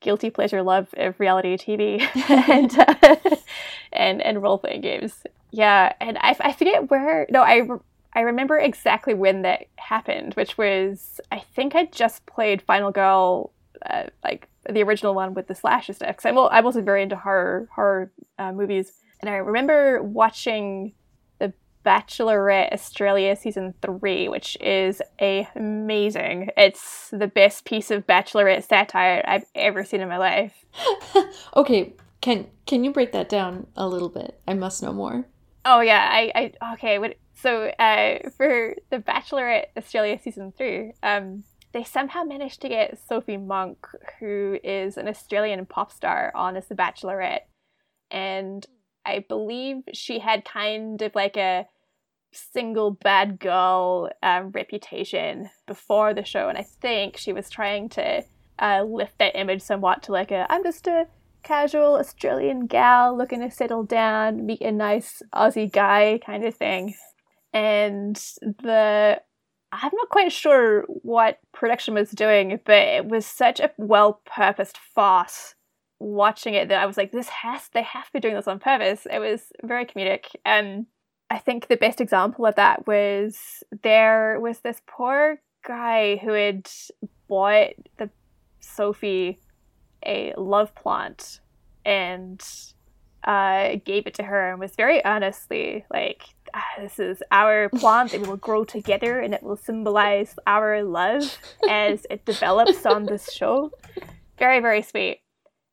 guilty 0.00 0.30
pleasure 0.30 0.62
love 0.62 0.88
of 0.96 1.20
reality 1.20 1.56
TV 1.56 2.00
and 2.48 2.76
uh, 2.76 3.36
and 3.92 4.20
and 4.20 4.42
role 4.42 4.58
playing 4.58 4.80
games. 4.80 5.22
Yeah, 5.52 5.92
and 6.00 6.18
I, 6.18 6.34
I 6.40 6.52
forget 6.52 6.90
where. 6.90 7.26
No, 7.30 7.42
I 7.42 7.68
I 8.14 8.20
remember 8.20 8.58
exactly 8.58 9.14
when 9.14 9.42
that 9.42 9.66
happened, 9.76 10.34
which 10.34 10.58
was 10.58 11.20
I 11.30 11.38
think 11.38 11.74
I 11.74 11.86
just 11.86 12.26
played 12.26 12.62
Final 12.62 12.90
Girl, 12.90 13.52
uh, 13.88 14.04
like 14.22 14.48
the 14.68 14.82
original 14.82 15.14
one 15.14 15.34
with 15.34 15.46
the 15.46 15.54
slasher 15.54 15.92
stuff. 15.92 16.16
Because 16.16 16.26
I'm 16.26 16.38
I'm 16.38 16.66
also 16.66 16.82
very 16.82 17.02
into 17.02 17.16
horror 17.16 17.68
horror 17.74 18.12
uh, 18.38 18.52
movies, 18.52 18.92
and 19.20 19.30
I 19.30 19.36
remember 19.36 20.02
watching 20.02 20.92
the 21.38 21.54
Bachelorette 21.86 22.72
Australia 22.72 23.34
season 23.34 23.74
three, 23.80 24.28
which 24.28 24.58
is 24.60 25.00
a 25.20 25.48
amazing. 25.54 26.50
It's 26.56 27.08
the 27.10 27.28
best 27.28 27.64
piece 27.64 27.90
of 27.90 28.06
Bachelorette 28.06 28.68
satire 28.68 29.24
I've 29.26 29.46
ever 29.54 29.84
seen 29.84 30.02
in 30.02 30.08
my 30.08 30.18
life. 30.18 30.66
okay, 31.56 31.94
can 32.20 32.48
can 32.66 32.84
you 32.84 32.92
break 32.92 33.12
that 33.12 33.30
down 33.30 33.68
a 33.74 33.88
little 33.88 34.10
bit? 34.10 34.38
I 34.46 34.52
must 34.52 34.82
know 34.82 34.92
more. 34.92 35.26
Oh 35.64 35.80
yeah, 35.80 36.08
I, 36.10 36.52
I 36.60 36.74
okay. 36.74 36.98
What 36.98 37.16
so 37.42 37.72
uh, 37.78 38.30
for 38.36 38.76
the 38.90 38.98
Bachelorette 38.98 39.66
Australia 39.76 40.18
season 40.22 40.52
three, 40.56 40.92
um, 41.02 41.42
they 41.72 41.82
somehow 41.82 42.22
managed 42.22 42.60
to 42.62 42.68
get 42.68 42.98
Sophie 43.08 43.36
Monk, 43.36 43.86
who 44.20 44.58
is 44.62 44.96
an 44.96 45.08
Australian 45.08 45.66
pop 45.66 45.90
star, 45.90 46.30
on 46.36 46.56
as 46.56 46.68
the 46.68 46.76
Bachelorette, 46.76 47.46
and 48.10 48.64
I 49.04 49.24
believe 49.28 49.78
she 49.92 50.20
had 50.20 50.44
kind 50.44 51.02
of 51.02 51.14
like 51.16 51.36
a 51.36 51.66
single 52.32 52.92
bad 52.92 53.40
girl 53.40 54.10
um, 54.22 54.50
reputation 54.50 55.50
before 55.66 56.14
the 56.14 56.24
show, 56.24 56.48
and 56.48 56.56
I 56.56 56.62
think 56.62 57.16
she 57.16 57.32
was 57.32 57.50
trying 57.50 57.88
to 57.90 58.22
uh, 58.60 58.84
lift 58.84 59.18
that 59.18 59.34
image 59.34 59.62
somewhat 59.62 60.04
to 60.04 60.12
like 60.12 60.30
a 60.30 60.46
I'm 60.48 60.62
just 60.62 60.86
a 60.86 61.08
casual 61.42 61.96
Australian 61.96 62.66
gal 62.66 63.16
looking 63.16 63.40
to 63.40 63.50
settle 63.50 63.82
down, 63.82 64.46
meet 64.46 64.60
a 64.60 64.70
nice 64.70 65.22
Aussie 65.34 65.70
guy 65.70 66.20
kind 66.24 66.44
of 66.44 66.54
thing. 66.54 66.94
And 67.52 68.16
the 68.42 69.20
I'm 69.72 69.90
not 69.94 70.08
quite 70.10 70.30
sure 70.32 70.82
what 70.88 71.38
production 71.52 71.94
was 71.94 72.10
doing, 72.10 72.60
but 72.64 72.76
it 72.76 73.06
was 73.06 73.26
such 73.26 73.58
a 73.58 73.70
well 73.78 74.20
purposed 74.26 74.78
farce 74.78 75.54
watching 75.98 76.54
it 76.54 76.68
that 76.68 76.82
I 76.82 76.86
was 76.86 76.96
like, 76.96 77.12
this 77.12 77.28
has 77.28 77.68
they 77.72 77.82
have 77.82 78.06
to 78.06 78.12
be 78.12 78.20
doing 78.20 78.34
this 78.34 78.48
on 78.48 78.58
purpose. 78.58 79.06
It 79.10 79.18
was 79.18 79.52
very 79.62 79.86
comedic. 79.86 80.26
And 80.44 80.86
I 81.30 81.38
think 81.38 81.68
the 81.68 81.76
best 81.76 82.00
example 82.00 82.44
of 82.44 82.56
that 82.56 82.86
was 82.86 83.62
there 83.82 84.38
was 84.40 84.60
this 84.60 84.82
poor 84.86 85.40
guy 85.66 86.16
who 86.16 86.32
had 86.32 86.68
bought 87.28 87.70
the 87.96 88.10
Sophie 88.60 89.40
a 90.04 90.34
love 90.36 90.74
plant 90.74 91.40
and 91.84 92.42
uh, 93.24 93.76
gave 93.84 94.06
it 94.06 94.14
to 94.14 94.24
her 94.24 94.50
and 94.50 94.60
was 94.60 94.74
very 94.76 95.00
earnestly 95.04 95.84
like, 95.92 96.24
ah, 96.54 96.64
"This 96.80 96.98
is 96.98 97.22
our 97.30 97.68
plant. 97.70 98.14
It 98.14 98.26
will 98.26 98.36
grow 98.36 98.64
together, 98.64 99.20
and 99.20 99.34
it 99.34 99.42
will 99.42 99.56
symbolize 99.56 100.36
our 100.46 100.82
love 100.82 101.38
as 101.68 102.06
it 102.10 102.24
develops 102.24 102.86
on 102.86 103.04
this 103.06 103.32
show." 103.32 103.70
Very, 104.38 104.60
very 104.60 104.82
sweet. 104.82 105.20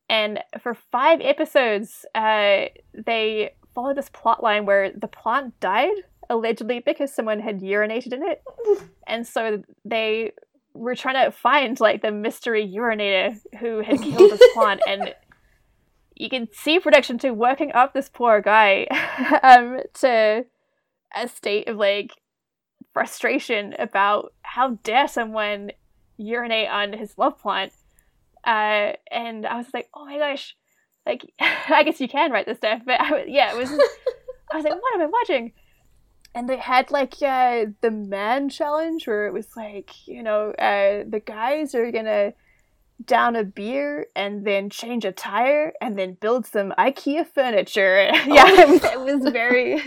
And 0.09 0.39
for 0.61 0.73
five 0.73 1.21
episodes, 1.21 2.05
uh, 2.15 2.65
they 2.93 3.51
followed 3.75 3.97
this 3.97 4.09
plot 4.09 4.43
line 4.43 4.65
where 4.65 4.91
the 4.91 5.07
plant 5.07 5.59
died 5.59 5.95
allegedly 6.30 6.80
because 6.80 7.13
someone 7.13 7.39
had 7.39 7.61
urinated 7.61 8.13
in 8.13 8.23
it, 8.23 8.43
and 9.07 9.25
so 9.25 9.63
they 9.86 10.32
were 10.73 10.95
trying 10.95 11.25
to 11.25 11.32
find 11.32 11.80
like 11.80 12.01
the 12.01 12.11
mystery 12.11 12.65
urinator 12.75 13.36
who 13.59 13.82
had 13.82 14.01
killed 14.01 14.32
this 14.32 14.53
plant 14.53 14.80
and 14.88 15.13
you 16.15 16.30
can 16.30 16.47
see 16.53 16.80
production 16.80 17.17
too 17.17 17.34
working 17.34 17.71
up 17.73 17.93
this 17.93 18.09
poor 18.09 18.41
guy 18.41 18.86
um, 19.43 19.80
to 19.93 20.45
a 21.16 21.28
state 21.28 21.68
of 21.68 21.78
like 21.78 22.12
frustration 22.93 23.76
about 23.80 24.34
how 24.41 24.72
dare 24.84 25.07
someone 25.07 25.72
urinate 26.18 26.70
on 26.70 26.93
his 26.93 27.18
love 27.18 27.39
plant. 27.39 27.74
Uh, 28.45 28.93
and 29.12 29.45
I 29.45 29.57
was 29.57 29.68
like, 29.74 29.89
oh 29.93 30.05
my 30.05 30.18
gosh, 30.18 30.55
like 31.05 31.32
I 31.39 31.84
guess 31.84 31.99
you 31.99 32.07
can 32.07 32.32
write 32.32 32.45
this 32.45 32.57
stuff, 32.57 32.82
but 32.86 32.99
I, 32.99 33.26
yeah, 33.26 33.53
it 33.53 33.57
was. 33.57 33.72
I 34.51 34.55
was 34.55 34.64
like, 34.64 34.74
what 34.74 34.95
am 34.95 35.01
I 35.01 35.05
watching? 35.05 35.53
And 36.34 36.49
they 36.49 36.57
had 36.57 36.91
like 36.91 37.22
uh, 37.22 37.66
the 37.82 37.91
man 37.91 38.49
challenge 38.49 39.07
where 39.07 39.28
it 39.28 39.34
was 39.34 39.55
like, 39.55 40.07
you 40.07 40.24
know, 40.24 40.51
uh, 40.51 41.03
the 41.07 41.22
guys 41.24 41.76
are 41.76 41.91
gonna 41.91 42.34
down 43.06 43.36
a 43.36 43.43
beer 43.43 44.08
and 44.16 44.45
then 44.45 44.70
change 44.70 45.06
a 45.06 45.12
tire 45.12 45.74
and 45.82 45.97
then 45.97 46.14
build 46.14 46.45
some 46.45 46.74
IKEA 46.78 47.28
furniture. 47.28 48.10
yeah, 48.28 48.45
oh. 48.47 48.62
it, 48.62 48.70
was, 48.70 48.84
it 48.84 49.00
was 49.00 49.32
very. 49.32 49.76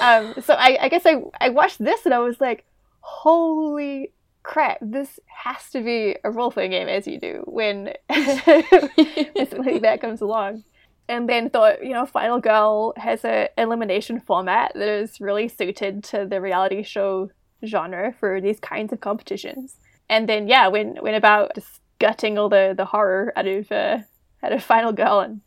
um, 0.00 0.34
so 0.42 0.54
I, 0.54 0.78
I 0.82 0.88
guess 0.88 1.04
I, 1.04 1.22
I 1.40 1.50
watched 1.50 1.82
this 1.82 2.04
and 2.04 2.14
I 2.14 2.20
was 2.20 2.40
like, 2.40 2.64
holy 3.00 4.12
crap, 4.42 4.78
this 4.80 5.18
has 5.26 5.70
to 5.70 5.82
be 5.82 6.16
a 6.22 6.30
role 6.30 6.50
playing 6.50 6.70
game 6.70 6.88
as 6.88 7.06
you 7.06 7.18
do 7.18 7.42
when 7.46 7.92
something 8.12 9.64
like 9.64 9.82
that 9.82 10.00
comes 10.00 10.20
along. 10.20 10.64
And 11.06 11.28
then 11.28 11.50
thought, 11.50 11.84
you 11.84 11.92
know, 11.92 12.06
Final 12.06 12.40
Girl 12.40 12.94
has 12.96 13.26
a 13.26 13.50
elimination 13.58 14.20
format 14.20 14.72
that 14.74 14.88
is 14.88 15.20
really 15.20 15.48
suited 15.48 16.02
to 16.04 16.26
the 16.26 16.40
reality 16.40 16.82
show 16.82 17.30
genre 17.62 18.14
for 18.18 18.40
these 18.40 18.58
kinds 18.58 18.90
of 18.90 19.00
competitions 19.00 19.76
and 20.08 20.28
then 20.28 20.48
yeah, 20.48 20.68
went 20.68 21.02
went 21.02 21.16
about 21.16 21.54
just 21.54 21.80
gutting 21.98 22.38
all 22.38 22.48
the 22.48 22.74
the 22.76 22.84
horror 22.84 23.32
out 23.36 23.46
of 23.46 23.70
uh, 23.72 23.98
out 24.42 24.52
of 24.52 24.62
Final 24.62 24.92
Girl 24.92 25.20
and 25.20 25.40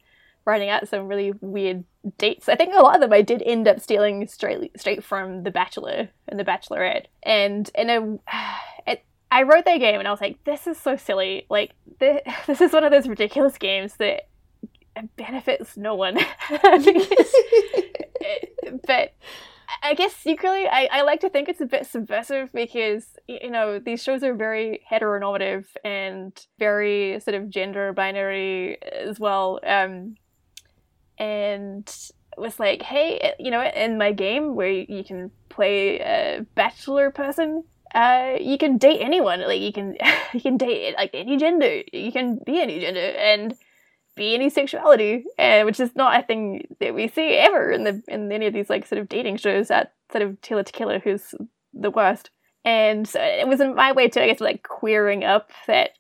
writing 0.46 0.70
out 0.70 0.88
some 0.88 1.08
really 1.08 1.34
weird 1.42 1.84
dates. 2.18 2.48
I 2.48 2.56
think 2.56 2.74
a 2.74 2.82
lot 2.82 2.96
of 2.96 3.02
them 3.02 3.14
I 3.14 3.22
did 3.22 3.44
end 3.46 3.68
up 3.68 3.80
stealing 3.80 4.26
straight 4.28 4.80
straight 4.80 5.04
from 5.04 5.44
The 5.44 5.52
Bachelor 5.52 6.10
and 6.28 6.40
The 6.40 6.46
Bachelorette. 6.46 7.06
And 7.24 7.70
in 7.76 7.90
a, 7.90 8.18
it, 8.92 9.04
I 9.30 9.44
wrote 9.44 9.66
that 9.66 9.80
game 9.80 10.00
and 10.00 10.08
I 10.08 10.12
was 10.12 10.22
like, 10.22 10.44
this 10.46 10.66
is 10.66 10.78
so 10.78 10.96
silly. 10.96 11.46
Like 11.50 11.72
this, 12.00 12.22
this 12.48 12.62
is 12.62 12.72
one 12.72 12.84
of 12.84 12.92
those 12.92 13.08
ridiculous 13.08 13.58
games 13.58 13.98
that 13.98 14.30
benefits 15.18 15.78
no 15.78 15.96
one. 15.96 16.18
but 18.88 19.14
I 19.84 19.94
guess 19.94 20.16
secretly, 20.16 20.68
I, 20.68 20.88
I 20.92 21.02
like 21.02 21.20
to 21.22 21.30
think 21.30 21.50
it's 21.50 21.62
a 21.62 21.66
bit 21.66 21.86
subversive 21.86 22.52
because, 22.54 23.18
you 23.28 23.52
know, 23.52 23.80
these 23.80 24.02
shows 24.02 24.24
are 24.24 24.34
very 24.34 24.82
heteronormative 24.90 25.66
and 25.84 26.38
very 26.58 27.20
sort 27.20 27.36
of 27.36 27.50
gender 27.50 27.92
binary 27.94 28.82
as 28.82 29.20
well. 29.20 29.60
Um, 29.66 30.16
and 31.18 31.94
was 32.38 32.60
like, 32.60 32.82
hey, 32.82 33.34
you 33.40 33.52
know, 33.52 33.64
in 33.64 33.98
my 33.98 34.12
game 34.14 34.56
where 34.56 34.70
you 34.70 35.04
can 35.04 35.32
play 35.50 36.00
a 36.00 36.46
bachelor 36.56 37.12
person, 37.12 37.64
uh, 37.96 38.36
you 38.40 38.58
can 38.58 38.78
date 38.78 39.02
anyone. 39.02 39.42
Like 39.42 39.62
you 39.62 39.74
can, 39.74 39.98
you 40.34 40.42
can 40.42 40.58
date 40.58 40.96
like 40.96 41.12
any 41.14 41.38
gender. 41.38 41.82
You 41.92 42.12
can 42.12 42.40
be 42.46 42.62
any 42.62 42.80
gender, 42.80 43.00
and 43.00 43.56
be 44.18 44.34
any 44.34 44.50
sexuality, 44.50 45.24
and 45.38 45.66
which 45.66 45.80
is 45.80 45.96
not 45.96 46.20
a 46.20 46.26
thing 46.26 46.68
that 46.80 46.94
we 46.94 47.08
see 47.08 47.36
ever 47.36 47.72
in 47.72 47.84
the 47.86 48.02
in 48.08 48.32
any 48.32 48.48
of 48.48 48.54
these 48.54 48.70
like 48.70 48.86
sort 48.86 49.00
of 49.00 49.08
dating 49.08 49.38
shows. 49.38 49.70
That 49.70 49.94
sort 50.12 50.24
of 50.24 50.42
Tila 50.42 50.66
Tequila, 50.66 51.00
who's 51.00 51.34
the 51.74 51.92
worst, 51.92 52.32
and 52.66 53.08
so 53.08 53.22
it 53.22 53.48
was 53.48 53.62
in 53.62 53.76
my 53.76 53.92
way 53.94 54.10
to 54.10 54.22
I 54.22 54.28
guess 54.28 54.42
like 54.42 54.64
queering 54.64 55.24
up 55.24 55.52
that 55.68 55.92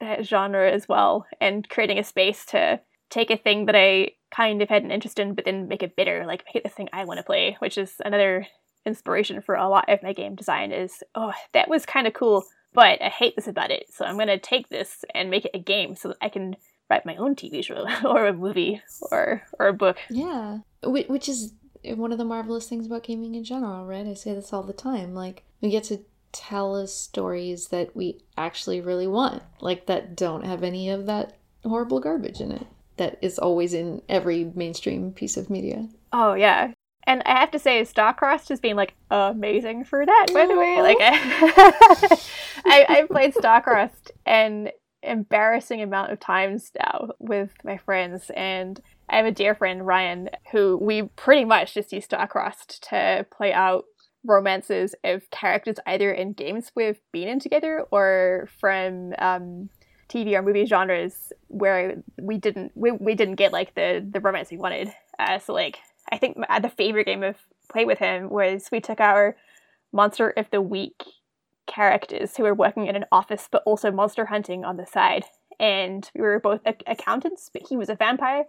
that 0.00 0.24
genre 0.26 0.70
as 0.70 0.88
well, 0.88 1.26
and 1.40 1.68
creating 1.68 1.98
a 1.98 2.04
space 2.04 2.44
to 2.46 2.80
take 3.10 3.30
a 3.30 3.36
thing 3.36 3.66
that 3.66 3.76
I 3.76 4.12
kind 4.30 4.60
of 4.62 4.68
had 4.68 4.82
an 4.82 4.90
interest 4.90 5.18
in, 5.18 5.34
but 5.34 5.44
then 5.44 5.68
make 5.68 5.82
it 5.82 5.96
better, 5.96 6.24
like 6.26 6.44
make 6.46 6.56
it 6.56 6.62
the 6.62 6.68
thing 6.68 6.88
I 6.92 7.04
want 7.04 7.18
to 7.18 7.24
play, 7.24 7.56
which 7.60 7.78
is 7.78 7.94
another 8.04 8.46
inspiration 8.84 9.40
for 9.40 9.54
a 9.54 9.68
lot 9.68 9.88
of 9.88 10.02
my 10.02 10.12
game 10.12 10.34
design. 10.34 10.72
Is 10.72 11.02
oh 11.14 11.32
that 11.52 11.68
was 11.68 11.86
kind 11.86 12.06
of 12.06 12.14
cool, 12.14 12.44
but 12.72 13.00
I 13.02 13.08
hate 13.08 13.36
this 13.36 13.48
about 13.48 13.70
it, 13.70 13.86
so 13.92 14.04
I'm 14.04 14.18
gonna 14.18 14.38
take 14.38 14.68
this 14.68 15.04
and 15.14 15.30
make 15.30 15.44
it 15.44 15.52
a 15.54 15.58
game 15.58 15.94
so 15.94 16.08
that 16.08 16.18
I 16.20 16.28
can 16.28 16.56
write 16.90 17.06
my 17.06 17.16
own 17.16 17.34
TV 17.34 17.64
show 17.64 17.86
or 18.04 18.26
a 18.26 18.32
movie 18.32 18.82
or 19.10 19.42
or 19.58 19.68
a 19.68 19.72
book. 19.72 19.98
Yeah, 20.10 20.58
which 20.82 21.28
is 21.28 21.52
one 21.84 22.12
of 22.12 22.18
the 22.18 22.24
marvelous 22.24 22.68
things 22.68 22.86
about 22.86 23.04
gaming 23.04 23.34
in 23.34 23.44
general, 23.44 23.86
right? 23.86 24.06
I 24.06 24.14
say 24.14 24.34
this 24.34 24.52
all 24.52 24.62
the 24.62 24.72
time. 24.72 25.14
Like 25.14 25.44
we 25.60 25.70
get 25.70 25.84
to 25.84 26.00
tell 26.32 26.76
us 26.76 26.92
stories 26.92 27.68
that 27.68 27.94
we 27.96 28.20
actually 28.36 28.80
really 28.80 29.06
want, 29.06 29.42
like 29.60 29.86
that 29.86 30.16
don't 30.16 30.44
have 30.44 30.62
any 30.62 30.90
of 30.90 31.06
that 31.06 31.36
horrible 31.64 32.00
garbage 32.00 32.40
in 32.40 32.52
it 32.52 32.66
that 32.96 33.18
is 33.22 33.38
always 33.38 33.72
in 33.72 34.02
every 34.08 34.52
mainstream 34.54 35.12
piece 35.12 35.36
of 35.36 35.48
media. 35.50 35.88
Oh 36.12 36.34
yeah. 36.34 36.72
And 37.04 37.22
I 37.24 37.40
have 37.40 37.50
to 37.52 37.58
say, 37.58 37.80
Starcrossed 37.82 38.50
has 38.50 38.60
been 38.60 38.76
like 38.76 38.92
amazing 39.10 39.84
for 39.84 40.04
that. 40.04 40.26
By 40.34 40.46
the 40.46 40.58
way, 40.58 40.82
like 40.82 40.98
I, 41.00 42.18
I, 42.66 42.86
I 42.88 43.06
played 43.10 43.32
Starcrossed, 43.32 44.10
and 44.26 44.70
embarrassing 45.10 45.82
amount 45.82 46.12
of 46.12 46.20
times 46.20 46.70
now 46.78 47.10
with 47.18 47.52
my 47.64 47.76
friends 47.78 48.30
and 48.36 48.80
I 49.08 49.16
have 49.16 49.26
a 49.26 49.32
dear 49.32 49.54
friend 49.54 49.86
Ryan 49.86 50.30
who 50.52 50.76
we 50.76 51.02
pretty 51.02 51.44
much 51.44 51.74
just 51.74 51.92
use 51.92 52.06
Starcrossed 52.06 52.80
to 52.90 53.26
play 53.30 53.52
out 53.52 53.84
romances 54.26 54.94
of 55.04 55.30
characters 55.30 55.76
either 55.86 56.12
in 56.12 56.32
games 56.32 56.72
we've 56.74 57.00
been 57.12 57.28
in 57.28 57.40
together 57.40 57.84
or 57.90 58.48
from 58.60 59.14
um, 59.18 59.70
TV 60.08 60.34
or 60.34 60.42
movie 60.42 60.66
genres 60.66 61.32
where 61.48 62.02
we 62.20 62.38
didn't 62.38 62.72
we, 62.74 62.90
we 62.90 63.14
didn't 63.14 63.36
get 63.36 63.52
like 63.52 63.74
the 63.74 64.06
the 64.10 64.20
romance 64.20 64.50
we 64.50 64.56
wanted. 64.56 64.92
Uh, 65.18 65.38
so 65.38 65.52
like 65.52 65.78
I 66.10 66.18
think 66.18 66.36
my, 66.36 66.58
the 66.60 66.70
favorite 66.70 67.04
game 67.04 67.22
of 67.22 67.36
play 67.70 67.84
with 67.84 67.98
him 67.98 68.30
was 68.30 68.68
we 68.72 68.80
took 68.80 69.00
our 69.00 69.36
monster 69.92 70.30
of 70.30 70.50
the 70.50 70.60
week 70.60 71.02
characters 71.68 72.36
who 72.36 72.42
were 72.42 72.54
working 72.54 72.88
in 72.88 72.96
an 72.96 73.04
office 73.12 73.48
but 73.50 73.62
also 73.64 73.92
monster 73.92 74.26
hunting 74.26 74.64
on 74.64 74.76
the 74.76 74.86
side. 74.86 75.24
And 75.60 76.10
we 76.14 76.22
were 76.22 76.40
both 76.40 76.60
accountants, 76.64 77.50
but 77.52 77.62
he 77.68 77.76
was 77.76 77.88
a 77.88 77.94
vampire. 77.94 78.44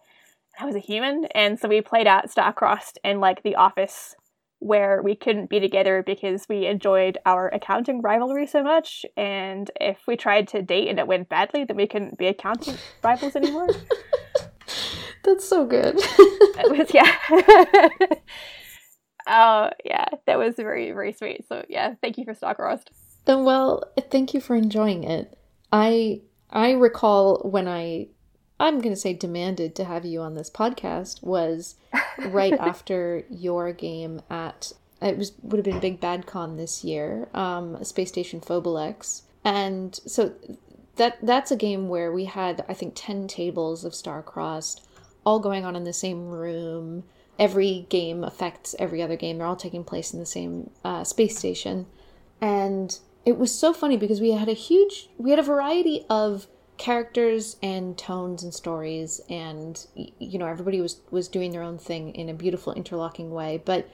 I 0.59 0.65
was 0.65 0.75
a 0.75 0.79
human, 0.79 1.25
and 1.35 1.59
so 1.59 1.67
we 1.67 1.81
played 1.81 2.07
out 2.07 2.29
Starcrossed 2.29 2.97
in 3.03 3.19
like 3.19 3.43
the 3.43 3.55
office 3.55 4.15
where 4.59 5.01
we 5.01 5.15
couldn't 5.15 5.49
be 5.49 5.59
together 5.59 6.03
because 6.05 6.47
we 6.49 6.65
enjoyed 6.65 7.17
our 7.25 7.47
accounting 7.49 8.01
rivalry 8.01 8.45
so 8.45 8.61
much. 8.61 9.05
And 9.15 9.71
if 9.79 9.99
we 10.05 10.17
tried 10.17 10.47
to 10.49 10.61
date 10.61 10.89
and 10.89 10.99
it 10.99 11.07
went 11.07 11.29
badly, 11.29 11.63
then 11.63 11.77
we 11.77 11.87
couldn't 11.87 12.17
be 12.17 12.27
accounting 12.27 12.75
rivals 13.03 13.35
anymore. 13.35 13.69
That's 15.23 15.47
so 15.47 15.65
good. 15.65 15.95
it 15.97 16.77
was 16.77 16.93
yeah. 16.93 17.89
Oh 19.29 19.69
yeah, 19.85 20.05
that 20.25 20.39
was 20.39 20.55
very 20.55 20.91
very 20.91 21.13
sweet. 21.13 21.47
So 21.47 21.63
yeah, 21.69 21.93
thank 22.01 22.17
you 22.17 22.25
for 22.25 22.33
Starcrossed. 22.33 22.87
Then 23.29 23.43
well, 23.43 23.83
thank 24.09 24.33
you 24.33 24.41
for 24.41 24.55
enjoying 24.55 25.03
it. 25.03 25.37
I 25.71 26.21
I 26.49 26.71
recall 26.71 27.37
when 27.43 27.67
I 27.67 28.07
I'm 28.59 28.81
going 28.81 28.95
to 28.95 28.99
say 28.99 29.13
demanded 29.13 29.75
to 29.75 29.83
have 29.83 30.03
you 30.03 30.21
on 30.21 30.33
this 30.33 30.49
podcast 30.49 31.21
was 31.21 31.75
right 32.17 32.53
after 32.53 33.25
your 33.29 33.71
game 33.71 34.23
at 34.31 34.73
it 34.99 35.15
was 35.15 35.33
would 35.43 35.59
have 35.59 35.65
been 35.65 35.79
Big 35.79 35.99
Bad 35.99 36.25
Con 36.25 36.57
this 36.57 36.83
year, 36.83 37.29
um, 37.35 37.83
Space 37.83 38.09
Station 38.09 38.41
Phobilex, 38.41 39.21
and 39.43 39.93
so 40.07 40.33
that 40.95 41.19
that's 41.21 41.51
a 41.51 41.55
game 41.55 41.87
where 41.87 42.11
we 42.11 42.25
had 42.25 42.65
I 42.67 42.73
think 42.73 42.93
ten 42.95 43.27
tables 43.27 43.85
of 43.85 43.93
Starcrossed, 43.93 44.81
all 45.23 45.39
going 45.39 45.65
on 45.65 45.75
in 45.75 45.83
the 45.83 45.93
same 45.93 46.29
room. 46.29 47.03
Every 47.37 47.85
game 47.89 48.23
affects 48.23 48.73
every 48.79 49.03
other 49.03 49.15
game. 49.15 49.37
They're 49.37 49.45
all 49.45 49.55
taking 49.55 49.83
place 49.83 50.13
in 50.13 50.19
the 50.19 50.25
same 50.25 50.71
uh, 50.83 51.03
space 51.03 51.37
station, 51.37 51.85
and 52.41 52.99
it 53.25 53.37
was 53.37 53.53
so 53.57 53.73
funny 53.73 53.97
because 53.97 54.21
we 54.21 54.31
had 54.31 54.49
a 54.49 54.53
huge 54.53 55.09
we 55.17 55.29
had 55.29 55.39
a 55.39 55.43
variety 55.43 56.05
of 56.09 56.47
characters 56.79 57.57
and 57.61 57.97
tones 57.97 58.41
and 58.41 58.53
stories 58.53 59.19
and 59.29 59.85
you 59.95 60.39
know 60.39 60.47
everybody 60.47 60.79
was 60.79 61.01
was 61.11 61.27
doing 61.27 61.51
their 61.51 61.61
own 61.61 61.77
thing 61.77 62.15
in 62.15 62.29
a 62.29 62.33
beautiful 62.33 62.73
interlocking 62.73 63.31
way. 63.31 63.61
But 63.63 63.89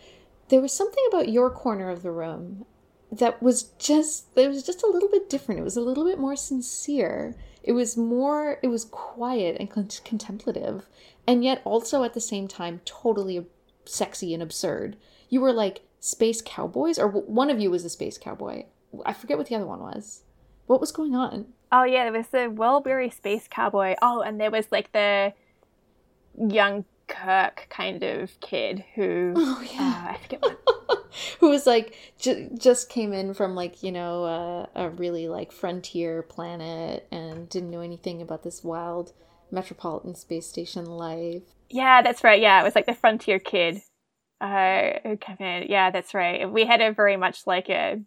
there 0.50 0.62
was 0.62 0.72
something 0.72 1.04
about 1.10 1.30
your 1.30 1.50
corner 1.50 1.90
of 1.90 2.04
the 2.04 2.12
room 2.12 2.66
that 3.12 3.42
was 3.42 3.64
just 3.80 4.28
it 4.38 4.48
was 4.48 4.64
just 4.64 4.84
a 4.84 4.88
little 4.88 5.10
bit 5.10 5.30
different. 5.30 5.60
It 5.60 5.64
was 5.64 5.78
a 5.78 5.82
little 5.82 6.06
bit 6.06 6.20
more 6.20 6.36
sincere. 6.36 7.36
It 7.64 7.72
was 7.72 7.98
more 7.98 8.60
it 8.62 8.68
was 8.68 8.86
quiet 8.86 9.58
and 9.60 9.70
con- 9.70 9.90
contemplative. 10.06 10.88
And 11.28 11.44
yet 11.44 11.64
also 11.66 12.04
at 12.04 12.14
the 12.14 12.22
same 12.22 12.48
time 12.48 12.82
totally 12.86 13.48
sexy 13.86 14.32
and 14.34 14.44
absurd. 14.44 14.96
You 15.28 15.42
were 15.42 15.54
like 15.54 15.82
space 16.00 16.44
cowboys 16.46 17.00
or 17.00 17.08
one 17.08 17.50
of 17.50 17.60
you 17.60 17.72
was 17.72 17.84
a 17.84 17.90
space 17.90 18.20
cowboy 18.20 18.66
i 19.06 19.14
forget 19.14 19.38
what 19.38 19.48
the 19.48 19.56
other 19.56 19.66
one 19.66 19.80
was 19.80 20.24
what 20.68 20.82
was 20.82 20.92
going 20.92 21.16
on 21.16 21.46
Oh 21.72 21.84
yeah, 21.84 22.04
there 22.04 22.14
was 22.14 22.28
the 22.28 22.50
Wellberry 22.50 23.14
Space 23.14 23.48
Cowboy. 23.50 23.96
Oh, 24.02 24.22
and 24.22 24.40
there 24.40 24.50
was 24.50 24.72
like 24.72 24.94
the 24.94 25.34
young 26.38 26.86
Kirk 27.08 27.68
kind 27.70 28.02
of 28.02 28.40
kid 28.40 28.84
who 28.96 29.34
oh 29.38 29.64
yeah 29.74 30.08
uh, 30.08 30.12
I 30.14 30.18
forget 30.18 30.42
what 30.42 31.06
who 31.40 31.50
was 31.50 31.68
like 31.68 31.96
j- 32.18 32.50
just 32.58 32.90
came 32.90 33.14
in 33.14 33.34
from 33.34 33.56
like 33.56 33.84
you 33.84 33.92
know 33.92 34.24
uh, 34.24 34.66
a 34.76 34.90
really 34.90 35.28
like 35.28 35.52
frontier 35.52 36.24
planet 36.24 37.08
and 37.12 37.48
didn't 37.48 37.70
know 37.70 37.82
anything 37.82 38.22
about 38.22 38.44
this 38.44 38.64
wild 38.64 39.12
metropolitan 39.52 40.16
space 40.16 40.48
station 40.48 40.86
life. 40.86 41.44
Yeah, 41.70 42.02
that's 42.02 42.24
right. 42.24 42.42
Yeah, 42.42 42.60
it 42.62 42.64
was 42.64 42.76
like 42.76 42.88
the 42.88 42.94
frontier 42.96 43.38
kid 43.38 43.82
uh, 44.42 44.94
who 45.04 45.18
came 45.18 45.38
in. 45.40 45.70
Yeah, 45.70 45.92
that's 45.92 46.14
right. 46.14 46.50
We 46.50 46.66
had 46.66 46.82
a 46.82 46.92
very 46.92 47.18
much 47.18 47.46
like 47.46 47.70
a 47.70 48.02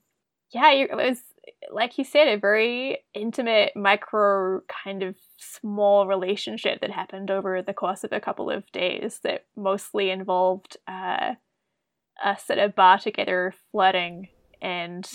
yeah, 0.50 0.72
it 0.72 0.94
was 0.94 1.22
like 1.70 1.98
you 1.98 2.04
said, 2.04 2.28
a 2.28 2.38
very 2.38 2.98
intimate, 3.14 3.72
micro 3.74 4.60
kind 4.84 5.02
of 5.02 5.16
small 5.38 6.06
relationship 6.06 6.80
that 6.80 6.90
happened 6.90 7.30
over 7.30 7.62
the 7.62 7.74
course 7.74 8.04
of 8.04 8.12
a 8.12 8.20
couple 8.20 8.50
of 8.50 8.70
days 8.72 9.20
that 9.22 9.46
mostly 9.56 10.10
involved 10.10 10.76
uh, 10.86 11.34
us 12.22 12.50
at 12.50 12.58
a 12.58 12.68
bar 12.68 12.98
together, 12.98 13.54
flirting 13.70 14.28
and 14.60 15.08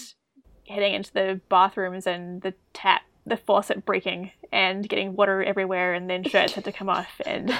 heading 0.67 0.93
into 0.93 1.13
the 1.13 1.41
bathrooms 1.49 2.07
and 2.07 2.41
the 2.41 2.53
tap, 2.73 3.01
the 3.25 3.37
faucet 3.37 3.85
breaking 3.85 4.31
and 4.51 4.87
getting 4.87 5.15
water 5.15 5.43
everywhere, 5.43 5.93
and 5.93 6.09
then 6.09 6.23
shirts 6.23 6.53
had 6.53 6.65
to 6.65 6.71
come 6.71 6.89
off. 6.89 7.21
And 7.25 7.49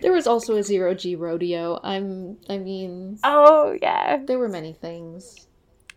there 0.00 0.12
was 0.12 0.26
also 0.26 0.56
a 0.56 0.62
zero 0.62 0.94
G 0.94 1.16
rodeo. 1.16 1.80
I'm, 1.82 2.38
I 2.48 2.58
mean, 2.58 3.18
oh 3.24 3.76
yeah, 3.80 4.18
there 4.24 4.38
were 4.38 4.48
many 4.48 4.72
things 4.72 5.46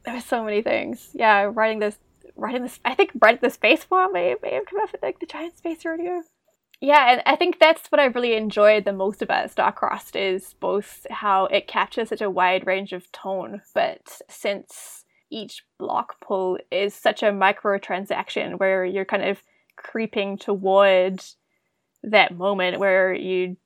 there 0.06 0.14
were 0.14 0.22
so 0.22 0.44
many 0.44 0.62
things. 0.62 1.10
Yeah, 1.14 1.50
writing 1.54 1.80
this, 1.80 1.98
writing 2.36 2.64
this. 2.64 2.80
I 2.86 2.96
think 2.96 3.12
writing 3.22 3.40
the 3.42 3.50
space 3.50 3.84
form 3.84 4.14
may 4.14 4.36
may 4.42 4.56
have 4.56 4.66
come 4.66 4.80
up 4.80 4.92
with 4.92 5.02
like 5.02 5.20
the 5.20 5.26
giant 5.26 5.58
space 5.58 5.86
rodeo. 5.86 6.24
Yeah, 6.82 7.12
and 7.12 7.22
I 7.26 7.36
think 7.36 7.60
that's 7.60 7.92
what 7.92 8.00
I 8.00 8.06
really 8.06 8.36
enjoyed 8.36 8.86
the 8.86 8.94
most 8.94 9.22
about 9.22 9.54
Starcrossed 9.54 10.16
is 10.16 10.56
both 10.62 11.06
how 11.10 11.46
it 11.48 11.68
captures 11.68 12.08
such 12.08 12.22
a 12.22 12.30
wide 12.30 12.66
range 12.66 12.94
of 12.94 13.12
tone, 13.12 13.62
but 13.74 14.22
since 14.30 15.04
each 15.30 15.64
block 15.78 16.22
pull 16.22 16.58
is 16.72 16.94
such 16.94 17.22
a 17.22 17.34
micro 17.34 17.78
transaction 17.78 18.54
where 18.54 18.86
you're 18.86 19.06
kind 19.06 19.24
of 19.24 19.44
creeping 19.76 20.38
toward 20.38 21.22
that 22.04 22.36
moment 22.36 22.80
where 22.80 23.14
you 23.14 23.58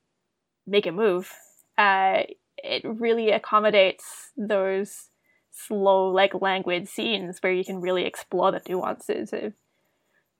make 0.66 0.86
a 0.86 0.92
move, 0.92 1.32
uh, 1.78 2.22
it 2.58 2.82
really 2.84 3.30
accommodates 3.30 4.32
those 4.36 5.10
slow, 5.54 6.08
like 6.08 6.40
languid 6.40 6.88
scenes 6.88 7.38
where 7.40 7.52
you 7.52 7.64
can 7.64 7.80
really 7.80 8.04
explore 8.04 8.50
the 8.50 8.62
nuances 8.68 9.32
of, 9.32 9.52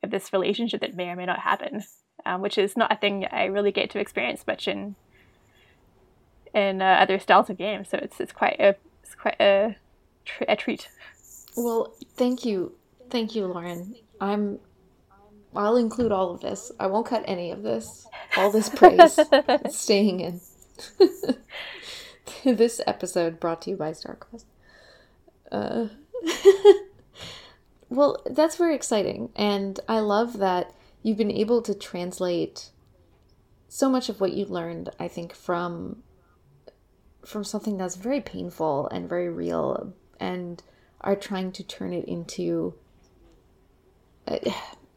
of 0.03 0.11
this 0.11 0.33
relationship 0.33 0.81
that 0.81 0.97
may 0.97 1.09
or 1.09 1.17
may 1.17 1.27
not 1.27 1.41
happen, 1.41 1.83
um, 2.27 2.43
which 2.43 2.59
is 2.59 2.77
not 2.77 2.93
a 2.93 2.97
thing 2.97 3.27
I 3.31 3.45
really 3.45 3.73
get 3.73 3.91
to 3.91 3.99
experience 3.99 4.47
much 4.47 4.69
in 4.69 4.97
in 6.53 6.81
uh, 6.81 6.99
other 7.01 7.19
styles 7.19 7.51
of 7.51 7.59
games. 7.59 7.89
So 7.89 7.99
it's 7.99 8.21
it's 8.21 8.33
quite 8.33 8.61
a 8.61 8.77
it's 9.03 9.15
quite 9.15 9.41
a, 9.41 9.77
tr- 10.25 10.45
a 10.49 10.57
treat. 10.57 10.89
Well, 11.57 11.95
thank 12.17 12.45
you, 12.45 12.75
thank 13.11 13.35
you, 13.35 13.47
Lauren. 13.47 13.97
I'm 14.21 14.59
I'll 15.57 15.77
include 15.77 16.11
all 16.11 16.33
of 16.33 16.41
this. 16.41 16.73
I 16.81 16.87
won't 16.87 17.07
cut 17.07 17.23
any 17.27 17.51
of 17.51 17.63
this. 17.63 18.07
All 18.37 18.51
this 18.51 18.69
praise 18.69 19.19
staying 19.71 20.21
in. 20.21 20.41
this 22.57 22.81
episode 22.87 23.39
brought 23.39 23.63
to 23.63 23.71
you 23.71 23.77
by 23.77 23.93
StarCross. 23.93 24.45
Uh, 25.51 25.87
well, 27.89 28.23
that's 28.27 28.57
very 28.57 28.75
exciting. 28.75 29.31
And 29.37 29.79
I 29.89 30.01
love 30.01 30.39
that 30.39 30.75
you've 31.03 31.19
been 31.19 31.31
able 31.31 31.63
to 31.63 31.75
translate 31.75 32.71
so 33.69 33.91
much 33.91 34.09
of 34.09 34.21
what 34.21 34.33
you 34.33 34.47
learned, 34.47 34.91
I 34.99 35.09
think, 35.09 35.35
from 35.35 36.03
from 37.25 37.43
something 37.43 37.79
that's 37.79 37.97
very 37.97 38.21
painful 38.21 38.87
and 38.89 39.09
very 39.09 39.31
real 39.31 39.95
and 40.21 40.63
are 41.01 41.17
trying 41.17 41.51
to 41.51 41.63
turn 41.63 41.93
it 41.93 42.05
into 42.05 42.75
uh, 44.29 44.39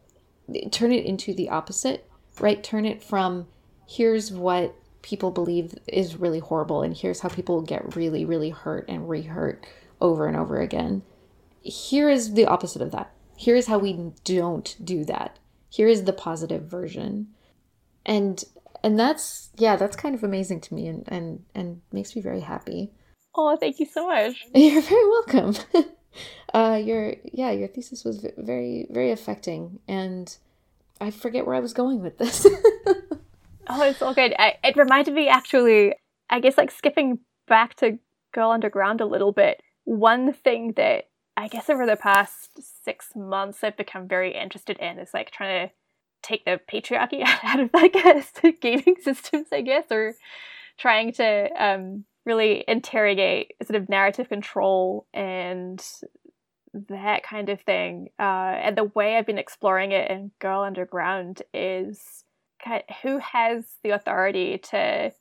turn 0.71 0.91
it 0.91 1.05
into 1.05 1.33
the 1.33 1.49
opposite, 1.49 2.09
right? 2.39 2.63
Turn 2.63 2.85
it 2.85 3.03
from 3.03 3.47
here's 3.87 4.31
what 4.31 4.75
people 5.01 5.31
believe 5.31 5.73
is 5.87 6.17
really 6.17 6.39
horrible 6.39 6.81
and 6.81 6.95
here's 6.95 7.21
how 7.21 7.29
people 7.29 7.61
get 7.61 7.95
really 7.95 8.25
really 8.25 8.49
hurt 8.49 8.85
and 8.89 9.07
re-hurt 9.09 9.65
over 9.99 10.27
and 10.27 10.37
over 10.37 10.59
again. 10.59 11.03
Here 11.61 12.09
is 12.09 12.33
the 12.33 12.45
opposite 12.45 12.81
of 12.81 12.91
that. 12.91 13.11
Here 13.35 13.55
is 13.55 13.67
how 13.67 13.77
we 13.77 14.11
don't 14.23 14.75
do 14.83 15.03
that. 15.05 15.37
Here 15.69 15.87
is 15.87 16.03
the 16.03 16.13
positive 16.13 16.63
version. 16.63 17.27
And 18.05 18.43
and 18.83 18.99
that's 18.99 19.49
yeah, 19.57 19.75
that's 19.75 19.95
kind 19.95 20.15
of 20.15 20.23
amazing 20.23 20.61
to 20.61 20.73
me 20.73 20.87
and 20.87 21.03
and 21.07 21.43
and 21.53 21.81
makes 21.91 22.15
me 22.15 22.21
very 22.21 22.41
happy. 22.41 22.91
Oh, 23.35 23.55
thank 23.57 23.79
you 23.79 23.85
so 23.85 24.07
much. 24.07 24.43
You're 24.55 24.81
very 24.81 25.09
welcome. 25.09 25.55
uh 26.53 26.81
your 26.83 27.15
yeah, 27.31 27.51
your 27.51 27.67
thesis 27.67 28.03
was 28.03 28.25
very 28.37 28.87
very 28.89 29.11
affecting 29.11 29.79
and 29.87 30.37
I 30.99 31.11
forget 31.11 31.45
where 31.45 31.55
I 31.55 31.59
was 31.59 31.73
going 31.73 32.01
with 32.01 32.17
this. 32.17 32.45
oh, 33.67 33.83
it's 33.83 34.01
all 34.01 34.13
good. 34.13 34.33
I, 34.39 34.55
it 34.63 34.75
reminded 34.75 35.13
me 35.13 35.27
actually, 35.27 35.93
I 36.29 36.39
guess, 36.39 36.57
like 36.57 36.71
skipping 36.71 37.19
back 37.47 37.75
to 37.75 37.99
Girl 38.33 38.51
Underground 38.51 39.01
a 39.01 39.05
little 39.05 39.31
bit 39.31 39.61
one 39.88 40.33
thing 40.33 40.73
that 40.75 41.05
I 41.38 41.47
guess 41.47 41.69
over 41.69 41.85
the 41.85 41.95
past 41.95 42.59
six 42.83 43.11
months 43.15 43.63
I've 43.63 43.77
become 43.77 44.05
very 44.05 44.35
interested 44.35 44.77
in 44.79 44.99
is 44.99 45.13
like 45.13 45.31
trying 45.31 45.69
to 45.69 45.73
take 46.21 46.43
the 46.43 46.59
patriarchy 46.69 47.23
out 47.43 47.61
of 47.61 47.69
I 47.73 47.88
guess 47.88 48.33
gaming 48.61 48.97
systems, 49.01 49.47
I 49.53 49.61
guess, 49.61 49.85
or 49.89 50.13
trying 50.77 51.13
to 51.13 51.49
um, 51.57 52.03
really 52.25 52.65
interrogate 52.67 53.53
sort 53.63 53.81
of 53.81 53.88
narrative 53.88 54.27
control 54.27 55.07
and 55.13 55.81
that 56.73 57.23
kind 57.23 57.47
of 57.47 57.61
thing. 57.61 58.09
Uh, 58.19 58.59
and 58.61 58.77
the 58.77 58.83
way 58.83 59.15
I've 59.15 59.25
been 59.25 59.38
exploring 59.38 59.93
it 59.93 60.11
in 60.11 60.31
Girl 60.39 60.63
Underground 60.63 61.43
is 61.53 62.25
kind 62.61 62.83
of, 62.89 62.95
who 63.03 63.19
has 63.19 63.63
the 63.83 63.91
authority 63.91 64.57
to 64.57 65.13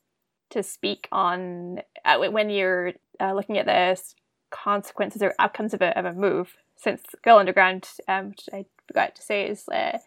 to 0.51 0.63
speak 0.63 1.09
on 1.13 1.83
uh, 2.05 2.19
when 2.19 2.51
you're 2.51 2.95
uh, 3.21 3.33
looking 3.33 3.59
at 3.59 3.67
this 3.67 4.15
consequences 4.51 5.23
or 5.23 5.35
outcomes 5.39 5.75
of 5.75 5.83
a, 5.83 5.97
of 5.99 6.05
a 6.05 6.13
move. 6.13 6.57
Since 6.77 7.03
Girl 7.23 7.39
Underground, 7.39 7.89
um, 8.07 8.31
which 8.31 8.49
I 8.53 8.67
forgot 8.87 9.15
to 9.17 9.23
say, 9.23 9.49
is 9.49 9.69
uh, 9.69 9.99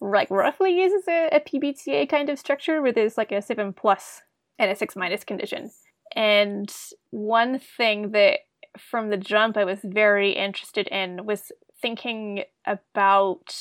like 0.00 0.30
roughly 0.30 0.78
uses 0.78 1.08
a, 1.08 1.28
a 1.32 1.40
PBTA 1.40 2.08
kind 2.08 2.28
of 2.28 2.38
structure 2.38 2.82
where 2.82 2.92
there's 2.92 3.18
like 3.18 3.32
a 3.32 3.42
seven 3.42 3.72
plus 3.72 4.22
and 4.58 4.70
a 4.70 4.76
six 4.76 4.96
minus 4.96 5.24
condition. 5.24 5.70
And 6.14 6.72
one 7.10 7.58
thing 7.58 8.10
that 8.12 8.40
from 8.78 9.10
the 9.10 9.16
jump 9.16 9.56
I 9.56 9.64
was 9.64 9.80
very 9.82 10.32
interested 10.32 10.88
in 10.88 11.26
was 11.26 11.52
thinking 11.80 12.44
about 12.66 13.54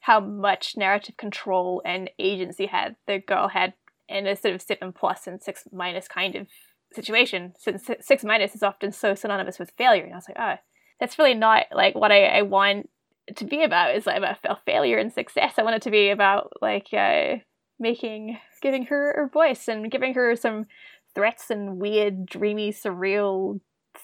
how 0.00 0.20
much 0.20 0.76
narrative 0.76 1.16
control 1.16 1.80
and 1.84 2.10
agency 2.18 2.66
had 2.66 2.96
the 3.06 3.18
girl 3.18 3.48
had 3.48 3.72
in 4.08 4.26
a 4.26 4.36
sort 4.36 4.54
of 4.54 4.62
seven 4.62 4.92
plus 4.92 5.26
and 5.26 5.42
six 5.42 5.64
minus 5.72 6.08
kind 6.08 6.36
of 6.36 6.46
situation 6.94 7.54
since 7.58 7.90
six 8.00 8.24
minus 8.24 8.54
is 8.54 8.62
often 8.62 8.92
so 8.92 9.14
synonymous 9.14 9.58
with 9.58 9.72
failure. 9.76 10.04
And 10.04 10.12
I 10.12 10.16
was 10.16 10.28
like, 10.28 10.38
oh, 10.38 10.60
that's 11.00 11.18
really 11.18 11.34
not 11.34 11.66
like 11.72 11.94
what 11.94 12.12
I, 12.12 12.24
I 12.24 12.42
want 12.42 12.88
to 13.36 13.44
be 13.44 13.62
about. 13.62 13.94
Is 13.94 14.06
like 14.06 14.18
about 14.18 14.64
failure 14.64 14.98
and 14.98 15.12
success. 15.12 15.54
I 15.58 15.62
want 15.62 15.76
it 15.76 15.82
to 15.82 15.90
be 15.90 16.10
about 16.10 16.52
like 16.60 16.88
uh, 16.92 17.36
making, 17.78 18.38
giving 18.62 18.86
her 18.86 19.14
her 19.16 19.30
voice 19.32 19.68
and 19.68 19.90
giving 19.90 20.14
her 20.14 20.36
some 20.36 20.66
threats 21.14 21.50
and 21.50 21.78
weird, 21.80 22.26
dreamy, 22.26 22.72
surreal 22.72 23.60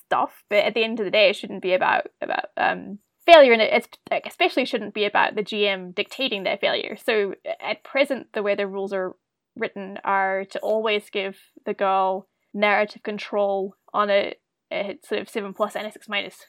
stuff. 0.07 0.45
But 0.49 0.65
at 0.65 0.75
the 0.75 0.85
end 0.85 1.01
of 1.01 1.05
the 1.05 1.11
day, 1.11 1.31
it 1.31 1.37
shouldn't 1.37 1.63
be 1.63 1.75
about 1.75 2.09
about 2.21 2.47
um, 2.57 2.99
failure, 3.27 3.53
and 3.53 3.63
it's 3.63 3.89
like, 4.11 4.27
especially 4.27 4.65
shouldn't 4.65 4.95
be 4.95 5.05
about 5.05 5.35
the 5.35 5.43
GM 5.43 5.95
dictating 5.95 6.43
their 6.43 6.59
failure. 6.59 6.97
So 6.97 7.35
at 7.61 7.85
present, 7.85 8.33
the 8.33 8.43
way 8.43 8.55
the 8.55 8.67
rules 8.67 8.93
are 8.93 9.15
written 9.57 9.99
are 10.05 10.45
to 10.47 10.59
always 10.61 11.11
give 11.11 11.39
the 11.67 11.75
girl 11.75 12.29
narrative 12.53 13.03
control 13.03 13.75
on 13.93 14.11
a, 14.11 14.35
a 14.73 14.99
sort 15.05 15.21
of 15.21 15.29
seven 15.29 15.55
plus 15.55 15.77
and 15.77 15.87
a 15.87 15.93
six 15.93 16.09
minus. 16.09 16.47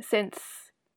Since 0.00 0.38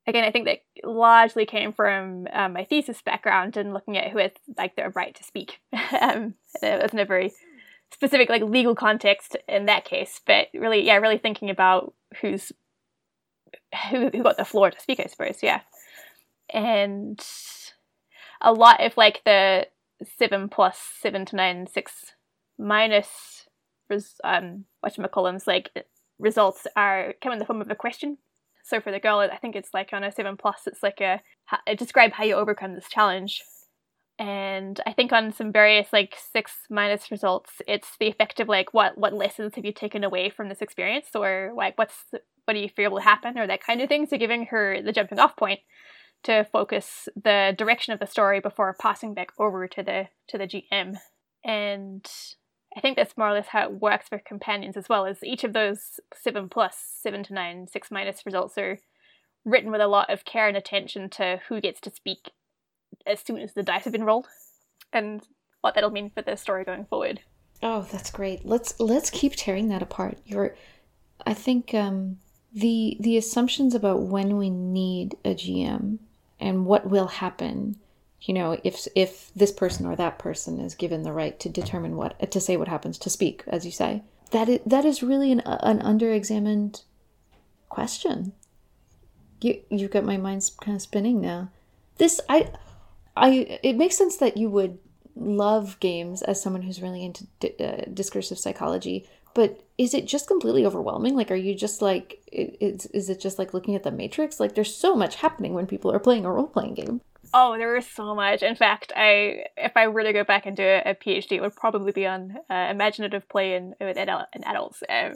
again, 0.08 0.24
I 0.24 0.32
think 0.32 0.46
that 0.46 0.60
largely 0.84 1.46
came 1.46 1.72
from 1.72 2.28
um, 2.34 2.54
my 2.54 2.66
thesis 2.66 3.02
background 3.02 3.56
and 3.58 3.74
looking 3.74 3.98
at 3.98 4.12
who 4.12 4.20
has 4.20 4.32
like 4.58 4.76
the 4.76 4.90
right 4.90 5.16
to 5.16 5.24
speak. 5.24 5.62
um, 6.02 6.36
it 6.62 6.82
was 6.82 6.92
in 6.92 7.00
a 7.00 7.06
very 7.06 7.34
specific 7.92 8.30
like 8.30 8.44
legal 8.44 8.76
context 8.76 9.38
in 9.48 9.66
that 9.66 9.86
case, 9.86 10.20
but 10.26 10.48
really, 10.54 10.86
yeah, 10.86 10.98
really 10.98 11.18
thinking 11.18 11.50
about 11.50 11.94
who's 12.22 12.52
who 13.90 14.10
who 14.10 14.24
got 14.24 14.38
the 14.38 14.46
floor 14.46 14.72
to 14.72 14.80
speak, 14.80 15.00
I 15.00 15.08
suppose. 15.08 15.40
Yeah, 15.42 15.62
and 16.50 17.24
a 18.42 18.52
lot 18.54 18.84
of 18.84 18.98
like 18.98 19.22
the 19.26 19.68
seven 20.18 20.50
plus 20.50 20.78
seven 21.02 21.26
to 21.26 21.36
nine 21.36 21.68
six 21.68 22.14
minus 22.58 23.39
res- 23.90 24.22
um 24.24 24.66
whatchamacallum's 24.86 25.48
like 25.48 25.72
results 26.20 26.68
are 26.76 27.14
come 27.22 27.34
in 27.34 27.40
the 27.40 27.46
form 27.46 27.62
of 27.62 27.72
a 27.72 27.76
question. 27.76 28.18
So 28.64 28.80
for 28.80 28.92
the 28.92 29.00
girl, 29.00 29.20
I 29.20 29.38
think 29.38 29.56
it's 29.56 29.74
like 29.74 29.94
on 29.94 30.04
a 30.04 30.12
seven 30.12 30.38
plus, 30.38 30.68
it's 30.68 30.84
like 30.84 31.02
a, 31.02 31.22
describe 31.76 32.12
how 32.12 32.24
you 32.24 32.36
overcome 32.36 32.76
this 32.76 32.90
challenge. 32.90 33.42
And 34.20 34.80
I 34.86 34.92
think 34.92 35.12
on 35.14 35.32
some 35.32 35.52
various 35.52 35.92
like 35.94 36.16
six 36.34 36.52
minus 36.70 37.10
results, 37.10 37.62
it's 37.68 37.88
the 38.00 38.08
effect 38.08 38.40
of 38.40 38.50
like 38.50 38.74
what 38.74 38.98
what 38.98 39.14
lessons 39.14 39.56
have 39.56 39.66
you 39.66 39.72
taken 39.72 40.04
away 40.04 40.30
from 40.30 40.50
this 40.50 40.62
experience, 40.62 41.08
or 41.16 41.54
like 41.56 41.78
what's 41.78 41.96
what 42.12 42.54
do 42.54 42.60
you 42.60 42.70
fear 42.70 42.90
will 42.90 43.00
happen, 43.00 43.40
or 43.40 43.48
that 43.48 43.64
kind 43.64 43.82
of 43.82 43.88
thing. 43.88 44.06
So 44.06 44.18
giving 44.18 44.46
her 44.48 44.82
the 44.82 44.92
jumping 44.92 45.20
off 45.20 45.38
point 45.38 45.62
to 46.24 46.44
focus 46.52 47.08
the 47.16 47.56
direction 47.58 47.94
of 47.94 48.00
the 48.00 48.08
story 48.08 48.42
before 48.42 48.76
passing 48.80 49.14
back 49.14 49.30
over 49.40 49.68
to 49.70 49.84
the 49.84 50.10
to 50.28 50.38
the 50.38 50.48
GM. 50.48 50.98
And 51.46 52.06
I 52.80 52.82
think 52.82 52.96
that's 52.96 53.18
more 53.18 53.28
or 53.28 53.34
less 53.34 53.50
how 53.50 53.64
it 53.64 53.82
works 53.82 54.08
for 54.08 54.20
companions 54.20 54.78
as 54.78 54.88
well. 54.88 55.04
Is 55.04 55.22
each 55.22 55.44
of 55.44 55.52
those 55.52 56.00
seven 56.16 56.48
plus, 56.48 56.78
seven 56.78 57.24
to 57.24 57.34
nine, 57.34 57.68
six 57.68 57.92
minus 57.92 58.26
results 58.26 58.58
are 58.58 58.80
written 59.44 59.70
with 59.70 59.82
a 59.82 59.88
lot 59.88 60.10
of 60.10 60.24
care 60.24 60.48
and 60.48 60.56
attention 60.56 61.10
to 61.10 61.42
who 61.50 61.60
gets 61.60 61.82
to 61.82 61.92
speak 61.92 62.32
as 63.06 63.20
soon 63.20 63.40
as 63.40 63.52
the 63.52 63.64
dice 63.64 63.84
have 63.84 63.92
been 63.92 64.06
rolled, 64.06 64.28
and 64.94 65.28
what 65.60 65.76
that'll 65.76 65.90
mean 65.90 66.10
for 66.10 66.22
the 66.22 66.38
story 66.38 66.64
going 66.64 66.86
forward. 66.86 67.20
Oh, 67.62 67.86
that's 67.92 68.12
great. 68.12 68.46
Let's 68.46 68.80
let's 68.80 69.10
keep 69.10 69.36
tearing 69.36 69.68
that 69.68 69.82
apart. 69.82 70.18
You're, 70.26 70.56
I 71.28 71.34
think 71.34 71.74
um, 71.74 72.20
the 72.54 72.96
the 73.02 73.18
assumptions 73.18 73.76
about 73.76 74.04
when 74.04 74.38
we 74.38 74.50
need 74.50 75.18
a 75.26 75.36
GM 75.36 75.98
and 76.40 76.66
what 76.66 76.90
will 76.90 77.08
happen 77.08 77.76
you 78.22 78.34
know 78.34 78.60
if 78.64 78.88
if 78.96 79.32
this 79.36 79.52
person 79.52 79.86
or 79.86 79.96
that 79.96 80.20
person 80.20 80.60
is 80.60 80.76
given 80.76 81.04
the 81.04 81.12
right 81.12 81.40
to 81.40 81.50
determine 81.50 81.96
what 81.96 82.32
to 82.32 82.40
say 82.40 82.58
what 82.58 82.68
happens 82.68 82.98
to 82.98 83.10
speak 83.10 83.44
as 83.48 83.66
you 83.66 83.72
say 83.72 84.04
that 84.32 84.50
is, 84.50 84.60
that 84.66 84.86
is 84.86 85.02
really 85.02 85.32
an, 85.32 85.42
an 85.42 85.82
under-examined 85.82 86.82
question. 87.68 88.34
You 89.42 89.62
you've 89.70 89.92
got 89.92 90.04
my 90.04 90.18
mind 90.18 90.50
kind 90.62 90.76
of 90.76 90.82
spinning 90.82 91.22
now. 91.22 91.50
This 91.98 92.20
i 92.30 92.52
i 93.16 93.60
it 93.64 93.78
makes 93.78 93.98
sense 93.98 94.18
that 94.18 94.38
you 94.38 94.50
would 94.50 94.78
love 95.16 95.80
games 95.80 96.22
as 96.22 96.42
someone 96.42 96.62
who's 96.62 96.82
really 96.82 97.04
into 97.04 97.26
uh, 97.60 97.86
discursive 97.94 98.40
psychology 98.40 99.06
but 99.34 99.62
is 99.78 99.94
it 99.94 100.06
just 100.06 100.28
completely 100.28 100.66
overwhelming? 100.66 101.16
Like 101.16 101.32
are 101.32 101.36
you 101.36 101.56
just 101.56 101.82
like 101.82 102.22
is, 102.32 102.86
is 102.88 103.10
it 103.10 103.20
just 103.20 103.40
like 103.40 103.54
looking 103.54 103.76
at 103.76 103.84
the 103.84 103.92
matrix? 103.92 104.40
Like 104.40 104.56
there's 104.56 104.76
so 104.76 104.96
much 104.96 105.16
happening 105.16 105.54
when 105.54 105.68
people 105.68 105.92
are 105.92 106.00
playing 106.00 106.26
a 106.26 106.32
role-playing 106.32 106.74
game 106.74 107.02
oh 107.34 107.58
there 107.58 107.76
is 107.76 107.88
so 107.88 108.16
much. 108.16 108.44
In 108.44 108.56
fact 108.56 108.92
i 108.96 109.46
if 109.58 109.72
i 109.76 109.88
were 109.88 110.04
to 110.04 110.14
go 110.14 110.24
back 110.24 110.46
and 110.46 110.56
do 110.56 110.64
a, 110.64 110.96
phd 110.96 111.32
it 111.32 111.42
would 111.42 111.56
probably 111.56 111.92
be 111.92 112.06
on 112.06 112.36
uh, 112.50 112.68
imaginative 112.70 113.28
play 113.30 113.56
in, 113.56 113.76
adult, 113.80 114.26
in 114.34 114.44
adults 114.44 114.84
um, 114.90 115.14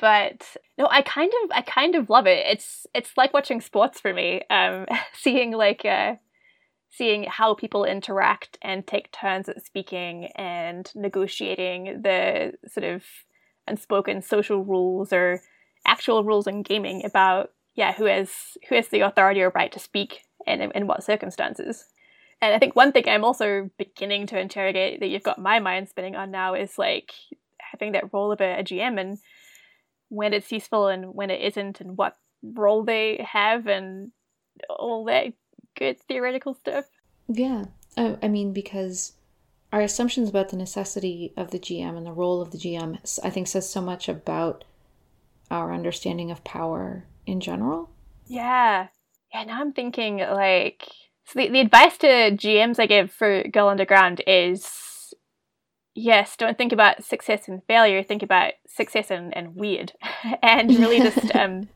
but 0.00 0.56
no 0.78 0.88
i 0.90 1.02
kind 1.02 1.32
of 1.44 1.50
i 1.52 1.62
kind 1.62 1.94
of 1.94 2.10
love 2.10 2.26
it. 2.26 2.44
It's 2.46 2.86
it's 2.94 3.16
like 3.16 3.32
watching 3.32 3.60
sports 3.60 4.00
for 4.00 4.12
me 4.12 4.42
um 4.50 4.86
seeing 5.14 5.52
like 5.52 5.84
uh 5.84 6.14
seeing 6.90 7.24
how 7.24 7.54
people 7.54 7.84
interact 7.84 8.58
and 8.62 8.86
take 8.86 9.12
turns 9.12 9.48
at 9.48 9.64
speaking 9.64 10.26
and 10.36 10.90
negotiating 10.94 12.00
the 12.02 12.54
sort 12.68 12.84
of 12.84 13.02
unspoken 13.68 14.22
social 14.22 14.64
rules 14.64 15.12
or 15.12 15.42
actual 15.86 16.24
rules 16.24 16.46
in 16.46 16.62
gaming 16.62 17.04
about 17.04 17.52
yeah 17.74 17.92
who 17.92 18.04
has 18.04 18.56
who 18.68 18.74
has 18.74 18.88
the 18.88 19.00
authority 19.00 19.42
or 19.42 19.50
right 19.50 19.72
to 19.72 19.78
speak 19.78 20.22
and 20.46 20.72
in 20.74 20.86
what 20.86 21.04
circumstances. 21.04 21.84
And 22.40 22.54
I 22.54 22.58
think 22.58 22.76
one 22.76 22.92
thing 22.92 23.08
I'm 23.08 23.24
also 23.24 23.70
beginning 23.78 24.26
to 24.28 24.38
interrogate 24.38 25.00
that 25.00 25.08
you've 25.08 25.22
got 25.22 25.38
my 25.38 25.58
mind 25.58 25.88
spinning 25.88 26.16
on 26.16 26.30
now 26.30 26.54
is 26.54 26.78
like 26.78 27.12
having 27.58 27.92
that 27.92 28.12
role 28.12 28.32
of 28.32 28.40
a, 28.40 28.60
a 28.60 28.62
GM 28.62 29.00
and 29.00 29.18
when 30.08 30.32
it's 30.32 30.52
useful 30.52 30.88
and 30.88 31.14
when 31.14 31.30
it 31.30 31.40
isn't 31.40 31.80
and 31.80 31.96
what 31.96 32.16
role 32.42 32.84
they 32.84 33.26
have 33.28 33.66
and 33.66 34.12
all 34.68 35.04
that 35.04 35.32
good 35.76 35.98
theoretical 36.08 36.54
stuff. 36.54 36.84
Yeah. 37.28 37.64
I, 37.96 38.16
I 38.22 38.28
mean, 38.28 38.52
because 38.52 39.12
our 39.72 39.80
assumptions 39.80 40.28
about 40.28 40.50
the 40.50 40.56
necessity 40.56 41.32
of 41.36 41.50
the 41.50 41.58
GM 41.58 41.96
and 41.96 42.06
the 42.06 42.12
role 42.12 42.40
of 42.40 42.50
the 42.50 42.58
GM, 42.58 42.98
I 43.24 43.30
think, 43.30 43.48
says 43.48 43.68
so 43.68 43.80
much 43.80 44.08
about 44.08 44.64
our 45.50 45.72
understanding 45.72 46.30
of 46.30 46.44
power 46.44 47.04
in 47.26 47.40
general. 47.40 47.90
Yeah. 48.26 48.88
Yeah, 49.36 49.44
now 49.44 49.60
I'm 49.60 49.74
thinking 49.74 50.16
like 50.16 50.88
so 51.26 51.38
the, 51.38 51.50
the 51.50 51.60
advice 51.60 51.98
to 51.98 52.06
GMs 52.06 52.78
I 52.78 52.86
give 52.86 53.10
for 53.10 53.42
Girl 53.42 53.68
Underground 53.68 54.22
is 54.26 55.12
yes, 55.94 56.36
don't 56.38 56.56
think 56.56 56.72
about 56.72 57.04
success 57.04 57.46
and 57.46 57.62
failure, 57.64 58.02
think 58.02 58.22
about 58.22 58.54
success 58.66 59.10
and, 59.10 59.36
and 59.36 59.54
weird. 59.54 59.92
and 60.42 60.70
really 60.70 61.00
just 61.00 61.36
um 61.36 61.68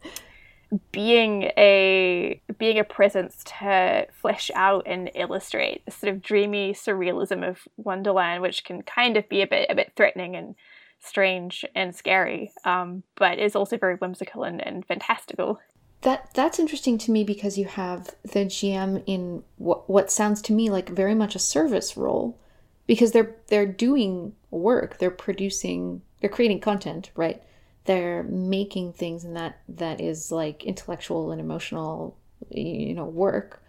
being 0.90 1.50
a 1.58 2.40
being 2.56 2.78
a 2.78 2.84
presence 2.84 3.44
to 3.44 4.06
flesh 4.10 4.50
out 4.54 4.84
and 4.86 5.10
illustrate 5.14 5.84
the 5.84 5.90
sort 5.90 6.14
of 6.14 6.22
dreamy 6.22 6.72
surrealism 6.72 7.46
of 7.46 7.68
Wonderland, 7.76 8.40
which 8.40 8.64
can 8.64 8.80
kind 8.80 9.18
of 9.18 9.28
be 9.28 9.42
a 9.42 9.46
bit 9.46 9.66
a 9.68 9.74
bit 9.74 9.92
threatening 9.96 10.34
and 10.34 10.54
strange 10.98 11.66
and 11.74 11.94
scary, 11.94 12.52
um, 12.64 13.02
but 13.16 13.38
is 13.38 13.54
also 13.54 13.76
very 13.76 13.96
whimsical 13.96 14.44
and, 14.44 14.66
and 14.66 14.86
fantastical. 14.86 15.60
That 16.02 16.30
that's 16.34 16.58
interesting 16.58 16.96
to 16.98 17.10
me 17.10 17.24
because 17.24 17.58
you 17.58 17.66
have 17.66 18.14
the 18.22 18.46
GM 18.46 19.02
in 19.06 19.44
what 19.56 19.88
what 19.88 20.10
sounds 20.10 20.40
to 20.42 20.52
me 20.52 20.70
like 20.70 20.88
very 20.88 21.14
much 21.14 21.34
a 21.34 21.38
service 21.38 21.96
role, 21.96 22.38
because 22.86 23.12
they're 23.12 23.36
they're 23.48 23.66
doing 23.66 24.34
work, 24.50 24.98
they're 24.98 25.10
producing, 25.10 26.02
they're 26.20 26.30
creating 26.30 26.60
content, 26.60 27.10
right? 27.14 27.42
they're 27.84 28.22
making 28.22 28.92
things 28.92 29.24
and 29.24 29.36
that 29.36 29.58
that 29.68 30.00
is 30.00 30.30
like 30.30 30.64
intellectual 30.64 31.32
and 31.32 31.40
emotional 31.40 32.16
you 32.50 32.94
know 32.94 33.04
work. 33.04 33.62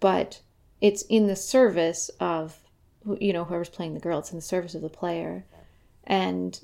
But 0.00 0.40
it's 0.80 1.02
in 1.02 1.26
the 1.26 1.36
service 1.36 2.10
of 2.20 2.58
you 3.20 3.32
know 3.32 3.44
whoever's 3.44 3.68
playing 3.68 3.94
the 3.94 4.00
girl 4.00 4.20
it's 4.20 4.30
in 4.30 4.38
the 4.38 4.42
service 4.42 4.74
of 4.74 4.82
the 4.82 4.88
player. 4.88 5.44
And 6.04 6.58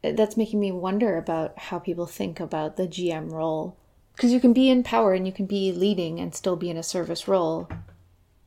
that's 0.00 0.36
making 0.36 0.60
me 0.60 0.72
wonder 0.72 1.16
about 1.16 1.58
how 1.58 1.78
people 1.78 2.06
think 2.06 2.40
about 2.40 2.76
the 2.76 2.86
gm 2.86 3.30
role 3.32 3.76
because 4.18 4.32
you 4.32 4.40
can 4.40 4.52
be 4.52 4.68
in 4.68 4.82
power 4.82 5.14
and 5.14 5.26
you 5.26 5.32
can 5.32 5.46
be 5.46 5.70
leading 5.70 6.18
and 6.18 6.34
still 6.34 6.56
be 6.56 6.68
in 6.68 6.76
a 6.76 6.82
service 6.82 7.28
role 7.28 7.68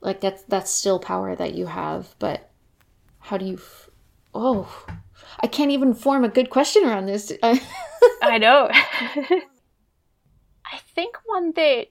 like 0.01 0.19
that's 0.19 0.43
that's 0.43 0.69
still 0.69 0.99
power 0.99 1.33
that 1.33 1.55
you 1.55 1.65
have 1.67 2.13
but 2.19 2.51
how 3.19 3.37
do 3.37 3.45
you 3.45 3.55
f- 3.55 3.89
oh 4.33 4.85
I 5.39 5.47
can't 5.47 5.71
even 5.71 5.93
form 5.93 6.23
a 6.23 6.29
good 6.29 6.49
question 6.49 6.85
around 6.85 7.05
this. 7.05 7.31
I 8.21 8.37
know. 8.37 8.69
I 8.71 9.41
think 10.95 11.17
one 11.25 11.51
that 11.55 11.87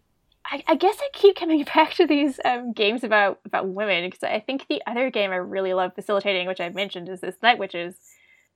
I, 0.46 0.64
I, 0.66 0.74
guess 0.74 0.96
I 1.00 1.08
keep 1.12 1.36
coming 1.36 1.64
back 1.74 1.94
to 1.94 2.06
these 2.06 2.40
um, 2.44 2.72
games 2.72 3.04
about 3.04 3.40
about 3.44 3.68
women 3.68 4.08
because 4.08 4.22
I 4.22 4.40
think 4.40 4.66
the 4.68 4.82
other 4.86 5.10
game 5.10 5.30
I 5.30 5.36
really 5.36 5.74
love 5.74 5.94
facilitating, 5.94 6.46
which 6.46 6.60
i've 6.60 6.74
mentioned, 6.74 7.08
is 7.08 7.20
this 7.20 7.36
Night 7.42 7.58
Witches. 7.58 7.96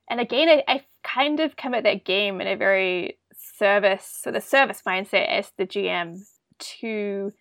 And 0.09 0.19
again, 0.19 0.49
I, 0.49 0.63
I 0.67 0.83
kind 1.03 1.39
of 1.39 1.55
come 1.55 1.73
at 1.73 1.83
that 1.83 2.05
game 2.05 2.41
in 2.41 2.47
a 2.47 2.55
very 2.55 3.17
service, 3.57 4.19
so 4.23 4.31
the 4.31 4.41
service 4.41 4.81
mindset 4.85 5.27
as 5.27 5.51
the 5.57 5.65
GM 5.65 6.19
to 6.59 7.31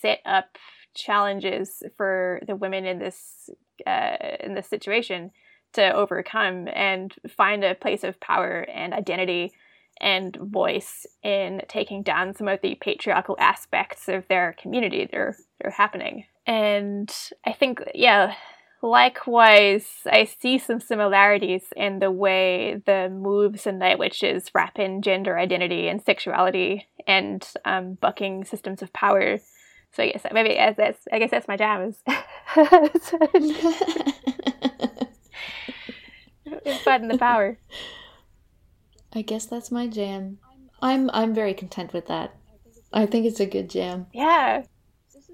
set 0.00 0.20
up 0.24 0.56
challenges 0.94 1.82
for 1.96 2.40
the 2.46 2.56
women 2.56 2.84
in 2.84 2.98
this 2.98 3.50
uh, 3.86 4.16
in 4.40 4.54
this 4.54 4.68
situation 4.68 5.30
to 5.72 5.92
overcome 5.94 6.68
and 6.74 7.14
find 7.28 7.64
a 7.64 7.74
place 7.74 8.04
of 8.04 8.20
power 8.20 8.66
and 8.72 8.92
identity 8.92 9.52
and 10.00 10.36
voice 10.36 11.06
in 11.22 11.62
taking 11.68 12.02
down 12.02 12.34
some 12.34 12.48
of 12.48 12.60
the 12.62 12.76
patriarchal 12.80 13.36
aspects 13.38 14.08
of 14.08 14.26
their 14.28 14.54
community 14.58 15.06
that 15.10 15.16
are, 15.16 15.36
that 15.58 15.68
are 15.68 15.72
happening. 15.72 16.24
And 16.46 17.12
I 17.46 17.52
think, 17.52 17.80
yeah, 17.94 18.34
likewise, 18.82 19.86
I 20.06 20.24
see 20.24 20.58
some 20.58 20.80
similarities 20.80 21.72
in 21.76 22.00
the 22.00 22.10
way 22.10 22.82
the 22.84 23.08
moves 23.08 23.66
and 23.66 23.78
Night 23.78 23.98
Witches 23.98 24.50
wrap 24.54 24.78
in 24.78 25.00
gender 25.02 25.38
identity 25.38 25.88
and 25.88 26.02
sexuality 26.02 26.88
and 27.06 27.46
um, 27.64 27.94
bucking 27.94 28.44
systems 28.44 28.82
of 28.82 28.92
power. 28.92 29.38
So 29.92 30.02
I 30.02 30.10
guess 30.10 30.26
maybe 30.32 30.54
that's 30.76 31.06
I 31.12 31.18
guess 31.18 31.30
that's 31.30 31.48
my 31.48 31.56
jam 31.56 31.82
is 31.82 31.96
fighting 36.82 37.08
the 37.08 37.18
power. 37.18 37.58
I 39.14 39.22
guess 39.22 39.46
that's 39.46 39.70
my 39.70 39.86
jam. 39.86 40.38
I'm 40.80 41.10
I'm 41.12 41.34
very 41.34 41.54
content 41.54 41.92
with 41.92 42.06
that. 42.06 42.34
I 42.92 43.06
think 43.06 43.26
it's 43.26 43.40
a 43.40 43.46
good 43.46 43.70
jam. 43.70 44.06
Yeah. 44.12 44.64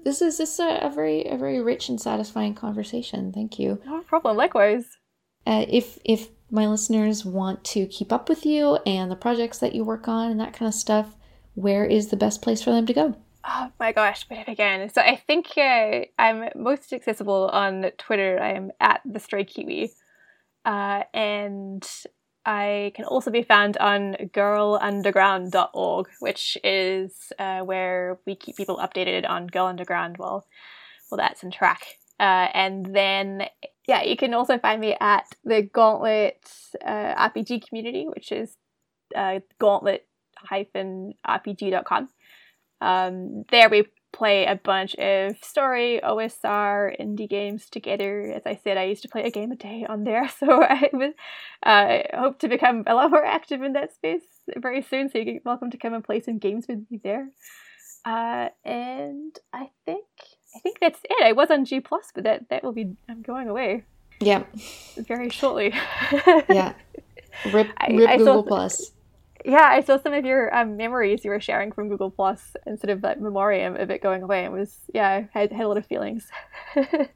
This 0.03 0.21
is 0.21 0.37
this 0.37 0.59
a, 0.59 0.79
a 0.81 0.89
very 0.89 1.25
a 1.25 1.37
very 1.37 1.61
rich 1.61 1.89
and 1.89 1.99
satisfying 1.99 2.55
conversation. 2.55 3.31
Thank 3.31 3.59
you. 3.59 3.81
No 3.85 4.01
problem. 4.01 4.37
Likewise. 4.37 4.97
Uh, 5.45 5.65
if 5.67 5.97
if 6.03 6.29
my 6.51 6.67
listeners 6.67 7.25
want 7.25 7.63
to 7.63 7.85
keep 7.87 8.11
up 8.11 8.29
with 8.29 8.45
you 8.45 8.75
and 8.85 9.11
the 9.11 9.15
projects 9.15 9.59
that 9.59 9.73
you 9.73 9.83
work 9.83 10.07
on 10.07 10.31
and 10.31 10.39
that 10.39 10.53
kind 10.53 10.67
of 10.67 10.73
stuff, 10.73 11.15
where 11.53 11.85
is 11.85 12.07
the 12.07 12.17
best 12.17 12.41
place 12.41 12.61
for 12.61 12.71
them 12.71 12.85
to 12.85 12.93
go? 12.93 13.15
Oh 13.47 13.71
my 13.79 13.91
gosh, 13.91 14.25
but 14.27 14.47
again, 14.49 14.89
so 14.89 15.01
I 15.01 15.15
think 15.15 15.47
uh, 15.57 16.01
I'm 16.17 16.49
most 16.55 16.91
accessible 16.91 17.49
on 17.53 17.89
Twitter. 17.97 18.39
I 18.41 18.53
am 18.53 18.71
at 18.79 19.01
the 19.05 19.19
Stray 19.19 19.45
Kiwi, 19.45 19.91
uh, 20.65 21.03
and 21.13 21.87
I 22.49 22.91
can 22.95 23.05
also 23.05 23.29
be 23.29 23.43
found 23.43 23.77
on 23.77 24.15
girlunderground.org, 24.33 26.07
which 26.19 26.57
is 26.63 27.31
uh, 27.37 27.59
where 27.59 28.17
we 28.25 28.35
keep 28.35 28.57
people 28.57 28.77
updated 28.77 29.29
on 29.29 29.45
Girl 29.45 29.67
Underground 29.67 30.17
while, 30.17 30.47
while 31.09 31.19
that's 31.19 31.43
in 31.43 31.51
track. 31.51 31.85
Uh, 32.19 32.47
and 32.55 32.95
then, 32.95 33.43
yeah, 33.87 34.01
you 34.01 34.17
can 34.17 34.33
also 34.33 34.57
find 34.57 34.81
me 34.81 34.97
at 34.99 35.25
the 35.45 35.61
Gauntlet 35.61 36.43
uh, 36.83 37.29
RPG 37.29 37.67
community, 37.67 38.07
which 38.07 38.31
is 38.31 38.57
uh, 39.15 39.41
gauntlet-rpg.com. 39.59 42.09
Um, 42.81 43.43
there 43.51 43.69
we 43.69 43.83
play 44.11 44.45
a 44.45 44.55
bunch 44.55 44.95
of 44.95 45.37
story, 45.43 45.99
OSR, 46.03 46.99
indie 46.99 47.29
games 47.29 47.69
together. 47.69 48.31
As 48.35 48.43
I 48.45 48.59
said, 48.63 48.77
I 48.77 48.83
used 48.83 49.01
to 49.03 49.09
play 49.09 49.23
a 49.23 49.31
game 49.31 49.51
a 49.51 49.55
day 49.55 49.85
on 49.87 50.03
there, 50.03 50.27
so 50.39 50.63
I 50.63 50.89
was, 50.93 51.13
uh, 51.63 52.17
hope 52.17 52.39
to 52.39 52.47
become 52.47 52.83
a 52.87 52.95
lot 52.95 53.11
more 53.11 53.25
active 53.25 53.61
in 53.61 53.73
that 53.73 53.93
space 53.93 54.23
very 54.57 54.81
soon. 54.81 55.09
So 55.09 55.19
you're 55.19 55.39
welcome 55.45 55.71
to 55.71 55.77
come 55.77 55.93
and 55.93 56.03
play 56.03 56.19
some 56.19 56.37
games 56.37 56.65
with 56.67 56.85
me 56.89 56.99
there. 57.03 57.29
Uh, 58.05 58.49
and 58.63 59.37
I 59.53 59.69
think 59.85 60.05
I 60.55 60.59
think 60.59 60.79
that's 60.79 60.99
it. 61.03 61.23
I 61.23 61.33
was 61.33 61.51
on 61.51 61.65
G 61.65 61.79
Plus, 61.79 62.11
but 62.15 62.23
that 62.23 62.49
that 62.49 62.63
will 62.63 62.71
be 62.71 62.95
I'm 63.09 63.21
going 63.21 63.49
away. 63.49 63.83
Yeah, 64.21 64.43
very 64.97 65.29
shortly. 65.29 65.73
yeah, 66.49 66.73
rip, 67.45 67.53
rip 67.53 67.67
I, 67.77 68.13
I 68.13 68.17
Google 68.17 68.43
saw, 68.43 68.47
Plus 68.47 68.91
yeah, 69.45 69.67
I 69.69 69.81
saw 69.81 69.97
some 69.97 70.13
of 70.13 70.25
your 70.25 70.55
um, 70.55 70.77
memories 70.77 71.23
you 71.23 71.31
were 71.31 71.39
sharing 71.39 71.71
from 71.71 71.89
Google 71.89 72.11
Plus 72.11 72.55
instead 72.65 72.89
of 72.89 73.03
like 73.03 73.19
memoriam 73.19 73.75
of 73.75 73.89
it 73.89 74.01
going 74.01 74.23
away. 74.23 74.43
It 74.43 74.51
was 74.51 74.79
yeah, 74.93 75.09
I 75.09 75.29
had, 75.31 75.51
had 75.51 75.65
a 75.65 75.67
lot 75.67 75.77
of 75.77 75.85
feelings. 75.85 76.29
it 76.75 77.09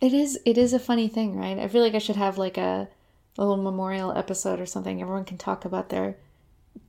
is 0.00 0.38
it 0.44 0.58
is 0.58 0.72
a 0.72 0.78
funny 0.78 1.08
thing, 1.08 1.36
right? 1.36 1.58
I 1.58 1.68
feel 1.68 1.82
like 1.82 1.94
I 1.94 1.98
should 1.98 2.16
have 2.16 2.38
like 2.38 2.58
a, 2.58 2.88
a 3.38 3.44
little 3.44 3.62
memorial 3.62 4.12
episode 4.12 4.60
or 4.60 4.66
something. 4.66 5.00
Everyone 5.00 5.24
can 5.24 5.38
talk 5.38 5.64
about 5.64 5.88
their 5.88 6.16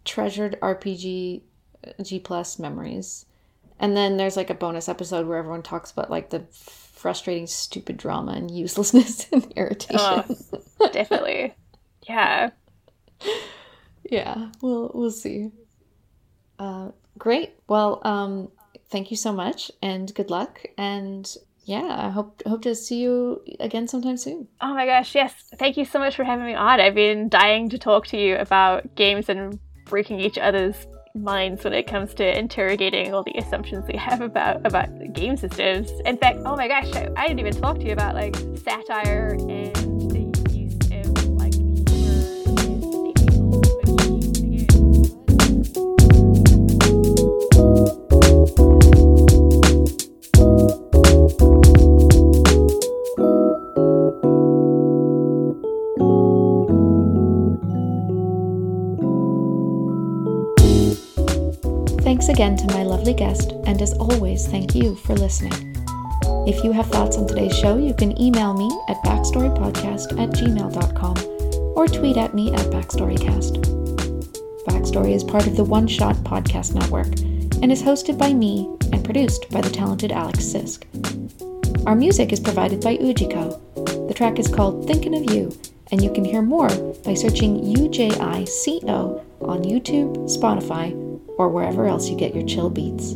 treasured 0.06 0.60
RPG 0.62 1.42
G 2.02 2.20
Plus 2.20 2.60
memories, 2.60 3.26
and 3.80 3.96
then 3.96 4.18
there's 4.18 4.38
like 4.38 4.50
a 4.50 4.56
bonus 4.56 4.90
episode 4.90 5.28
where 5.28 5.38
everyone 5.38 5.64
talks 5.64 5.92
about 5.92 6.12
like 6.12 6.30
the 6.30 6.46
frustrating, 6.52 7.48
stupid 7.48 7.98
drama 7.98 8.34
and 8.34 8.52
uselessness 8.52 9.28
and 9.32 9.52
irritation. 9.56 10.00
Oh, 10.00 10.90
definitely, 10.92 11.54
yeah 12.08 12.50
yeah, 14.14 14.52
we'll 14.62 14.92
we'll 14.94 15.12
see. 15.12 15.50
Uh, 16.60 16.92
great. 17.18 17.56
Well, 17.68 18.00
um, 18.04 18.52
thank 18.90 19.10
you 19.10 19.18
so 19.18 19.34
much, 19.34 19.72
and 19.82 20.14
good 20.14 20.30
luck. 20.30 20.62
And 20.78 21.26
yeah, 21.66 22.08
I 22.08 22.10
hope 22.10 22.44
hope 22.46 22.62
to 22.64 22.76
see 22.76 23.02
you 23.02 23.42
again 23.60 23.88
sometime 23.88 24.18
soon. 24.18 24.48
Oh 24.62 24.74
my 24.74 24.86
gosh, 24.86 25.16
yes! 25.16 25.34
Thank 25.58 25.78
you 25.78 25.86
so 25.86 25.98
much 25.98 26.16
for 26.16 26.24
having 26.24 26.46
me 26.46 26.54
on. 26.54 26.80
I've 26.80 26.94
been 26.94 27.28
dying 27.28 27.70
to 27.70 27.80
talk 27.80 28.06
to 28.08 28.18
you 28.18 28.36
about 28.38 28.96
games 28.96 29.30
and 29.30 29.60
breaking 29.86 30.20
each 30.20 30.38
other's 30.38 30.76
minds 31.16 31.64
when 31.64 31.74
it 31.74 31.88
comes 31.88 32.14
to 32.16 32.38
interrogating 32.38 33.14
all 33.14 33.24
the 33.24 33.38
assumptions 33.38 33.86
we 33.88 33.98
have 33.98 34.22
about 34.22 34.66
about 34.66 34.90
game 35.14 35.38
systems. 35.38 35.92
In 36.06 36.18
fact, 36.18 36.40
oh 36.46 36.56
my 36.56 36.68
gosh, 36.68 36.94
I, 36.94 37.10
I 37.18 37.28
didn't 37.28 37.40
even 37.40 37.54
talk 37.54 37.80
to 37.80 37.86
you 37.86 37.94
about 37.94 38.14
like 38.14 38.36
satire 38.58 39.38
and 39.50 39.93
again 62.34 62.58
to 62.58 62.66
my 62.74 62.82
lovely 62.82 63.14
guest, 63.14 63.52
and 63.68 63.80
as 63.80 63.94
always, 63.94 64.48
thank 64.48 64.74
you 64.74 64.96
for 64.96 65.14
listening. 65.14 65.54
If 66.48 66.64
you 66.64 66.72
have 66.72 66.88
thoughts 66.88 67.16
on 67.16 67.28
today's 67.28 67.56
show, 67.56 67.78
you 67.78 67.94
can 67.94 68.20
email 68.20 68.56
me 68.56 68.72
at 68.90 68.98
backstorypodcast 69.04 70.20
at 70.20 70.30
gmail.com 70.32 71.16
or 71.78 71.88
tweet 71.88 72.18
at 72.18 72.34
me 72.34 72.52
at 72.52 72.66
backstorycast. 72.72 73.62
Backstory 74.66 75.14
is 75.14 75.24
part 75.24 75.46
of 75.46 75.56
the 75.56 75.64
One 75.64 75.88
Shot 75.88 76.16
Podcast 76.18 76.74
Network 76.74 77.06
and 77.62 77.72
is 77.72 77.84
hosted 77.84 78.18
by 78.18 78.34
me 78.34 78.68
and 78.92 79.06
produced 79.06 79.48
by 79.52 79.62
the 79.62 79.70
talented 79.70 80.12
Alex 80.12 80.40
Sisk. 80.40 80.86
Our 81.86 81.96
music 81.96 82.34
is 82.34 82.40
provided 82.40 82.82
by 82.82 82.98
Ujico. 82.98 84.08
The 84.08 84.14
track 84.16 84.40
is 84.40 84.48
called 84.48 84.88
Thinking 84.88 85.16
of 85.16 85.32
You, 85.32 85.56
and 85.92 86.02
you 86.02 86.12
can 86.12 86.26
hear 86.26 86.42
more 86.42 86.70
by 87.06 87.14
searching 87.14 87.62
UJICO 87.62 89.24
on 89.42 89.64
YouTube, 89.64 90.16
Spotify, 90.36 91.03
or 91.38 91.50
wherever 91.50 91.86
else 91.86 92.10
you 92.10 92.18
get 92.18 92.36
your 92.36 92.46
chill 92.46 92.70
beats. 92.70 93.16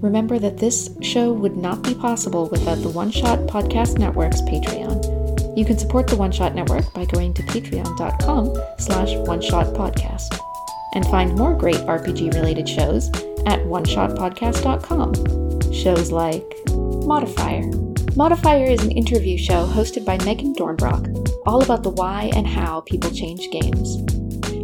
Remember 0.00 0.38
that 0.38 0.58
this 0.58 0.90
show 1.00 1.32
would 1.32 1.56
not 1.56 1.82
be 1.82 1.94
possible 1.94 2.48
without 2.50 2.82
the 2.82 2.90
One 2.90 3.10
Shot 3.10 3.38
Podcast 3.40 3.98
Network's 3.98 4.42
Patreon. 4.42 5.56
You 5.56 5.64
can 5.64 5.78
support 5.78 6.06
the 6.06 6.16
One 6.16 6.32
Shot 6.32 6.54
Network 6.54 6.92
by 6.92 7.06
going 7.06 7.32
to 7.34 7.42
patreon.com 7.42 8.54
slash 8.78 9.14
one 9.26 9.40
shot 9.40 9.66
podcast 9.74 10.38
and 10.94 11.04
find 11.06 11.36
more 11.36 11.54
great 11.54 11.76
RPG 11.76 12.34
related 12.34 12.68
shows 12.68 13.08
at 13.46 13.60
oneshotpodcast.com. 13.64 15.72
Shows 15.72 16.12
like 16.12 16.44
Modifier. 17.06 17.64
Modifier 18.16 18.66
is 18.66 18.82
an 18.82 18.92
interview 18.92 19.38
show 19.38 19.66
hosted 19.66 20.04
by 20.04 20.18
Megan 20.24 20.54
Dornbrock, 20.54 21.40
all 21.46 21.62
about 21.62 21.82
the 21.82 21.90
why 21.90 22.30
and 22.34 22.46
how 22.46 22.82
people 22.82 23.10
change 23.10 23.50
games. 23.50 24.15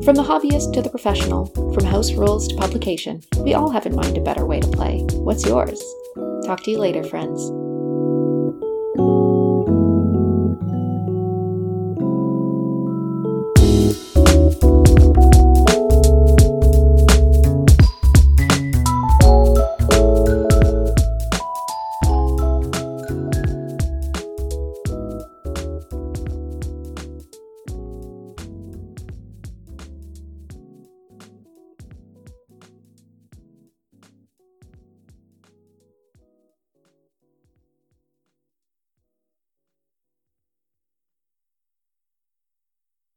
From 0.05 0.17
the 0.17 0.25
hobbyist 0.25 0.73
to 0.73 0.83
the 0.83 0.91
professional, 0.91 1.47
from 1.73 1.85
house 1.85 2.13
rules 2.13 2.49
to 2.49 2.57
publication, 2.57 3.23
we 3.37 3.55
all 3.55 3.71
have 3.71 3.87
in 3.87 3.95
mind 3.95 4.19
a 4.19 4.21
better 4.21 4.45
way 4.45 4.59
to 4.59 4.67
play. 4.67 5.07
What's 5.13 5.47
yours? 5.47 5.81
Talk 6.45 6.65
to 6.65 6.73
you 6.73 6.79
later, 6.79 7.05
friends. 7.05 7.41